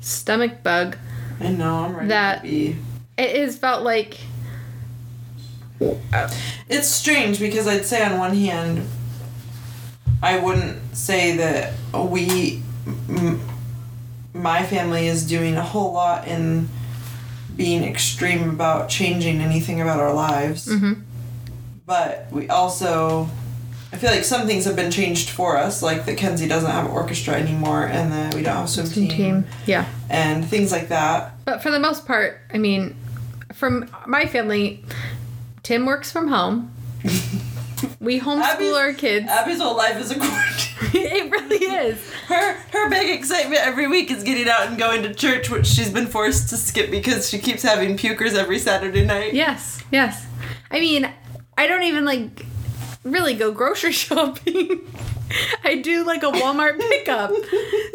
stomach 0.00 0.62
bug. 0.62 0.96
I 1.40 1.48
know 1.50 1.84
I'm 1.84 1.94
ready 1.96 2.08
that- 2.08 2.42
to 2.42 2.48
be 2.48 2.76
It 3.16 3.36
has 3.36 3.56
felt 3.56 3.82
like 3.82 4.18
it's 6.68 6.88
strange 6.88 7.38
because 7.38 7.66
I'd 7.68 7.84
say 7.84 8.04
on 8.04 8.18
one 8.18 8.34
hand 8.34 8.82
I 10.22 10.38
wouldn't 10.38 10.96
say 10.96 11.36
that 11.36 11.74
we, 11.94 12.60
m- 13.08 13.40
my 14.34 14.64
family 14.64 15.06
is 15.06 15.24
doing 15.24 15.56
a 15.56 15.62
whole 15.62 15.92
lot 15.92 16.26
in 16.26 16.68
being 17.56 17.84
extreme 17.84 18.50
about 18.50 18.88
changing 18.88 19.40
anything 19.40 19.80
about 19.80 20.00
our 20.00 20.12
lives. 20.12 20.66
Mhm. 20.66 21.02
But 21.86 22.26
we 22.32 22.48
also, 22.48 23.30
I 23.92 23.96
feel 23.96 24.10
like 24.10 24.24
some 24.24 24.46
things 24.46 24.64
have 24.66 24.76
been 24.76 24.90
changed 24.90 25.30
for 25.30 25.56
us, 25.56 25.82
like 25.82 26.04
that 26.06 26.18
Kenzie 26.18 26.46
doesn't 26.46 26.70
have 26.70 26.84
an 26.86 26.90
orchestra 26.90 27.34
anymore, 27.34 27.84
and 27.86 28.12
that 28.12 28.34
we 28.34 28.42
don't 28.42 28.54
have 28.56 28.64
a 28.66 28.68
swim 28.68 28.86
team, 28.88 29.08
Team. 29.08 29.46
Yeah. 29.66 29.86
and 30.10 30.44
things 30.46 30.70
like 30.72 30.88
that. 30.88 31.32
But 31.46 31.62
for 31.62 31.70
the 31.70 31.78
most 31.80 32.06
part, 32.06 32.40
I 32.52 32.58
mean, 32.58 32.94
from 33.54 33.88
my 34.06 34.26
family, 34.26 34.84
Tim 35.62 35.86
works 35.86 36.10
from 36.12 36.28
home. 36.28 36.70
We 38.00 38.18
homeschool 38.18 38.42
Abby's- 38.42 38.74
our 38.74 38.92
kids. 38.92 39.28
Abby's 39.28 39.60
whole 39.60 39.76
life 39.76 40.00
is 40.00 40.10
a 40.10 40.16
quarantine. 40.16 40.74
it 41.00 41.30
really 41.30 41.64
is. 41.64 42.10
Her 42.26 42.54
her 42.72 42.90
big 42.90 43.08
excitement 43.16 43.60
every 43.64 43.86
week 43.86 44.10
is 44.10 44.24
getting 44.24 44.48
out 44.48 44.66
and 44.66 44.76
going 44.76 45.02
to 45.04 45.14
church, 45.14 45.48
which 45.48 45.66
she's 45.66 45.90
been 45.92 46.06
forced 46.08 46.48
to 46.50 46.56
skip 46.56 46.90
because 46.90 47.28
she 47.28 47.38
keeps 47.38 47.62
having 47.62 47.96
pukers 47.96 48.34
every 48.34 48.58
Saturday 48.58 49.04
night. 49.04 49.32
Yes, 49.32 49.80
yes. 49.92 50.26
I 50.72 50.80
mean, 50.80 51.08
I 51.56 51.68
don't 51.68 51.84
even 51.84 52.04
like 52.04 52.44
really 53.04 53.34
go 53.34 53.52
grocery 53.52 53.92
shopping. 53.92 54.80
I 55.62 55.76
do 55.76 56.04
like 56.04 56.22
a 56.22 56.30
Walmart 56.30 56.78
pickup. 56.78 57.30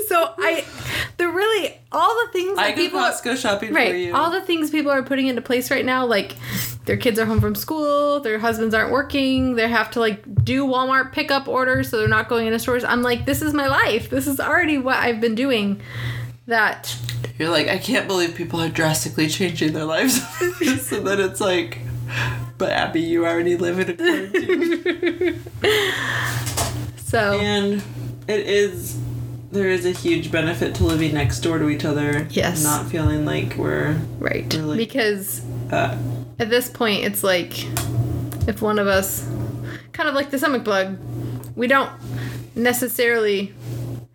So 0.08 0.34
I, 0.38 0.64
the 1.18 1.28
really 1.28 1.80
all 1.92 2.26
the 2.26 2.32
things 2.32 2.58
I 2.58 2.70
that 2.70 2.76
go 2.76 2.82
people 2.84 3.00
Costco 3.00 3.38
shopping 3.38 3.74
for 3.74 3.80
you. 3.80 4.16
all 4.16 4.30
the 4.30 4.42
things 4.42 4.70
people 4.70 4.92
are 4.92 5.04
putting 5.04 5.28
into 5.28 5.42
place 5.42 5.72
right 5.72 5.86
now, 5.86 6.06
like 6.06 6.36
their 6.86 6.98
kids 6.98 7.18
are 7.18 7.26
home 7.26 7.40
from 7.42 7.56
school, 7.56 8.20
their 8.20 8.40
husbands 8.40 8.76
aren't 8.76 8.92
working, 8.92 9.56
they 9.56 9.68
have 9.68 9.90
to 9.92 10.00
like 10.00 10.44
do 10.44 10.66
Walmart 10.68 11.12
pickup 11.12 11.48
orders, 11.48 11.90
so 11.90 11.98
they're 11.98 12.08
not 12.08 12.30
going 12.30 12.46
into 12.48 12.60
stores. 12.60 12.84
I'm 12.84 13.02
like, 13.02 13.26
this 13.26 13.42
is 13.42 13.54
my 13.54 13.68
life. 13.68 14.10
This 14.10 14.28
is 14.28 14.40
already 14.40 14.78
what 14.78 14.98
I've 14.98 15.22
been 15.22 15.36
doing. 15.36 15.82
That 16.46 16.96
You're 17.40 17.50
like, 17.50 17.70
I 17.70 17.78
can't 17.78 18.06
believe 18.06 18.36
people 18.36 18.60
are 18.60 18.68
drastically 18.70 19.30
changing 19.30 19.72
their 19.72 19.86
lives. 19.86 20.22
so 20.86 21.00
then 21.00 21.22
it's 21.22 21.40
like, 21.40 21.80
but 22.58 22.72
Abby, 22.72 23.02
you 23.02 23.26
already 23.26 23.56
live 23.58 23.80
in 23.80 23.90
a 23.90 23.94
quarantine. 23.96 25.44
so 26.98 27.40
and 27.40 27.82
it 28.28 28.48
is, 28.48 29.00
there 29.52 29.70
is 29.70 29.86
a 29.86 29.92
huge 29.92 30.32
benefit 30.32 30.76
to 30.76 30.84
living 30.84 31.14
next 31.14 31.40
door 31.42 31.58
to 31.60 31.70
each 31.70 31.86
other. 31.86 32.28
Yes. 32.32 32.64
Not 32.64 32.88
feeling 32.88 33.26
like 33.26 33.56
we're 33.58 33.94
right 34.20 34.52
Really? 34.54 34.78
because 34.78 35.42
uh, 35.72 35.98
at 36.40 36.50
this 36.50 36.70
point 36.70 37.04
it's 37.04 37.24
like 37.24 37.66
if 38.48 38.62
one 38.62 38.80
of 38.80 38.88
us 38.88 39.28
kind 39.94 40.10
of 40.10 40.16
like 40.16 40.32
the 40.32 40.38
stomach 40.38 40.64
bug 40.64 40.98
we 41.56 41.68
don't 41.68 41.90
necessarily 42.56 43.54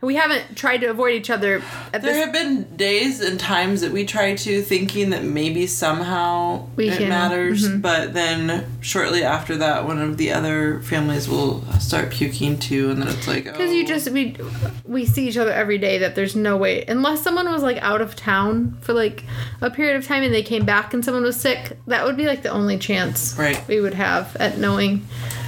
we 0.00 0.14
haven't 0.14 0.56
tried 0.56 0.78
to 0.78 0.86
avoid 0.86 1.14
each 1.14 1.28
other 1.28 1.60
at 1.92 2.02
There 2.02 2.12
this 2.12 2.24
have 2.24 2.32
been 2.32 2.76
days 2.76 3.20
and 3.20 3.38
times 3.38 3.80
that 3.80 3.90
we 3.90 4.04
try 4.04 4.36
to, 4.36 4.62
thinking 4.62 5.10
that 5.10 5.24
maybe 5.24 5.66
somehow 5.66 6.68
We 6.76 6.88
it 6.90 6.98
can- 6.98 7.08
matters, 7.08 7.68
mhm. 7.68 7.82
but 7.82 8.14
then 8.14 8.64
shortly 8.80 9.24
after 9.24 9.56
that, 9.56 9.86
one 9.86 10.00
of 10.00 10.16
the 10.16 10.30
other 10.32 10.80
families 10.82 11.28
will 11.28 11.64
start 11.80 12.10
puking 12.10 12.58
too, 12.58 12.90
and 12.90 13.02
then 13.02 13.08
it's 13.08 13.26
like, 13.26 13.44
because 13.44 13.70
oh. 13.70 13.72
you 13.72 13.84
just 13.86 14.08
we 14.10 14.36
we 14.84 15.04
see 15.04 15.26
each 15.28 15.36
other 15.36 15.52
every 15.52 15.78
day 15.78 15.98
that 15.98 16.14
there's 16.14 16.36
no 16.36 16.56
way 16.56 16.84
unless 16.86 17.20
someone 17.22 17.50
was 17.50 17.62
like 17.62 17.78
out 17.78 18.00
of 18.00 18.14
town 18.14 18.76
for 18.80 18.92
like 18.92 19.24
a 19.60 19.70
period 19.70 19.96
of 19.96 20.06
time 20.06 20.22
and 20.22 20.32
they 20.32 20.42
came 20.42 20.64
back 20.64 20.94
and 20.94 21.04
someone 21.04 21.22
was 21.24 21.38
sick 21.38 21.76
that 21.88 22.04
would 22.04 22.16
be 22.16 22.26
like 22.26 22.42
the 22.42 22.48
only 22.50 22.78
chance 22.78 23.36
Right. 23.36 23.60
we 23.68 23.80
would 23.80 23.94
have 23.94 24.34
at 24.36 24.58
knowing 24.58 25.06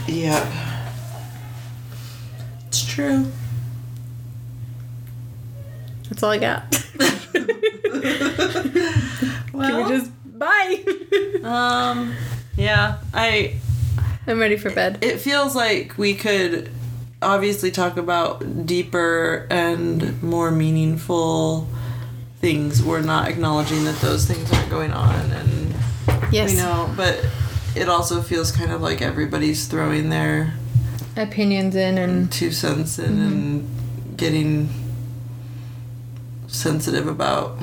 yeah, 0.08 0.44
it's 2.66 2.84
true. 2.84 3.26
That's 6.10 6.22
all 6.22 6.30
i 6.30 6.38
got 6.38 6.64
Well, 9.52 9.68
can 9.68 9.76
we 9.76 9.88
just 9.88 10.10
bye 10.38 10.84
um, 11.44 12.14
yeah, 12.56 12.98
I. 13.14 13.56
i'm 14.26 14.38
ready 14.38 14.56
for 14.56 14.70
bed 14.70 14.98
It 15.02 15.18
feels 15.18 15.54
like 15.56 15.96
we 15.98 16.14
could 16.14 16.70
obviously 17.22 17.70
talk 17.70 17.96
about 17.96 18.66
deeper 18.66 19.46
and 19.50 20.22
more 20.22 20.50
meaningful 20.50 21.68
things. 22.40 22.82
We're 22.82 23.02
not 23.02 23.28
acknowledging 23.28 23.84
that 23.84 23.96
those 23.96 24.24
things 24.26 24.50
aren't 24.52 24.70
going 24.70 24.92
on, 24.92 25.14
and 25.32 25.74
yes 26.32 26.52
You 26.52 26.58
know, 26.62 26.90
but 26.96 27.26
it 27.76 27.88
also 27.90 28.22
feels 28.22 28.50
kind 28.50 28.72
of 28.72 28.80
like 28.80 29.02
everybody's 29.02 29.66
throwing 29.68 30.08
their 30.08 30.54
opinions 31.16 31.76
in 31.76 31.98
and 31.98 32.32
two 32.32 32.50
cents 32.52 32.98
in 32.98 33.20
and 33.20 34.16
getting 34.16 34.68
sensitive 36.50 37.06
about 37.06 37.58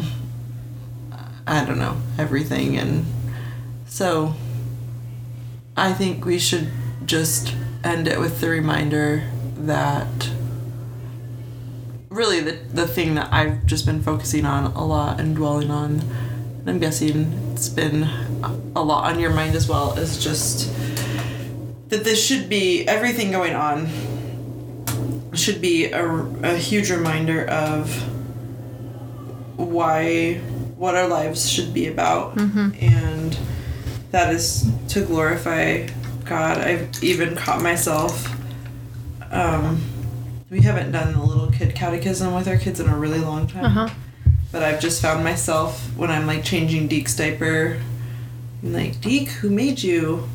I 1.47 1.63
don't 1.63 1.79
know, 1.79 2.01
everything. 2.17 2.77
And 2.77 3.05
so 3.85 4.33
I 5.77 5.93
think 5.93 6.25
we 6.25 6.39
should 6.39 6.69
just 7.05 7.55
end 7.85 8.07
it 8.07 8.19
with 8.19 8.41
the 8.41 8.49
reminder 8.49 9.23
that 9.55 10.29
really 12.09 12.41
the 12.41 12.51
the 12.73 12.87
thing 12.87 13.15
that 13.15 13.31
I've 13.31 13.65
just 13.65 13.85
been 13.85 14.03
focusing 14.03 14.45
on 14.45 14.65
a 14.73 14.85
lot 14.85 15.19
and 15.19 15.35
dwelling 15.35 15.71
on 15.71 16.01
and 16.59 16.69
I'm 16.69 16.79
guessing 16.79 17.51
it's 17.53 17.69
been 17.69 18.03
a 18.75 18.83
lot 18.83 19.05
on 19.05 19.19
your 19.19 19.29
mind 19.31 19.55
as 19.55 19.69
well 19.69 19.97
is 19.97 20.21
just 20.21 20.73
that 21.89 22.03
this 22.03 22.23
should 22.23 22.49
be 22.49 22.87
everything 22.87 23.31
going 23.31 23.53
on 23.53 23.87
should 25.33 25.61
be 25.61 25.91
a, 25.91 26.05
a 26.43 26.57
huge 26.57 26.89
reminder 26.89 27.45
of 27.45 28.16
why 29.57 30.35
what 30.77 30.95
our 30.95 31.07
lives 31.07 31.49
should 31.49 31.73
be 31.73 31.87
about 31.87 32.37
and 32.37 33.37
that 34.11 34.33
is 34.33 34.69
to 34.87 35.03
glorify 35.05 35.85
god 36.25 36.57
i've 36.59 37.03
even 37.03 37.35
caught 37.35 37.61
myself 37.61 38.33
um, 39.29 39.81
we 40.49 40.61
haven't 40.61 40.93
done 40.93 41.11
the 41.13 41.21
little 41.21 41.51
kid 41.51 41.75
catechism 41.75 42.33
with 42.33 42.47
our 42.47 42.57
kids 42.57 42.79
in 42.79 42.87
a 42.87 42.97
really 42.97 43.19
long 43.19 43.45
time 43.47 43.65
uh-huh 43.65 43.89
but 44.51 44.63
I've 44.63 44.79
just 44.79 45.01
found 45.01 45.23
myself 45.23 45.95
when 45.97 46.09
I'm 46.09 46.25
like 46.25 46.43
changing 46.43 46.87
Deke's 46.87 47.15
diaper, 47.15 47.79
I'm 48.63 48.73
like, 48.73 49.01
Deke 49.01 49.29
who 49.29 49.49
made 49.49 49.83
you? 49.83 50.27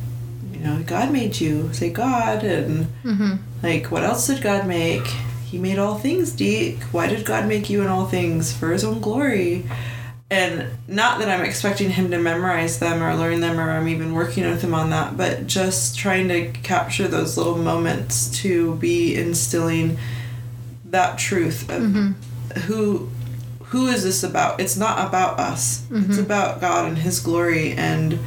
You 0.51 0.59
know, 0.59 0.83
God 0.83 1.11
made 1.11 1.39
you. 1.39 1.73
Say 1.73 1.89
God. 1.89 2.43
And 2.43 2.85
mm-hmm. 3.03 3.35
like, 3.61 3.91
what 3.91 4.03
else 4.03 4.27
did 4.27 4.41
God 4.41 4.67
make? 4.67 5.05
He 5.53 5.59
made 5.59 5.77
all 5.77 5.99
things, 5.99 6.31
Deke. 6.31 6.81
Why 6.85 7.05
did 7.05 7.27
God 7.27 7.47
make 7.47 7.69
you 7.69 7.83
in 7.83 7.87
all 7.87 8.07
things? 8.07 8.51
For 8.51 8.71
his 8.71 8.83
own 8.83 8.99
glory. 8.99 9.65
And 10.31 10.65
not 10.87 11.19
that 11.19 11.29
I'm 11.29 11.45
expecting 11.45 11.91
him 11.91 12.09
to 12.09 12.17
memorize 12.17 12.79
them 12.79 13.03
or 13.03 13.13
learn 13.13 13.39
them 13.39 13.59
or 13.59 13.69
I'm 13.69 13.87
even 13.87 14.15
working 14.15 14.45
with 14.45 14.63
him 14.63 14.73
on 14.73 14.89
that, 14.89 15.15
but 15.15 15.45
just 15.45 15.95
trying 15.95 16.27
to 16.29 16.49
capture 16.63 17.07
those 17.07 17.37
little 17.37 17.55
moments 17.55 18.31
to 18.41 18.73
be 18.77 19.13
instilling 19.15 19.99
that 20.85 21.19
truth 21.19 21.69
of 21.69 21.83
mm-hmm. 21.83 22.59
who 22.61 23.11
who 23.65 23.85
is 23.85 24.03
this 24.03 24.23
about? 24.23 24.59
It's 24.59 24.75
not 24.75 25.07
about 25.07 25.39
us. 25.39 25.83
It's 25.91 25.99
mm-hmm. 25.99 26.19
about 26.19 26.61
God 26.61 26.87
and 26.87 26.97
his 26.97 27.19
glory 27.19 27.73
and 27.73 28.17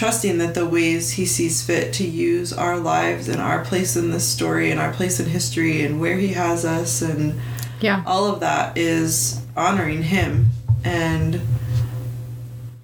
trusting 0.00 0.38
that 0.38 0.54
the 0.54 0.64
ways 0.64 1.10
he 1.12 1.26
sees 1.26 1.62
fit 1.62 1.92
to 1.92 2.06
use 2.06 2.54
our 2.54 2.78
lives 2.78 3.28
and 3.28 3.38
our 3.38 3.62
place 3.62 3.96
in 3.96 4.10
this 4.10 4.26
story 4.26 4.70
and 4.70 4.80
our 4.80 4.90
place 4.94 5.20
in 5.20 5.26
history 5.28 5.84
and 5.84 6.00
where 6.00 6.16
he 6.16 6.28
has 6.28 6.64
us 6.64 7.02
and 7.02 7.38
yeah 7.82 8.02
all 8.06 8.24
of 8.24 8.40
that 8.40 8.78
is 8.78 9.42
honoring 9.54 10.02
him 10.02 10.46
and 10.84 11.38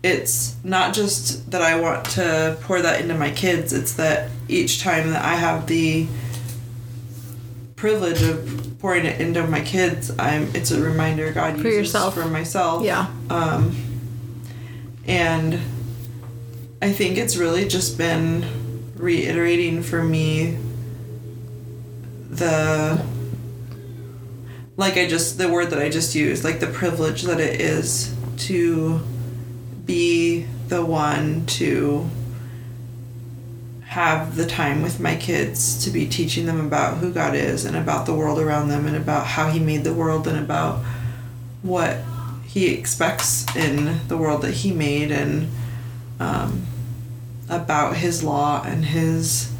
it's 0.03 0.57
not 0.63 0.93
just 0.93 1.51
that 1.53 1.63
I 1.63 1.81
want 1.81 2.05
to 2.11 2.59
pour 2.61 2.83
that 2.83 3.01
into 3.01 3.15
my 3.15 3.31
kids, 3.31 3.73
it's 3.73 3.95
that 3.95 4.31
each 4.47 4.83
time 4.83 5.09
that 5.11 5.25
I 5.25 5.37
have 5.37 5.67
the 5.67 6.07
privilege 7.77 8.21
of 8.23 8.77
pouring 8.79 9.07
it 9.07 9.21
into 9.23 9.45
my 9.47 9.63
kids, 9.63 10.13
I'm 10.19 10.55
it's 10.55 10.71
a 10.71 10.83
reminder 10.83 11.33
God 11.33 11.53
For 11.55 11.63
uses 11.69 11.77
yourself. 11.79 12.13
for 12.15 12.27
myself. 12.27 12.85
yeah 12.85 13.07
Um 13.31 13.75
and 15.07 15.59
I 16.81 16.93
think 16.93 17.17
it's 17.17 17.37
really 17.37 17.67
just 17.67 17.97
been 17.97 18.45
reiterating 18.97 19.83
for 19.83 20.03
me 20.03 20.59
the 22.29 23.03
like 24.77 24.99
I 24.99 25.07
just 25.07 25.39
the 25.39 25.49
word 25.49 25.71
that 25.71 25.79
I 25.79 25.89
just 25.89 26.15
used, 26.15 26.45
like 26.45 26.61
the 26.61 26.67
privilege 26.67 27.23
that 27.23 27.41
it 27.41 27.61
is 27.61 28.15
to 28.39 29.01
be 29.87 30.47
the 30.69 30.85
one 30.85 31.47
to 31.47 32.11
have 33.85 34.37
the 34.37 34.45
time 34.45 34.83
with 34.83 35.01
my 35.01 35.17
kids 35.17 35.83
to 35.85 35.91
be 35.91 36.07
teaching 36.07 36.45
them 36.45 36.61
about 36.61 36.99
who 36.99 37.11
God 37.11 37.35
is 37.35 37.65
and 37.65 37.75
about 37.75 38.05
the 38.05 38.13
world 38.13 38.39
around 38.39 38.69
them 38.69 38.85
and 38.87 38.97
about 38.97 39.27
how 39.27 39.49
he 39.49 39.59
made 39.59 39.85
the 39.85 39.95
world 39.95 40.29
and 40.29 40.37
about 40.39 40.81
what 41.63 41.97
he 42.45 42.75
expects 42.75 43.47
in 43.57 44.07
the 44.09 44.19
world 44.19 44.43
that 44.43 44.53
he 44.53 44.73
made 44.73 45.11
and 45.11 45.49
um, 46.21 46.67
about 47.49 47.97
his 47.97 48.23
law 48.25 48.63
and 48.65 48.85
his 48.85 49.53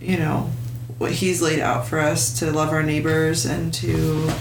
you 0.00 0.16
know 0.16 0.50
what 0.98 1.12
He's 1.12 1.40
laid 1.40 1.60
out 1.60 1.86
for 1.86 2.00
us 2.00 2.36
to 2.40 2.50
love 2.50 2.70
our 2.70 2.82
neighbors 2.82 3.44
and 3.46 3.72
to 3.74 4.32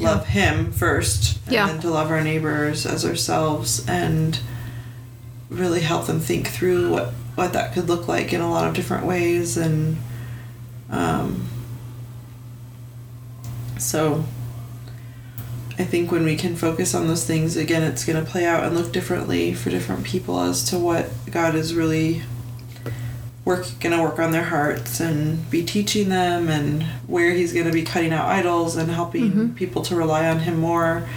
love 0.00 0.26
Him 0.26 0.72
first, 0.72 1.38
and 1.44 1.52
Yeah. 1.52 1.66
then 1.66 1.80
to 1.80 1.90
love 1.90 2.10
our 2.10 2.22
neighbors 2.24 2.86
as 2.86 3.04
ourselves, 3.04 3.84
and 3.86 4.38
really 5.50 5.80
help 5.80 6.06
them 6.06 6.18
think 6.18 6.48
through 6.48 6.90
what 6.90 7.12
what 7.34 7.52
that 7.52 7.74
could 7.74 7.88
look 7.90 8.08
like 8.08 8.32
in 8.32 8.40
a 8.40 8.50
lot 8.50 8.66
of 8.66 8.72
different 8.74 9.04
ways, 9.04 9.56
and 9.58 9.98
um, 10.90 11.46
so. 13.78 14.24
I 15.78 15.84
think 15.84 16.12
when 16.12 16.24
we 16.24 16.36
can 16.36 16.54
focus 16.54 16.94
on 16.94 17.08
those 17.08 17.24
things, 17.24 17.56
again, 17.56 17.82
it's 17.82 18.04
going 18.04 18.22
to 18.22 18.30
play 18.30 18.44
out 18.44 18.64
and 18.64 18.76
look 18.76 18.92
differently 18.92 19.54
for 19.54 19.70
different 19.70 20.04
people 20.04 20.38
as 20.40 20.64
to 20.70 20.78
what 20.78 21.08
God 21.30 21.54
is 21.54 21.74
really 21.74 22.22
work 23.44 23.66
going 23.80 23.96
to 23.96 24.00
work 24.02 24.18
on 24.20 24.30
their 24.30 24.44
hearts 24.44 25.00
and 25.00 25.50
be 25.50 25.64
teaching 25.64 26.08
them 26.10 26.48
and 26.48 26.82
where 27.08 27.32
he's 27.32 27.52
going 27.52 27.66
to 27.66 27.72
be 27.72 27.82
cutting 27.82 28.12
out 28.12 28.26
idols 28.26 28.76
and 28.76 28.88
helping 28.90 29.54
people 29.54 29.82
to 29.82 29.96
rely 29.96 30.28
on 30.28 30.40
him 30.40 30.58
more. 30.60 31.08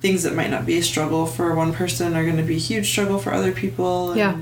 Things 0.00 0.22
that 0.22 0.34
might 0.34 0.50
not 0.50 0.64
be 0.64 0.78
a 0.78 0.82
struggle 0.82 1.26
for 1.26 1.54
one 1.54 1.72
person 1.74 2.14
are 2.16 2.24
going 2.24 2.36
to 2.38 2.42
be 2.42 2.56
a 2.56 2.58
huge 2.58 2.88
struggle 2.88 3.18
for 3.18 3.34
other 3.34 3.52
people 3.52 4.12
and, 4.12 4.18
Yeah. 4.18 4.36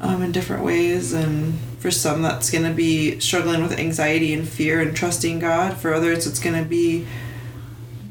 um, 0.00 0.22
in 0.22 0.32
different 0.32 0.62
ways. 0.64 1.12
And 1.12 1.58
for 1.80 1.90
some 1.90 2.22
that's 2.22 2.50
going 2.50 2.64
to 2.64 2.72
be 2.72 3.18
struggling 3.20 3.62
with 3.62 3.72
anxiety 3.78 4.32
and 4.32 4.46
fear 4.48 4.80
and 4.80 4.94
trusting 4.94 5.38
god. 5.40 5.76
For 5.76 5.94
others 5.94 6.26
it's 6.26 6.38
going 6.40 6.62
to 6.62 6.68
be 6.68 7.06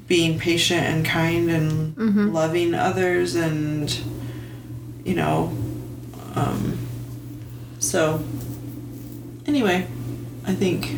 being 0.07 0.37
patient 0.39 0.81
and 0.81 1.05
kind 1.05 1.49
and 1.49 2.33
loving 2.33 2.73
others 2.73 3.35
and 3.35 4.01
you 5.03 5.15
know 5.15 5.51
um, 6.35 6.77
so 7.79 8.23
anyway 9.45 9.87
i 10.45 10.53
think 10.53 10.95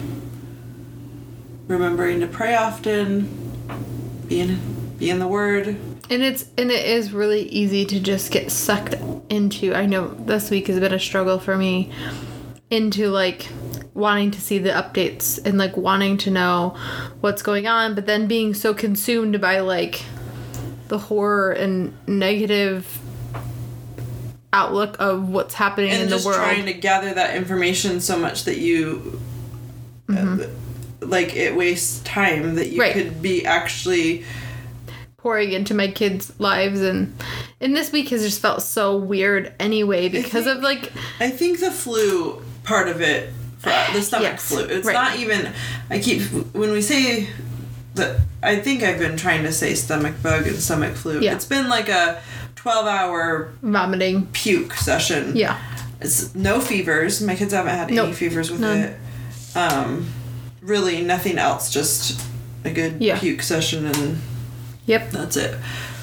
remembering 1.67 2.19
to 2.19 2.27
pray 2.27 2.55
often 2.55 3.27
being 4.27 4.59
be 4.97 5.09
in 5.09 5.19
the 5.19 5.27
word 5.27 5.77
And 6.09 6.23
it's 6.23 6.45
and 6.57 6.71
it 6.71 6.85
is 6.85 7.11
really 7.13 7.43
easy 7.43 7.85
to 7.85 7.99
just 7.99 8.31
get 8.31 8.49
sucked 8.51 8.95
into. 9.29 9.73
I 9.75 9.85
know 9.85 10.07
this 10.07 10.49
week 10.49 10.67
has 10.67 10.79
been 10.79 10.93
a 10.93 10.99
struggle 10.99 11.37
for 11.37 11.57
me 11.57 11.91
into 12.69 13.09
like 13.09 13.47
wanting 13.97 14.29
to 14.31 14.39
see 14.39 14.59
the 14.59 14.69
updates 14.69 15.43
and 15.43 15.57
like 15.57 15.75
wanting 15.75 16.17
to 16.19 16.29
know 16.31 16.77
what's 17.21 17.41
going 17.41 17.65
on, 17.67 17.95
but 17.95 18.05
then 18.05 18.27
being 18.27 18.53
so 18.53 18.73
consumed 18.73 19.41
by 19.41 19.59
like 19.59 20.03
the 20.87 20.99
horror 20.99 21.51
and 21.51 21.93
negative 22.07 22.99
outlook 24.53 24.95
of 24.99 25.27
what's 25.29 25.55
happening 25.55 25.89
and 25.91 26.03
in 26.03 26.09
the 26.09 26.15
world. 26.17 26.25
just 26.25 26.37
trying 26.37 26.65
to 26.65 26.73
gather 26.73 27.13
that 27.13 27.35
information 27.35 27.99
so 27.99 28.17
much 28.17 28.45
that 28.45 28.57
you 28.59 29.19
uh, 30.09 30.37
like 31.01 31.35
it 31.35 31.55
wastes 31.55 31.99
time 32.03 32.55
that 32.55 32.69
you 32.69 32.79
Right. 32.79 32.93
could 32.93 33.21
be 33.21 33.45
actually 33.45 34.23
pouring 35.17 35.51
into 35.51 35.73
my 35.73 35.87
kids' 35.89 36.39
lives 36.39 36.81
and 36.81 37.13
and 37.59 37.75
this 37.75 37.91
week 37.91 38.09
has 38.09 38.23
just 38.23 38.39
felt 38.39 38.61
so 38.61 38.95
weird 38.95 39.53
anyway 39.59 40.07
because 40.07 40.47
of 40.47 40.59
like 40.59 40.91
I 41.19 41.29
think 41.29 41.59
the 41.59 41.71
flu 41.71 42.41
part 42.63 42.87
of 42.87 43.01
it, 43.01 43.33
for 43.69 43.93
the 43.93 44.01
stomach 44.01 44.23
Yes, 44.31 44.47
flu. 44.49 44.63
It's 44.65 44.85
right. 44.85 44.93
not 44.93 45.17
even. 45.19 45.51
I 45.89 45.99
keep 45.99 46.21
when 46.53 46.71
we 46.71 46.81
say 46.81 47.29
that. 47.95 48.19
I 48.43 48.57
think 48.57 48.83
I've 48.83 48.99
been 48.99 49.17
trying 49.17 49.43
to 49.43 49.51
say 49.51 49.73
stomach 49.73 50.15
bug 50.21 50.45
and 50.47 50.57
stomach 50.57 50.95
flu. 50.95 51.19
Yeah. 51.19 51.33
It's 51.35 51.45
been 51.45 51.67
like 51.69 51.89
a 51.89 52.21
twelve-hour 52.55 53.51
vomiting. 53.61 54.27
puke 54.33 54.73
session. 54.73 55.35
Yeah. 55.35 55.59
It's 55.99 56.35
no 56.35 56.59
fevers. 56.61 57.21
My 57.21 57.35
kids 57.35 57.53
haven't 57.53 57.73
had 57.75 57.89
any 57.91 58.13
fevers 58.13 58.51
with 58.51 58.59
none. 58.61 58.77
it. 58.77 58.99
Um, 59.55 60.07
really 60.61 61.01
nothing 61.01 61.37
else. 61.39 61.71
Just 61.71 62.21
a 62.63 62.69
good 62.71 63.01
Yeah. 63.01 63.17
puke 63.19 63.41
session 63.41 63.85
and 63.87 64.19
Yep. 64.85 65.11
that's 65.11 65.35
it. 65.37 65.55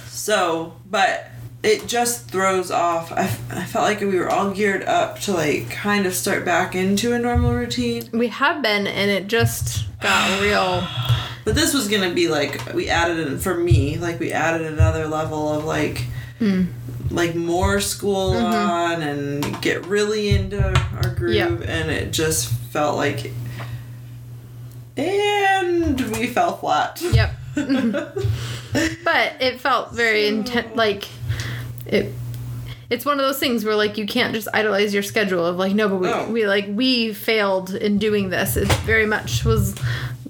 So, 0.09 0.73
but 0.91 1.31
it 1.65 1.87
just 1.87 2.29
throws 2.29 2.71
off. 2.71 3.11
I, 3.11 3.23
I 3.51 3.65
felt 3.65 3.85
like 3.85 4.01
we 4.01 4.19
were 4.19 4.29
all 4.29 4.51
geared 4.51 4.85
up 4.85 5.19
to 5.21 5.33
like 5.33 5.71
kind 5.71 6.05
of 6.05 6.15
start 6.15 6.45
back 6.45 6.75
into 6.75 7.15
a 7.15 7.19
normal 7.19 7.55
routine. 7.55 8.11
We 8.13 8.29
have 8.29 8.63
been 8.63 8.87
and 8.87 9.11
it 9.11 9.27
just 9.27 9.87
got 10.01 10.41
real. 10.43 10.87
But 11.45 11.55
this 11.55 11.73
was 11.73 11.89
gonna 11.89 12.13
be 12.13 12.29
like 12.29 12.75
we 12.75 12.89
added 12.89 13.27
in 13.27 13.39
for 13.39 13.55
me, 13.55 13.97
like 13.97 14.21
we 14.21 14.31
added 14.33 14.67
another 14.67 15.07
level 15.07 15.53
of 15.53 15.65
like 15.65 16.07
hmm. 16.39 16.65
like 17.11 17.35
more 17.35 17.81
school 17.81 18.33
mm-hmm. 18.33 18.71
on 18.71 19.03
and 19.03 19.63
get 19.63 19.87
really 19.87 20.29
into 20.29 20.63
our 20.97 21.15
groove 21.15 21.35
Yeah. 21.35 21.47
and 21.47 21.91
it 21.91 22.13
just 22.13 22.49
felt 22.49 22.97
like 22.97 23.33
and 24.97 26.01
we 26.17 26.27
fell 26.27 26.59
flat. 26.59 27.01
Yep. 27.01 27.35
but 29.05 29.33
it 29.41 29.61
felt 29.61 29.93
very 29.93 30.27
intense, 30.27 30.77
like 30.77 31.09
it 31.87 32.13
it's 32.91 33.05
one 33.05 33.19
of 33.19 33.25
those 33.25 33.39
things 33.39 33.65
where 33.65 33.75
like 33.75 33.97
you 33.97 34.07
can't 34.07 34.35
just 34.35 34.49
idolize 34.53 34.93
your 34.93 35.03
schedule 35.03 35.45
of 35.45 35.57
like 35.57 35.75
no 35.75 35.89
but 35.89 35.97
we, 36.01 36.09
No. 36.09 36.29
we 36.31 36.47
like 36.47 36.67
we 36.69 37.13
failed 37.13 37.75
in 37.75 37.99
doing 37.99 38.31
this 38.31 38.57
it 38.57 38.71
very 38.83 39.07
much 39.07 39.45
was 39.45 39.75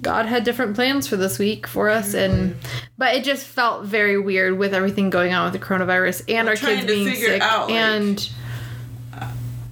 god 0.01 0.25
had 0.25 0.43
different 0.43 0.75
plans 0.75 1.07
for 1.07 1.17
this 1.17 1.37
week 1.39 1.67
for 1.67 1.89
us 1.89 2.13
and 2.13 2.51
mm-hmm. 2.51 2.59
but 2.97 3.15
it 3.15 3.23
just 3.23 3.45
felt 3.45 3.85
very 3.85 4.17
weird 4.19 4.57
with 4.57 4.73
everything 4.73 5.09
going 5.09 5.33
on 5.33 5.51
with 5.51 5.59
the 5.59 5.65
coronavirus 5.65 6.23
and 6.29 6.45
We're 6.45 6.51
our 6.51 6.57
kids 6.57 6.85
being 6.85 7.13
sick 7.15 7.41
out, 7.41 7.67
like- 7.69 7.75
and 7.75 8.29
uh, 9.13 9.31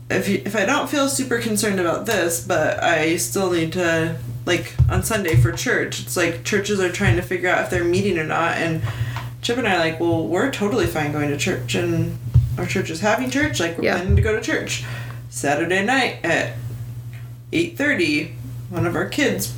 if 0.09 0.27
you, 0.27 0.41
if 0.45 0.55
I 0.55 0.65
don't 0.65 0.89
feel 0.89 1.07
super 1.07 1.39
concerned 1.39 1.79
about 1.79 2.05
this, 2.05 2.45
but 2.45 2.83
I 2.83 3.15
still 3.17 3.51
need 3.51 3.73
to 3.73 4.17
like 4.45 4.75
on 4.89 5.03
Sunday 5.03 5.35
for 5.35 5.51
church. 5.51 6.01
It's 6.01 6.17
like 6.17 6.43
churches 6.43 6.79
are 6.79 6.91
trying 6.91 7.15
to 7.15 7.21
figure 7.21 7.49
out 7.49 7.63
if 7.63 7.69
they're 7.69 7.83
meeting 7.83 8.19
or 8.19 8.25
not, 8.25 8.57
and 8.57 8.81
Chip 9.43 9.57
and 9.57 9.67
I 9.67 9.75
are 9.75 9.79
like, 9.79 9.99
well, 9.99 10.25
we're 10.27 10.49
totally 10.51 10.87
fine 10.87 11.11
going 11.11 11.29
to 11.29 11.37
church, 11.37 11.75
and 11.75 12.17
our 12.57 12.65
church 12.65 12.89
is 12.89 13.01
having 13.01 13.29
church. 13.29 13.59
Like 13.59 13.77
we're 13.77 13.83
Yeah. 13.85 13.95
planning 13.97 14.15
to 14.15 14.21
go 14.21 14.35
to 14.35 14.41
church 14.41 14.83
Saturday 15.29 15.83
night 15.85 16.17
at 16.23 16.53
eight 17.51 17.77
thirty. 17.77 18.35
One 18.69 18.87
of 18.87 18.95
our 18.95 19.05
kids 19.07 19.53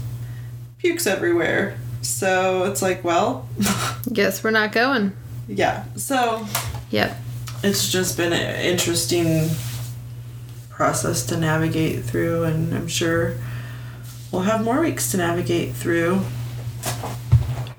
pukes 0.80 1.08
everywhere, 1.08 1.78
so 2.02 2.66
it's 2.66 2.82
like, 2.82 3.04
well, 3.04 3.48
guess 4.12 4.44
we're 4.44 4.52
not 4.52 4.72
going 4.74 5.14
yeah. 5.48 5.86
So 5.96 6.46
yep 6.90 7.16
it's 7.64 7.92
just 7.92 8.18
been 8.18 8.34
an 8.34 8.60
interesting 8.66 9.50
process 10.70 11.26
to 11.28 11.38
navigate 11.38 12.04
through 12.04 12.44
and 12.44 12.74
i'm 12.76 12.88
sure 12.88 13.36
we'll 14.32 14.42
have 14.44 14.64
more 14.64 14.82
weeks 14.82 15.10
to 15.12 15.18
navigate 15.18 15.74
through 15.74 16.20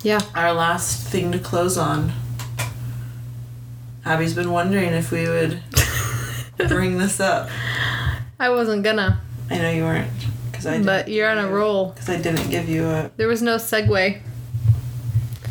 yeah 0.07 0.21
our 0.37 0.53
last 0.53 1.05
thing 1.09 1.33
to 1.33 1.39
close 1.39 1.77
on 1.77 2.13
abby's 4.05 4.35
been 4.35 4.53
wondering 4.53 4.93
if 4.93 5.11
we 5.11 5.27
would 5.29 5.61
bring 6.69 6.97
this 6.97 7.19
up 7.19 7.51
i 8.39 8.49
wasn't 8.49 8.81
gonna 8.85 9.21
i 9.51 9.59
know 9.59 9.69
you 9.69 9.83
weren't 9.83 10.09
because 10.49 10.65
i 10.65 10.81
but 10.81 11.09
you're 11.09 11.29
on 11.29 11.39
a 11.39 11.49
roll 11.49 11.87
because 11.91 12.09
i 12.09 12.17
didn't 12.17 12.49
give 12.51 12.69
you 12.69 12.87
a 12.87 13.11
There 13.17 13.27
was 13.27 13.43
no 13.43 13.57
segue. 13.57 14.21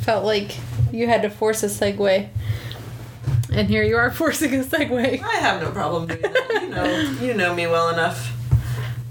Felt 0.03 0.23
like 0.23 0.55
you 0.93 1.07
had 1.07 1.21
to 1.23 1.29
force 1.29 1.61
a 1.63 1.65
segue. 1.67 2.29
And 3.51 3.67
here 3.67 3.83
you 3.83 3.97
are 3.97 4.11
forcing 4.21 4.53
a 4.55 4.63
segue. 4.63 5.21
i 5.21 5.35
have 5.35 5.61
no 5.61 5.71
problem 5.71 6.07
doing 6.07 6.21
that 6.21 6.59
you 6.61 6.69
know 6.69 6.85
you 7.21 7.33
know 7.33 7.53
me 7.53 7.67
well 7.67 7.89
enough 7.89 8.31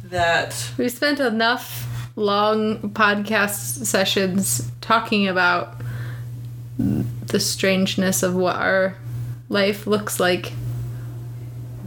that 0.05 0.71
We 0.79 0.89
spent 0.89 1.21
enough 1.21 1.87
long 2.17 2.91
podcast 2.91 3.85
sessions 3.85 4.71
talking 4.81 5.27
about 5.27 5.77
the 6.79 7.41
strangeness 7.41 8.23
of 8.23 8.35
what 8.35 8.57
our 8.57 8.97
life 9.49 9.87
looks 9.87 10.19
like. 10.21 10.53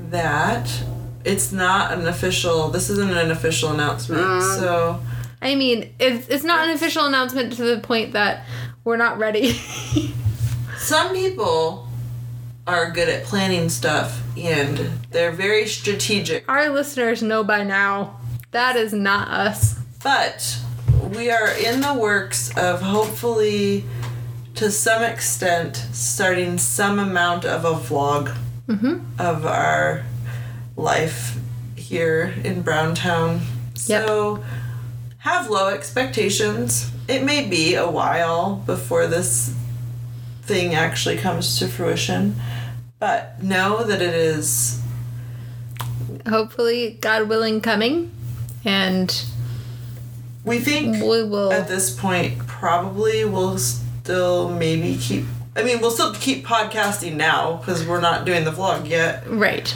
that 0.09 0.83
it's 1.25 1.51
not 1.51 1.91
an 1.91 2.07
official 2.07 2.69
this 2.69 2.89
isn't 2.89 3.17
an 3.17 3.31
official 3.31 3.69
announcement 3.71 4.21
mm. 4.21 4.59
so 4.59 5.01
I 5.41 5.55
mean, 5.55 5.93
it's, 5.99 6.27
it's 6.29 6.43
not 6.43 6.67
an 6.67 6.73
official 6.73 7.05
announcement 7.05 7.53
to 7.53 7.63
the 7.63 7.79
point 7.79 8.13
that 8.13 8.43
we're 8.83 8.97
not 8.97 9.19
ready. 9.19 9.53
some 10.77 11.13
people 11.13 11.87
are 12.65 12.91
good 12.91 13.07
at 13.07 13.23
planning 13.23 13.69
stuff 13.69 14.21
and 14.35 14.77
they're 15.11 15.31
very 15.31 15.65
strategic 15.67 16.43
our 16.49 16.69
listeners 16.69 17.23
know 17.23 17.41
by 17.41 17.63
now 17.63 18.19
that 18.51 18.75
is 18.75 18.93
not 18.93 19.29
us. 19.29 19.79
But 20.07 20.57
we 21.17 21.29
are 21.29 21.49
in 21.49 21.81
the 21.81 21.93
works 21.93 22.57
of 22.57 22.81
hopefully 22.81 23.83
to 24.55 24.71
some 24.71 25.03
extent 25.03 25.75
starting 25.91 26.57
some 26.57 26.97
amount 26.97 27.43
of 27.43 27.65
a 27.65 27.73
vlog 27.73 28.33
mm-hmm. 28.69 28.99
of 29.19 29.45
our 29.45 30.05
life 30.77 31.37
here 31.75 32.33
in 32.45 32.61
browntown. 32.61 33.41
So 33.73 34.41
have 35.17 35.49
low 35.49 35.67
expectations. 35.67 36.89
It 37.09 37.21
may 37.25 37.45
be 37.45 37.75
a 37.75 37.91
while 37.91 38.63
before 38.65 39.07
this 39.07 39.53
thing 40.43 40.73
actually 40.73 41.17
comes 41.17 41.59
to 41.59 41.67
fruition. 41.67 42.37
But 42.97 43.43
know 43.43 43.83
that 43.83 44.01
it 44.01 44.13
is 44.13 44.81
hopefully 46.29 46.97
God 47.01 47.27
willing 47.27 47.59
coming. 47.59 48.13
And 48.63 49.11
We 50.47 50.59
think 50.59 50.95
We 50.95 51.23
will. 51.23 51.51
at 51.51 51.67
this 51.67 51.93
point 51.93 52.39
probably 52.47 53.25
we'll 53.25 53.57
still 53.57 54.49
maybe 54.49 54.97
keep. 54.97 55.25
I 55.55 55.63
mean, 55.63 55.81
we'll 55.81 55.91
still 55.91 56.13
keep 56.13 56.45
podcasting 56.45 57.15
now 57.15 57.57
because 57.57 57.85
we're 57.85 57.99
not 58.01 58.25
doing 58.25 58.43
the 58.45 58.51
vlog 58.51 58.87
yet. 58.87 59.27
Right. 59.27 59.75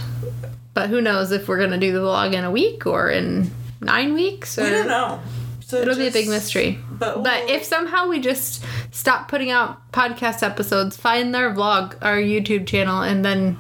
But 0.74 0.90
who 0.90 1.02
knows 1.02 1.32
if 1.32 1.48
we're 1.48 1.60
gonna 1.60 1.78
do 1.80 1.92
the 1.92 2.00
vlog 2.00 2.34
in 2.34 2.44
a 2.46 2.52
week 2.52 2.86
or 2.86 3.10
in 3.10 3.52
nine 3.82 4.14
weeks 4.14 4.58
or 4.58 4.64
We 4.64 4.70
don't 4.70 4.88
know. 4.88 5.20
So 5.66 5.78
it'll 5.78 5.96
be 5.96 6.08
a 6.08 6.12
big 6.12 6.28
mystery. 6.28 6.80
But, 6.92 7.24
But 7.24 7.46
we'll- 7.46 7.56
if 7.56 7.64
somehow 7.64 8.08
we 8.08 8.20
just 8.20 8.64
stop 8.92 9.28
putting 9.28 9.52
out 9.52 9.92
podcast 9.92 10.44
episodes, 10.44 10.98
find 10.98 11.36
our 11.36 11.54
vlog, 11.54 11.96
our 12.02 12.18
YouTube 12.18 12.68
channel, 12.68 13.02
and 13.02 13.24
then 13.26 13.58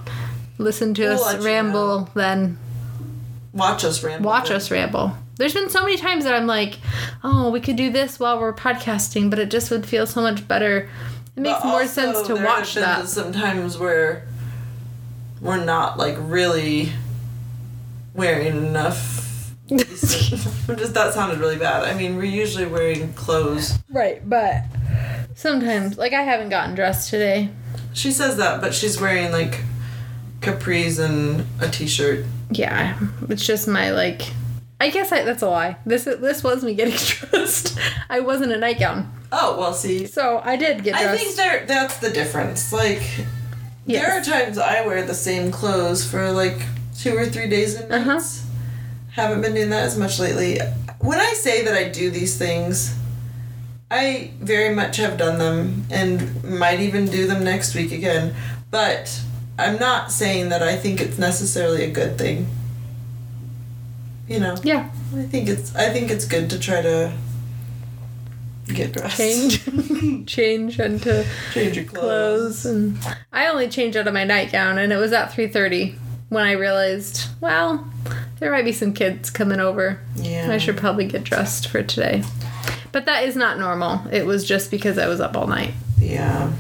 listen 0.58 0.94
to 0.96 1.04
We'll 1.04 1.14
us 1.14 1.26
let 1.26 1.40
you 1.40 1.46
ramble, 1.46 2.10
then 2.14 2.58
watch 3.54 3.84
us 3.84 4.04
ramble, 4.04 4.28
watch 4.28 4.52
us 4.52 4.72
ramble. 4.72 5.16
There's 5.38 5.54
been 5.54 5.70
so 5.70 5.84
many 5.84 5.98
times 5.98 6.24
that 6.26 6.34
I'm 6.34 6.48
like, 6.48 6.78
oh, 7.24 7.50
we 7.50 7.62
could 7.62 7.76
do 7.76 7.90
this 7.92 8.20
while 8.20 8.40
we're 8.40 8.54
podcasting, 8.54 9.30
but 9.30 9.40
it 9.40 9.50
just 9.50 9.72
would 9.72 9.86
feel 9.86 10.06
so 10.06 10.22
much 10.22 10.48
better. 10.48 10.90
It 11.36 11.42
makes 11.42 11.60
But 11.62 11.68
more 11.68 11.88
sense 11.88 12.22
to 12.28 12.36
there 12.36 12.46
watch 12.46 12.76
have 12.76 12.84
been 12.84 12.84
that. 12.84 13.08
Sometimes 13.08 13.78
where 13.78 14.28
we're 15.42 15.64
not 15.64 15.98
like 15.98 16.16
really 16.20 16.92
wearing 18.14 18.58
enough. 18.58 19.56
just 19.72 20.94
that 20.94 21.14
sounded 21.14 21.40
really 21.40 21.58
bad. 21.58 21.84
I 21.84 21.98
mean, 21.98 22.18
we're 22.18 22.26
usually 22.26 22.66
wearing 22.66 23.14
clothes. 23.14 23.80
Right, 23.90 24.28
but 24.28 24.66
sometimes, 25.36 25.98
like, 25.98 26.14
I 26.14 26.24
haven't 26.24 26.50
gotten 26.50 26.76
dressed 26.76 27.10
today. 27.10 27.50
She 27.94 28.12
says 28.12 28.38
that, 28.38 28.62
but 28.62 28.74
she's 28.74 29.00
wearing 29.00 29.32
like 29.32 29.62
capris 30.42 31.00
and 31.00 31.46
a 31.62 31.70
t-shirt. 31.70 32.26
Yeah, 32.52 32.98
it's 33.30 33.46
just 33.46 33.68
my 33.68 33.92
like. 33.92 34.22
I 34.80 34.90
guess 34.90 35.12
I, 35.12 35.24
that's 35.24 35.44
a 35.44 35.50
lie. 35.50 35.78
This 35.86 36.06
this 36.06 36.44
was 36.44 36.64
me 36.64 36.74
getting 36.74 36.96
dressed. 36.98 37.78
I 38.10 38.20
wasn't 38.20 38.52
a 38.52 38.58
nightgown, 38.58 39.12
Oh 39.32 39.58
well, 39.58 39.74
see, 39.74 40.06
so 40.08 40.42
I 40.44 40.56
did 40.58 40.84
get 40.84 40.94
dressed. 40.98 41.08
I 41.08 41.18
think 41.18 41.36
there 41.36 41.66
that's 41.66 41.98
the 41.98 42.10
difference. 42.10 42.74
Like 42.74 43.02
there 43.86 44.12
are 44.12 44.22
times 44.24 44.58
I 44.58 44.86
wear 44.86 45.04
the 45.04 45.14
same 45.14 45.52
clothes 45.52 46.10
for 46.10 46.32
like 46.32 46.62
two 46.98 47.16
or 47.16 47.26
three 47.26 47.48
days 47.48 47.76
and 47.76 47.92
Uh-huh. 47.92 48.22
Haven't 49.12 49.42
been 49.42 49.54
doing 49.54 49.70
that 49.70 49.84
as 49.84 49.98
much 49.98 50.20
lately. 50.20 50.60
When 51.00 51.20
I 51.20 51.34
say 51.34 51.64
that 51.66 51.76
I 51.76 51.90
do 51.90 52.10
these 52.10 52.38
things, 52.38 52.96
I 53.90 54.32
very 54.40 54.74
much 54.74 54.98
have 54.98 55.18
done 55.18 55.38
them 55.38 55.86
and 55.92 56.44
might 56.44 56.80
even 56.80 57.06
do 57.08 57.28
them 57.28 57.44
next 57.44 57.76
week 57.76 57.92
again. 57.92 58.34
But 58.72 59.22
I'm 59.58 59.78
not 59.80 60.12
saying 60.12 60.50
that 60.50 60.64
I 60.64 60.76
think 60.76 61.02
it's 61.02 61.18
necessarily 61.18 61.84
a 61.84 61.92
good 61.92 62.18
thing. 62.18 62.48
You 64.28 64.40
know, 64.40 64.56
yeah, 64.64 64.90
I 65.16 65.24
think 65.24 65.50
it's 65.50 65.76
I 65.76 65.90
think 65.90 66.10
it's 66.10 66.26
good 66.26 66.50
to 66.52 66.60
try 66.60 66.82
to 66.82 67.12
get 68.68 68.94
dressed, 68.94 69.18
change, 69.18 70.26
change 70.26 70.80
into 70.80 71.26
change 71.54 71.76
your 71.76 71.86
clothes, 71.86 72.66
and 72.66 72.98
I 73.34 73.48
only 73.48 73.68
changed 73.68 73.98
out 73.98 74.08
of 74.08 74.14
my 74.14 74.24
nightgown, 74.24 74.78
and 74.78 74.94
it 74.94 74.98
was 74.98 75.12
at 75.12 75.34
three 75.34 75.48
thirty 75.48 75.96
when 76.30 76.46
I 76.46 76.54
realized, 76.54 77.28
well, 77.42 77.86
there 78.40 78.52
might 78.52 78.64
be 78.64 78.72
some 78.72 78.94
kids 78.94 79.30
coming 79.30 79.60
over. 79.60 80.00
Yeah. 80.16 80.50
I 80.50 80.60
should 80.60 80.78
probably 80.78 81.06
get 81.06 81.26
dressed 81.26 81.68
for 81.68 81.84
today. 81.84 82.24
But 82.94 83.06
that 83.06 83.26
is 83.26 83.36
not 83.36 83.60
normal. 83.60 84.08
It 84.12 84.26
was 84.26 84.48
just 84.48 84.72
because 84.72 84.98
I 84.98 85.08
was 85.08 85.20
up 85.20 85.36
all 85.36 85.48
night. 85.48 85.74
Yeah. 85.98 86.54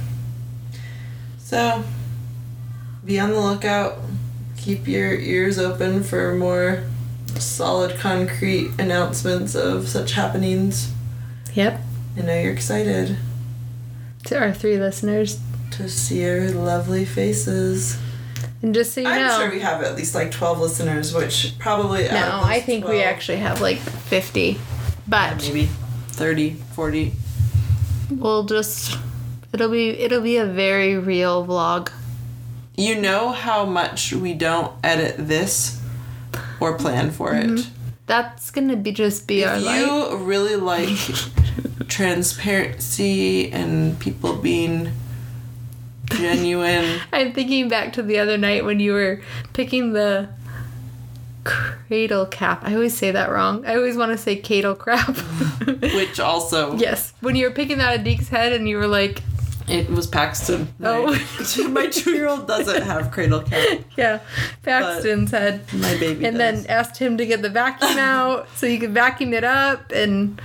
So, 1.39 1.83
be 3.05 3.19
on 3.19 3.31
the 3.31 3.39
lookout. 3.39 3.97
Keep 4.57 4.87
your 4.87 5.13
ears 5.13 5.57
open 5.57 6.03
for 6.03 6.35
more 6.35 6.83
solid, 7.35 7.97
concrete 7.97 8.71
announcements 8.79 9.55
of 9.55 9.87
such 9.89 10.11
happenings. 10.13 10.93
Yep. 11.53 11.81
I 12.17 12.21
know 12.21 12.39
you're 12.39 12.53
excited 12.53 13.17
To 14.25 14.37
our 14.39 14.53
three 14.53 14.77
listeners. 14.77 15.39
to 15.71 15.89
see 15.89 16.21
your 16.21 16.51
lovely 16.51 17.05
faces. 17.05 17.97
And 18.61 18.75
just 18.75 18.93
so 18.93 19.01
you 19.01 19.07
I'm 19.07 19.21
know. 19.27 19.39
sure 19.39 19.49
we 19.49 19.61
have 19.61 19.81
at 19.81 19.95
least 19.95 20.13
like 20.13 20.29
12 20.31 20.59
listeners, 20.59 21.13
which 21.13 21.55
probably. 21.57 22.03
No, 22.03 22.41
I 22.43 22.59
think 22.59 22.87
we 22.87 23.01
actually 23.01 23.37
have 23.39 23.59
like 23.61 23.77
50. 23.79 24.59
But 25.07 25.37
Maybe 25.41 25.65
30, 26.09 26.51
40. 26.75 27.13
we'll 28.11 28.43
just 28.43 28.97
it'll 29.51 29.69
be 29.71 29.89
it'll 29.89 30.21
be 30.21 30.37
a 30.37 30.45
very 30.45 30.97
real 30.97 31.45
vlog. 31.47 31.89
You 32.81 32.99
know 32.99 33.29
how 33.29 33.63
much 33.65 34.11
we 34.11 34.33
don't 34.33 34.73
edit 34.83 35.15
this 35.19 35.79
or 36.59 36.77
plan 36.79 37.11
for 37.11 37.35
it. 37.35 37.45
Mm-hmm. 37.45 37.71
That's 38.07 38.49
going 38.49 38.69
to 38.69 38.75
be 38.75 38.91
just 38.91 39.27
be 39.27 39.45
our 39.45 39.57
If 39.57 39.63
life. 39.63 39.79
you 39.79 40.17
really 40.17 40.55
like 40.55 40.89
transparency 41.87 43.51
and 43.51 43.99
people 43.99 44.35
being 44.35 44.91
genuine, 46.09 46.99
I'm 47.13 47.33
thinking 47.33 47.69
back 47.69 47.93
to 47.93 48.01
the 48.01 48.17
other 48.17 48.35
night 48.35 48.65
when 48.65 48.79
you 48.79 48.93
were 48.93 49.21
picking 49.53 49.93
the 49.93 50.29
cradle 51.43 52.25
cap. 52.25 52.63
I 52.63 52.73
always 52.73 52.97
say 52.97 53.11
that 53.11 53.29
wrong. 53.29 53.63
I 53.65 53.75
always 53.75 53.95
want 53.95 54.11
to 54.11 54.17
say 54.17 54.37
cradle 54.37 54.73
crap. 54.73 55.15
which 55.67 56.19
also 56.19 56.75
yes, 56.77 57.13
when 57.21 57.35
you 57.35 57.47
were 57.47 57.53
picking 57.53 57.77
that 57.77 57.93
at 57.99 58.03
Deke's 58.03 58.29
head 58.29 58.53
and 58.53 58.67
you 58.67 58.77
were 58.77 58.87
like, 58.87 59.21
it 59.67 59.89
was 59.89 60.07
Paxton. 60.07 60.67
Oh. 60.83 61.05
My, 61.57 61.67
my 61.69 61.87
two-year-old 61.87 62.47
doesn't 62.47 62.81
have 62.83 63.11
cradle 63.11 63.41
cap. 63.41 63.79
yeah, 63.97 64.19
Paxton's 64.63 65.31
head. 65.31 65.61
My 65.73 65.97
baby 65.97 66.25
And 66.25 66.37
does. 66.37 66.63
then 66.63 66.65
asked 66.67 66.97
him 66.97 67.17
to 67.17 67.25
get 67.25 67.41
the 67.41 67.49
vacuum 67.49 67.97
out 67.97 68.47
so 68.55 68.65
you 68.65 68.79
could 68.79 68.93
vacuum 68.93 69.33
it 69.33 69.43
up 69.43 69.91
and 69.91 70.41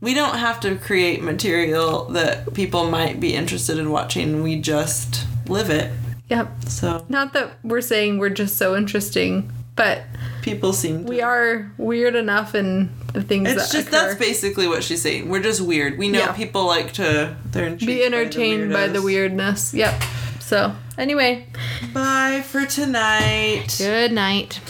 we 0.00 0.14
don't 0.14 0.38
have 0.38 0.58
to 0.60 0.76
create 0.76 1.22
material 1.22 2.06
that 2.06 2.52
people 2.54 2.90
might 2.90 3.20
be 3.20 3.34
interested 3.34 3.78
in 3.78 3.90
watching. 3.90 4.42
We 4.42 4.60
just 4.60 5.26
live 5.48 5.70
it. 5.70 5.92
yep. 6.28 6.50
So 6.66 7.04
Not 7.08 7.32
that 7.34 7.58
we're 7.62 7.80
saying 7.80 8.18
we're 8.18 8.30
just 8.30 8.56
so 8.56 8.74
interesting, 8.76 9.52
but 9.76 10.02
people 10.42 10.72
seem 10.72 11.04
to 11.04 11.08
we 11.10 11.22
are 11.22 11.70
weird 11.78 12.14
enough 12.14 12.54
in 12.54 12.90
the 13.14 13.22
things 13.22 13.44
that 13.48 13.56
It's 13.56 13.68
that 13.70 13.76
just 13.76 13.88
occur. 13.88 13.96
that's 14.08 14.18
basically 14.18 14.68
what 14.68 14.84
she's 14.84 15.00
saying. 15.00 15.28
We're 15.28 15.42
just 15.42 15.60
weird. 15.60 15.96
We 15.98 16.08
know 16.08 16.18
Yeah. 16.18 16.32
people 16.32 16.66
like 16.66 16.92
to 16.94 17.36
be 17.52 18.04
entertained 18.04 18.72
by 18.72 18.88
the, 18.88 18.98
weirdos. 18.98 19.04
weirdness. 19.04 19.74
Yep. 19.74 20.02
So, 20.40 20.74
anyway, 20.98 21.46
Bye 21.94 22.42
for 22.46 22.66
tonight. 22.66 23.76
good 23.78 24.12
night. 24.12 24.60